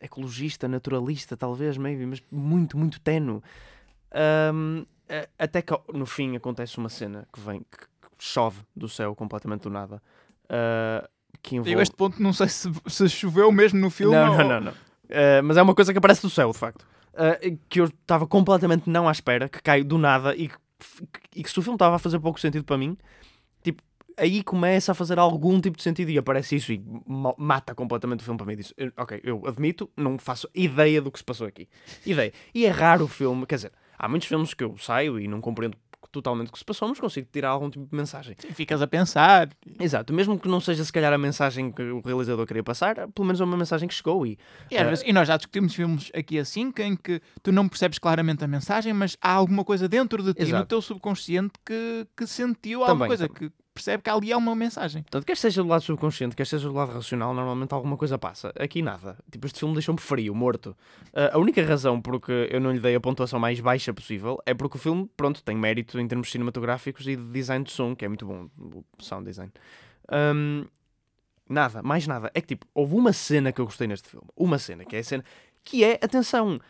ecologista, 0.00 0.68
naturalista, 0.68 1.36
talvez, 1.36 1.76
maybe, 1.76 2.04
mas 2.06 2.22
muito, 2.30 2.76
muito 2.76 3.00
tenue. 3.00 3.40
Um, 4.52 4.84
até 5.38 5.60
que 5.62 5.72
no 5.92 6.06
fim 6.06 6.36
acontece 6.36 6.78
uma 6.78 6.88
cena 6.88 7.26
que 7.32 7.40
vem, 7.40 7.60
que, 7.60 7.78
que 7.78 8.10
chove 8.18 8.60
do 8.76 8.88
céu 8.88 9.14
completamente 9.14 9.62
do 9.62 9.70
nada. 9.70 10.02
uh, 10.46 11.08
que 11.44 11.54
envolve... 11.56 11.72
Eu 11.72 11.78
a 11.78 11.82
este 11.82 11.94
ponto 11.94 12.20
não 12.20 12.32
sei 12.32 12.48
se, 12.48 12.68
se 12.88 13.08
choveu 13.08 13.52
mesmo 13.52 13.78
no 13.78 13.90
filme. 13.90 14.14
Não, 14.16 14.32
ou- 14.32 14.38
não, 14.38 14.48
não, 14.48 14.60
não. 14.62 14.72
Uh, 14.72 15.42
mas 15.44 15.56
é 15.56 15.62
uma 15.62 15.74
coisa 15.74 15.92
que 15.92 15.98
aparece 15.98 16.22
do 16.22 16.30
céu, 16.30 16.50
de 16.50 16.58
facto. 16.58 16.82
Uh, 17.12 17.56
que 17.68 17.80
eu 17.80 17.84
estava 17.84 18.26
completamente 18.26 18.88
não 18.90 19.06
à 19.08 19.12
espera, 19.12 19.48
que 19.48 19.62
cai 19.62 19.84
do 19.84 19.98
nada 19.98 20.34
e 20.34 20.48
que, 20.48 20.56
e 21.36 21.42
que 21.44 21.50
se 21.50 21.58
o 21.58 21.62
filme 21.62 21.76
estava 21.76 21.94
a 21.96 21.98
fazer 21.98 22.18
pouco 22.18 22.40
sentido 22.40 22.64
para 22.64 22.76
mim, 22.78 22.96
tipo, 23.62 23.80
aí 24.16 24.42
começa 24.42 24.90
a 24.92 24.94
fazer 24.94 25.18
algum 25.18 25.60
tipo 25.60 25.76
de 25.76 25.82
sentido 25.82 26.10
e 26.10 26.18
aparece 26.18 26.56
isso 26.56 26.72
e 26.72 26.82
ma- 27.06 27.34
mata 27.36 27.74
completamente 27.74 28.20
o 28.20 28.24
filme 28.24 28.38
para 28.38 28.46
mim. 28.46 28.56
Diz, 28.56 28.72
"Eu- 28.76 28.92
ok, 28.96 29.20
eu 29.22 29.42
admito, 29.46 29.88
não 29.96 30.18
faço 30.18 30.48
ideia 30.54 31.00
do 31.00 31.10
que 31.12 31.18
se 31.18 31.24
passou 31.24 31.46
aqui. 31.46 31.68
Ideia. 32.04 32.32
E 32.54 32.64
é 32.66 32.70
raro 32.70 33.04
o 33.04 33.08
filme, 33.08 33.46
quer 33.46 33.56
dizer, 33.56 33.72
há 33.98 34.08
muitos 34.08 34.26
filmes 34.26 34.52
que 34.54 34.64
eu 34.64 34.76
saio 34.78 35.18
e 35.20 35.28
não 35.28 35.40
compreendo 35.40 35.76
totalmente 36.10 36.50
que 36.52 36.58
se 36.58 36.64
passou, 36.64 36.88
mas 36.88 36.98
consigo 37.00 37.26
tirar 37.32 37.48
algum 37.50 37.68
tipo 37.70 37.86
de 37.86 37.96
mensagem. 37.96 38.36
Sim, 38.38 38.52
ficas 38.52 38.80
a 38.82 38.86
pensar. 38.86 39.48
Exato, 39.80 40.12
mesmo 40.12 40.38
que 40.38 40.48
não 40.48 40.60
seja 40.60 40.84
se 40.84 40.92
calhar 40.92 41.12
a 41.12 41.18
mensagem 41.18 41.70
que 41.72 41.82
o 41.82 42.00
realizador 42.00 42.46
queria 42.46 42.62
passar, 42.62 42.94
pelo 43.08 43.26
menos 43.26 43.40
é 43.40 43.44
uma 43.44 43.56
mensagem 43.56 43.88
que 43.88 43.94
chegou 43.94 44.26
e 44.26 44.38
E, 44.70 44.76
às 44.76 44.82
Eh, 44.82 44.88
vezes- 44.90 45.04
e 45.06 45.12
nós 45.12 45.28
já 45.28 45.36
discutimos 45.36 45.74
filmes 45.74 46.10
aqui 46.14 46.38
assim, 46.38 46.70
que- 46.72 46.82
em 46.82 46.96
que 46.96 47.20
tu 47.42 47.50
não 47.52 47.68
percebes 47.68 47.98
claramente 47.98 48.44
a 48.44 48.48
mensagem, 48.48 48.92
mas 48.92 49.16
há 49.20 49.32
alguma 49.32 49.64
coisa 49.64 49.88
dentro 49.88 50.22
de 50.22 50.32
ti, 50.34 50.42
no 50.42 50.48
Exato. 50.48 50.66
teu 50.68 50.82
subconsciente, 50.82 51.52
que, 51.64 52.06
que 52.16 52.26
sentiu 52.26 52.80
Também, 52.80 52.90
alguma 52.90 53.06
coisa, 53.06 53.28
também. 53.28 53.48
que 53.50 53.63
percebe 53.74 54.02
que 54.02 54.08
ali 54.08 54.32
há 54.32 54.38
uma 54.38 54.54
mensagem. 54.54 55.02
Portanto, 55.02 55.26
quer 55.26 55.36
seja 55.36 55.62
do 55.62 55.68
lado 55.68 55.82
subconsciente, 55.82 56.36
quer 56.36 56.46
seja 56.46 56.68
do 56.68 56.74
lado 56.74 56.92
racional, 56.92 57.34
normalmente 57.34 57.72
alguma 57.74 57.96
coisa 57.96 58.16
passa. 58.16 58.52
Aqui 58.58 58.80
nada. 58.80 59.18
Tipo, 59.30 59.46
este 59.46 59.58
filme 59.58 59.74
deixou-me 59.74 60.00
frio, 60.00 60.34
morto. 60.34 60.76
Ah, 61.12 61.30
a 61.34 61.38
única 61.38 61.62
razão 61.64 62.00
por 62.00 62.20
que 62.20 62.48
eu 62.50 62.60
não 62.60 62.70
lhe 62.70 62.78
dei 62.78 62.94
a 62.94 63.00
pontuação 63.00 63.40
mais 63.40 63.58
baixa 63.58 63.92
possível 63.92 64.38
é 64.46 64.54
porque 64.54 64.76
o 64.76 64.80
filme, 64.80 65.10
pronto, 65.16 65.42
tem 65.42 65.56
mérito 65.56 65.98
em 65.98 66.06
termos 66.06 66.30
cinematográficos 66.30 67.06
e 67.08 67.16
de 67.16 67.24
design 67.24 67.64
de 67.64 67.72
som, 67.72 67.94
que 67.96 68.04
é 68.04 68.08
muito 68.08 68.24
bom, 68.24 68.48
o 68.58 68.84
sound 69.00 69.24
design. 69.24 69.52
Ahm, 70.08 70.66
nada, 71.48 71.82
mais 71.82 72.06
nada. 72.06 72.30
É 72.32 72.40
que 72.40 72.48
tipo, 72.48 72.66
houve 72.72 72.94
uma 72.94 73.12
cena 73.12 73.52
que 73.52 73.60
eu 73.60 73.64
gostei 73.64 73.88
neste 73.88 74.08
filme. 74.08 74.26
Uma 74.36 74.58
cena, 74.58 74.84
que 74.84 74.94
é 74.94 75.00
a 75.00 75.04
cena 75.04 75.24
que 75.64 75.82
é, 75.82 75.98
atenção, 76.00 76.60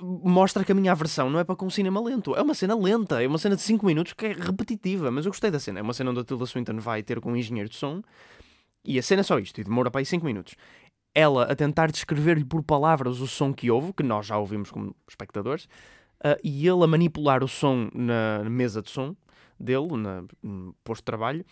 mostra 0.00 0.64
que 0.64 0.72
a 0.72 0.74
minha 0.74 0.92
aversão 0.92 1.28
não 1.28 1.38
é 1.38 1.44
para 1.44 1.56
com 1.56 1.68
cinema 1.68 2.00
lento. 2.00 2.34
É 2.36 2.42
uma 2.42 2.54
cena 2.54 2.74
lenta, 2.74 3.22
é 3.22 3.26
uma 3.26 3.38
cena 3.38 3.56
de 3.56 3.62
5 3.62 3.84
minutos 3.84 4.12
que 4.12 4.26
é 4.26 4.32
repetitiva, 4.32 5.10
mas 5.10 5.26
eu 5.26 5.30
gostei 5.30 5.50
da 5.50 5.58
cena. 5.58 5.80
É 5.80 5.82
uma 5.82 5.92
cena 5.92 6.10
onde 6.10 6.20
a 6.20 6.24
Tilda 6.24 6.46
Swinton 6.46 6.78
vai 6.78 7.02
ter 7.02 7.20
com 7.20 7.32
um 7.32 7.36
engenheiro 7.36 7.68
de 7.68 7.76
som 7.76 8.02
e 8.84 8.98
a 8.98 9.02
cena 9.02 9.20
é 9.20 9.22
só 9.22 9.38
isto, 9.38 9.60
e 9.60 9.64
demora 9.64 9.90
para 9.90 10.00
aí 10.00 10.06
5 10.06 10.24
minutos. 10.24 10.54
Ela 11.14 11.44
a 11.44 11.54
tentar 11.54 11.90
descrever-lhe 11.90 12.44
por 12.44 12.62
palavras 12.62 13.20
o 13.20 13.26
som 13.26 13.52
que 13.52 13.70
houve, 13.70 13.92
que 13.92 14.02
nós 14.02 14.26
já 14.26 14.36
ouvimos 14.36 14.70
como 14.70 14.94
espectadores, 15.08 15.68
ah, 16.24 16.36
e 16.42 16.66
ele 16.66 16.82
a 16.82 16.86
manipular 16.86 17.44
o 17.44 17.48
som 17.48 17.88
na 17.94 18.48
mesa 18.48 18.82
de 18.82 18.90
som 18.90 19.14
dele, 19.58 19.88
no 20.42 20.74
posto 20.82 21.02
de 21.02 21.04
trabalho, 21.04 21.44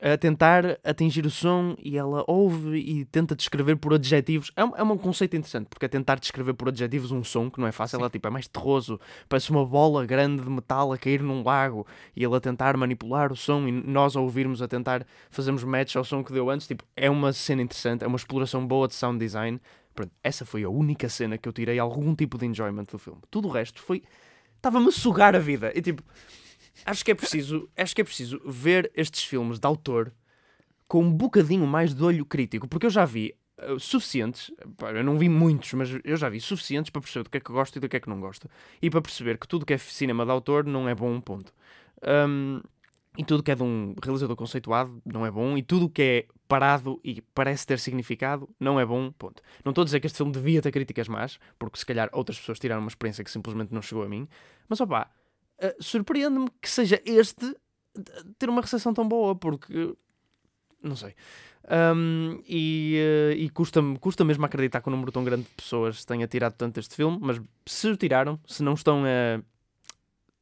a 0.00 0.18
tentar 0.18 0.78
atingir 0.84 1.24
o 1.24 1.30
som 1.30 1.76
e 1.78 1.96
ela 1.96 2.24
ouve 2.26 2.76
e 2.76 3.04
tenta 3.06 3.34
descrever 3.34 3.76
por 3.76 3.94
adjetivos. 3.94 4.50
É 4.56 4.64
um, 4.64 4.76
é 4.76 4.82
um 4.82 4.98
conceito 4.98 5.36
interessante, 5.36 5.68
porque 5.68 5.86
é 5.86 5.88
tentar 5.88 6.18
descrever 6.18 6.52
por 6.54 6.68
adjetivos 6.68 7.10
um 7.10 7.22
som 7.22 7.50
que 7.50 7.60
não 7.60 7.66
é 7.66 7.72
fácil. 7.72 7.98
Ela 7.98 8.10
tipo, 8.10 8.26
é 8.26 8.30
mais 8.30 8.48
terroso, 8.48 9.00
parece 9.28 9.50
uma 9.50 9.64
bola 9.64 10.04
grande 10.04 10.42
de 10.42 10.50
metal 10.50 10.92
a 10.92 10.98
cair 10.98 11.22
num 11.22 11.42
lago 11.42 11.86
e 12.14 12.24
ele 12.24 12.34
a 12.34 12.40
tentar 12.40 12.76
manipular 12.76 13.32
o 13.32 13.36
som 13.36 13.66
e 13.66 13.72
nós 13.72 14.16
a 14.16 14.20
ouvirmos 14.20 14.60
a 14.60 14.68
tentar 14.68 15.06
fazermos 15.30 15.64
match 15.64 15.96
ao 15.96 16.04
som 16.04 16.22
que 16.22 16.32
deu 16.32 16.50
antes. 16.50 16.66
Tipo, 16.66 16.84
é 16.96 17.08
uma 17.08 17.32
cena 17.32 17.62
interessante, 17.62 18.04
é 18.04 18.06
uma 18.06 18.16
exploração 18.16 18.66
boa 18.66 18.88
de 18.88 18.94
sound 18.94 19.18
design. 19.18 19.60
Pronto, 19.94 20.10
essa 20.22 20.44
foi 20.44 20.64
a 20.64 20.68
única 20.68 21.08
cena 21.08 21.38
que 21.38 21.48
eu 21.48 21.52
tirei 21.52 21.78
algum 21.78 22.14
tipo 22.14 22.36
de 22.36 22.46
enjoyment 22.46 22.86
do 22.90 22.98
filme. 22.98 23.20
Tudo 23.30 23.48
o 23.48 23.50
resto 23.50 23.80
foi. 23.80 24.02
Estava-me 24.56 24.88
a 24.88 24.92
sugar 24.92 25.36
a 25.36 25.38
vida. 25.38 25.72
E 25.74 25.80
tipo, 25.80 26.02
acho 26.84 27.04
que 27.04 27.10
é 27.10 27.14
preciso, 27.14 27.68
acho 27.76 27.94
que 27.94 28.00
é 28.00 28.04
preciso 28.04 28.40
ver 28.44 28.90
estes 28.94 29.24
filmes 29.24 29.58
de 29.58 29.66
autor 29.66 30.12
com 30.86 31.02
um 31.02 31.12
bocadinho 31.12 31.66
mais 31.66 31.94
de 31.94 32.02
olho 32.02 32.24
crítico, 32.24 32.68
porque 32.68 32.86
eu 32.86 32.90
já 32.90 33.04
vi 33.04 33.34
uh, 33.58 33.78
suficientes, 33.78 34.50
pá, 34.76 34.92
eu 34.92 35.02
não 35.02 35.18
vi 35.18 35.28
muitos, 35.28 35.72
mas 35.72 35.90
eu 36.04 36.16
já 36.16 36.28
vi 36.28 36.40
suficientes 36.40 36.90
para 36.90 37.00
perceber 37.00 37.24
do 37.24 37.30
que 37.30 37.38
é 37.38 37.40
que 37.40 37.52
gosto 37.52 37.76
e 37.76 37.80
do 37.80 37.88
que 37.88 37.96
é 37.96 38.00
que 38.00 38.08
não 38.08 38.20
gosto, 38.20 38.48
e 38.80 38.90
para 38.90 39.00
perceber 39.00 39.38
que 39.38 39.48
tudo 39.48 39.64
que 39.64 39.72
é 39.72 39.78
cinema 39.78 40.24
de 40.24 40.30
autor 40.30 40.64
não 40.64 40.88
é 40.88 40.94
bom, 40.94 41.20
ponto. 41.20 41.52
Um, 42.06 42.60
e 43.16 43.24
tudo 43.24 43.42
que 43.42 43.50
é 43.50 43.54
de 43.54 43.62
um 43.62 43.94
realizador 44.02 44.36
conceituado 44.36 45.00
não 45.04 45.24
é 45.24 45.30
bom, 45.30 45.56
e 45.56 45.62
tudo 45.62 45.88
que 45.88 46.02
é 46.02 46.26
parado 46.48 47.00
e 47.02 47.20
parece 47.20 47.66
ter 47.66 47.78
significado 47.78 48.48
não 48.58 48.78
é 48.78 48.84
bom, 48.84 49.10
ponto. 49.12 49.42
Não 49.64 49.70
estou 49.70 49.82
a 49.82 49.84
dizer 49.84 50.00
que 50.00 50.06
este 50.06 50.16
filme 50.16 50.32
devia 50.32 50.60
ter 50.60 50.72
críticas 50.72 51.08
más, 51.08 51.38
porque 51.58 51.78
se 51.78 51.86
calhar 51.86 52.10
outras 52.12 52.38
pessoas 52.38 52.58
tiraram 52.58 52.82
uma 52.82 52.88
experiência 52.88 53.24
que 53.24 53.30
simplesmente 53.30 53.72
não 53.72 53.80
chegou 53.80 54.04
a 54.04 54.08
mim, 54.08 54.28
mas 54.68 54.80
opá, 54.80 55.10
uh, 55.64 55.82
surpreende-me 55.82 56.48
que 56.60 56.68
seja 56.68 57.00
este 57.04 57.44
uh, 57.44 58.34
ter 58.38 58.48
uma 58.48 58.60
recepção 58.60 58.92
tão 58.92 59.06
boa, 59.06 59.34
porque 59.34 59.94
não 60.82 60.96
sei. 60.96 61.14
Um, 61.66 62.42
e 62.46 62.98
uh, 63.00 63.32
e 63.32 63.48
custa-me 63.48 63.98
custa 63.98 64.22
mesmo 64.22 64.44
acreditar 64.44 64.82
que 64.82 64.88
um 64.88 64.92
número 64.92 65.10
tão 65.10 65.24
grande 65.24 65.44
de 65.44 65.50
pessoas 65.50 66.04
tenha 66.04 66.26
tirado 66.26 66.52
tanto 66.54 66.78
este 66.78 66.94
filme, 66.94 67.18
mas 67.20 67.40
se 67.64 67.88
o 67.88 67.96
tiraram, 67.96 68.38
se 68.46 68.62
não 68.62 68.74
estão 68.74 69.02
a 69.04 69.42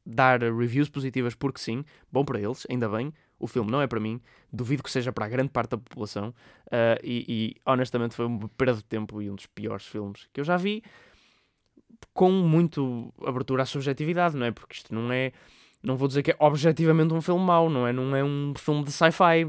dar 0.04 0.40
reviews 0.40 0.88
positivas 0.88 1.34
porque 1.36 1.60
sim, 1.60 1.84
bom 2.10 2.24
para 2.24 2.40
eles, 2.40 2.66
ainda 2.68 2.88
bem. 2.88 3.12
O 3.38 3.46
filme 3.46 3.70
não 3.72 3.80
é 3.80 3.88
para 3.88 3.98
mim, 3.98 4.20
duvido 4.52 4.84
que 4.84 4.90
seja 4.90 5.12
para 5.12 5.24
a 5.24 5.28
grande 5.28 5.50
parte 5.50 5.70
da 5.70 5.78
população. 5.78 6.28
uh, 6.66 6.98
e, 7.02 7.24
e, 7.28 7.56
honestamente 7.66 8.14
foi 8.14 8.26
uma 8.26 8.48
perda 8.50 8.74
de 8.74 8.84
tempo 8.84 9.20
e 9.20 9.28
um 9.30 9.34
dos 9.34 9.46
piores 9.46 9.86
filmes 9.86 10.28
que 10.32 10.40
eu 10.40 10.44
já 10.44 10.56
vi, 10.56 10.82
com 12.12 12.30
muito 12.30 13.12
abertura 13.24 13.62
à 13.62 13.66
subjetividade, 13.66 14.36
não 14.36 14.46
é? 14.46 14.50
Porque 14.50 14.74
isto 14.74 14.94
não 14.94 15.12
é. 15.12 15.32
Não 15.82 15.96
vou 15.96 16.06
dizer 16.06 16.22
que 16.22 16.30
é 16.30 16.36
objetivamente 16.38 17.12
um 17.12 17.20
filme 17.20 17.44
mau, 17.44 17.68
não 17.68 17.86
é? 17.86 17.92
Não 17.92 18.14
é 18.14 18.22
um 18.22 18.52
filme 18.56 18.84
de 18.84 18.92
sci-fi. 18.92 19.44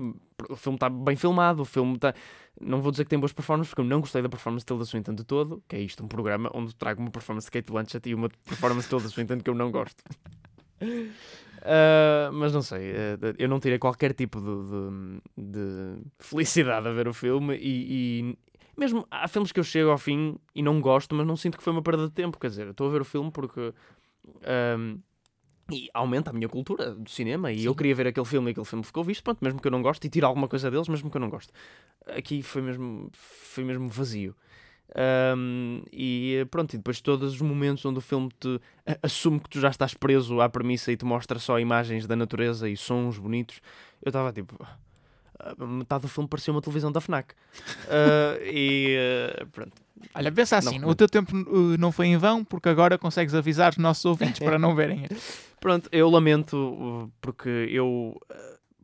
O 0.49 0.55
filme 0.55 0.77
está 0.77 0.89
bem 0.89 1.15
filmado, 1.15 1.61
o 1.61 1.65
filme 1.65 1.95
está. 1.95 2.13
Não 2.59 2.81
vou 2.81 2.91
dizer 2.91 3.03
que 3.03 3.09
tem 3.09 3.19
boas 3.19 3.33
performances, 3.33 3.69
porque 3.69 3.81
eu 3.81 3.85
não 3.85 3.99
gostei 3.99 4.21
da 4.21 4.29
performance 4.29 4.63
de 4.63 4.67
Tilda 4.67 4.85
Swinton 4.85 5.13
de 5.13 5.23
todo, 5.23 5.63
que 5.67 5.75
é 5.75 5.79
isto, 5.79 6.03
um 6.03 6.07
programa 6.07 6.49
onde 6.53 6.75
trago 6.75 7.01
uma 7.01 7.11
performance 7.11 7.47
de 7.47 7.51
Kate 7.51 7.71
Blanchett 7.71 8.09
e 8.09 8.15
uma 8.15 8.29
performance 8.45 8.87
de 8.87 8.89
Tilda 8.89 9.09
Swinton 9.09 9.39
que 9.39 9.49
eu 9.49 9.55
não 9.55 9.71
gosto. 9.71 10.03
Uh, 10.81 12.31
mas 12.33 12.53
não 12.53 12.61
sei, 12.61 12.91
uh, 12.91 13.35
eu 13.37 13.49
não 13.49 13.59
tirei 13.59 13.79
qualquer 13.79 14.13
tipo 14.13 14.39
de, 14.39 15.41
de, 15.41 15.53
de 15.57 16.01
felicidade 16.19 16.87
a 16.87 16.91
ver 16.91 17.07
o 17.07 17.13
filme 17.13 17.55
e, 17.55 18.29
e, 18.29 18.37
mesmo 18.77 19.07
há 19.09 19.27
filmes 19.27 19.51
que 19.51 19.59
eu 19.59 19.63
chego 19.63 19.89
ao 19.89 19.97
fim 19.97 20.37
e 20.55 20.61
não 20.61 20.81
gosto, 20.81 21.15
mas 21.15 21.25
não 21.25 21.35
sinto 21.35 21.57
que 21.57 21.63
foi 21.63 21.73
uma 21.73 21.81
perda 21.81 22.07
de 22.07 22.13
tempo. 22.13 22.39
Quer 22.39 22.49
dizer, 22.49 22.67
estou 22.67 22.87
a 22.87 22.91
ver 22.91 23.01
o 23.01 23.05
filme 23.05 23.31
porque 23.31 23.73
um, 24.77 24.99
e 25.71 25.89
aumenta 25.93 26.29
a 26.29 26.33
minha 26.33 26.49
cultura 26.49 26.93
do 26.93 27.09
cinema 27.09 27.51
e 27.51 27.59
Sim. 27.59 27.65
eu 27.65 27.75
queria 27.75 27.95
ver 27.95 28.07
aquele 28.07 28.25
filme 28.25 28.49
e 28.49 28.51
aquele 28.51 28.65
filme 28.65 28.83
ficou 28.83 29.03
visto, 29.03 29.23
pronto, 29.23 29.39
mesmo 29.41 29.61
que 29.61 29.67
eu 29.67 29.71
não 29.71 29.81
goste, 29.81 30.05
e 30.07 30.09
tiro 30.09 30.27
alguma 30.27 30.47
coisa 30.47 30.69
deles, 30.69 30.87
mesmo 30.87 31.09
que 31.09 31.17
eu 31.17 31.21
não 31.21 31.29
goste. 31.29 31.51
Aqui 32.07 32.41
foi 32.41 32.61
mesmo, 32.61 33.09
foi 33.13 33.63
mesmo 33.63 33.87
vazio. 33.87 34.35
Um, 35.35 35.81
e 35.91 36.45
pronto, 36.51 36.73
e 36.73 36.77
depois 36.77 37.01
todos 37.01 37.33
os 37.33 37.41
momentos 37.41 37.83
onde 37.85 37.97
o 37.97 38.01
filme 38.01 38.29
te 38.39 38.59
assume 39.01 39.39
que 39.39 39.49
tu 39.49 39.59
já 39.59 39.69
estás 39.69 39.93
preso 39.93 40.39
à 40.41 40.49
premissa 40.49 40.91
e 40.91 40.97
te 40.97 41.05
mostra 41.05 41.39
só 41.39 41.59
imagens 41.59 42.05
da 42.05 42.15
natureza 42.15 42.69
e 42.69 42.77
sons 42.77 43.17
bonitos, 43.17 43.61
eu 44.03 44.09
estava 44.09 44.31
tipo. 44.31 44.55
Metade 45.57 46.03
do 46.03 46.07
filme 46.07 46.29
parecia 46.29 46.53
uma 46.53 46.61
televisão 46.61 46.91
da 46.91 47.01
Fnac. 47.01 47.33
Ah, 47.89 48.37
e 48.41 48.97
ah, 49.39 49.45
pronto. 49.51 49.73
Olha, 50.15 50.31
pensa 50.31 50.55
Não 50.55 50.59
assim, 50.59 50.69
o 50.69 50.73
recomendo. 50.79 50.95
teu 50.95 51.09
tempo 51.09 51.35
uh, 51.35 51.77
não 51.77 51.91
foi 51.91 52.07
em 52.07 52.17
vão, 52.17 52.43
porque 52.43 52.67
agora 52.69 52.97
consegues 52.97 53.33
avisar 53.33 53.71
os 53.71 53.77
nossos 53.77 54.03
ouvintes 54.05 54.39
para 54.39 54.59
não 54.59 54.75
verem. 54.75 55.07
Pronto, 55.59 55.87
eu 55.93 56.09
lamento 56.09 56.57
uh, 56.57 57.11
porque 57.21 57.49
eu. 57.71 58.19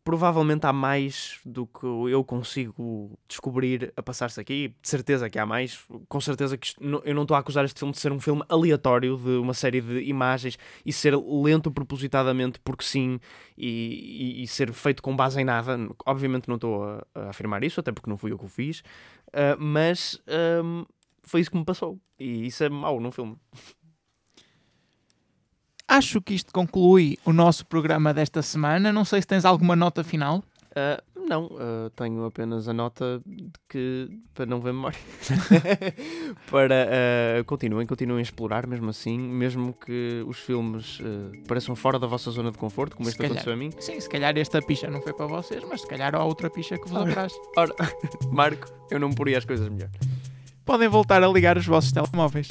Provavelmente 0.10 0.66
há 0.66 0.74
mais 0.74 1.40
do 1.46 1.68
que 1.68 1.86
eu 1.86 2.24
consigo 2.24 3.16
descobrir 3.28 3.94
a 3.96 4.02
passar-se 4.02 4.42
aqui. 4.42 4.70
De 4.82 4.90
certeza 4.90 5.30
que 5.30 5.38
há 5.38 5.46
mais. 5.46 5.86
Com 6.08 6.20
certeza 6.20 6.58
que 6.58 6.66
isto, 6.66 6.84
eu 7.06 7.14
não 7.14 7.22
estou 7.22 7.38
a 7.38 7.40
acusar 7.40 7.64
este 7.64 7.78
filme 7.78 7.94
de 7.94 8.00
ser 8.00 8.12
um 8.12 8.20
filme 8.20 8.42
aleatório, 8.50 9.16
de 9.18 9.38
uma 9.38 9.54
série 9.54 9.82
de 9.82 10.02
imagens 10.06 10.58
e 10.84 10.92
ser 10.92 11.16
lento 11.16 11.70
propositadamente 11.70 12.60
porque 12.62 12.84
sim 12.84 13.20
e, 13.56 14.40
e, 14.40 14.44
e 14.44 14.48
ser 14.48 14.74
feito 14.74 15.04
com 15.04 15.16
base 15.16 15.40
em 15.40 15.46
nada. 15.46 15.78
Obviamente 16.04 16.48
não 16.48 16.56
estou 16.56 16.84
a, 16.84 17.06
a, 17.14 17.30
afirmar 17.30 17.64
isso, 17.64 17.80
até 17.80 17.92
porque 17.92 18.10
não 18.10 18.18
fui 18.18 18.32
eu 18.32 18.40
que 18.40 18.46
o 18.46 18.50
fiz, 18.50 18.80
uh, 18.80 19.60
mas 19.60 20.20
um, 20.64 20.86
foi 21.22 21.42
isso 21.42 21.52
que 21.52 21.58
me 21.58 21.66
passou. 21.66 22.00
E 22.20 22.48
isso 22.48 22.64
é 22.64 22.70
mau 22.70 23.00
num 23.00 23.12
filme. 23.12 23.38
Acho 25.90 26.22
que 26.22 26.36
isto 26.36 26.54
conclui 26.54 27.18
o 27.26 27.34
nosso 27.34 27.66
programa 27.66 28.14
desta 28.14 28.44
semana. 28.44 28.94
Não 28.94 29.04
sei 29.04 29.22
se 29.22 29.28
tens 29.28 29.44
alguma 29.44 29.76
nota 29.76 30.04
final. 30.04 30.44
Uh, 30.70 31.20
não, 31.28 31.46
uh, 31.46 31.90
tenho 31.96 32.26
apenas 32.26 32.68
a 32.68 32.74
nota 32.74 33.20
de 33.26 33.52
que 33.68 34.08
para 34.36 34.46
não 34.46 34.62
ver 34.62 34.72
memória. 34.72 35.00
para 36.50 36.88
uh, 37.40 37.44
continuem, 37.46 37.88
continuem 37.88 38.20
a 38.20 38.22
explorar 38.22 38.68
mesmo 38.68 38.88
assim, 38.92 39.18
mesmo 39.18 39.74
que 39.74 40.24
os 40.28 40.38
filmes 40.38 41.02
pareçam 41.48 41.76
fora 41.76 41.98
da 41.98 42.06
vossa 42.06 42.30
zona 42.30 42.52
de 42.52 42.58
conforto, 42.60 42.96
como 42.96 43.06
se 43.06 43.12
este 43.12 43.18
calhar, 43.18 43.32
aconteceu 43.32 43.54
a 43.54 43.56
mim. 43.56 43.72
Sim, 43.80 44.00
se 44.00 44.08
calhar 44.08 44.38
esta 44.38 44.62
picha 44.62 44.92
não 44.92 45.02
foi 45.02 45.14
para 45.14 45.26
vocês, 45.26 45.64
mas 45.68 45.82
se 45.82 45.88
calhar 45.88 46.14
há 46.14 46.24
outra 46.24 46.52
picha 46.52 46.78
que 46.78 46.88
vos 46.88 47.02
apraz. 47.02 47.34
Ora, 47.58 47.74
Marco, 48.32 48.72
eu 48.92 49.00
não 49.00 49.12
poria 49.12 49.40
as 49.40 49.46
coisas 49.46 49.68
melhor. 49.68 49.90
Podem 50.64 50.88
voltar 50.88 51.24
a 51.24 51.28
ligar 51.28 51.58
os 51.58 51.66
vossos 51.66 51.92
telemóveis. 51.92 52.50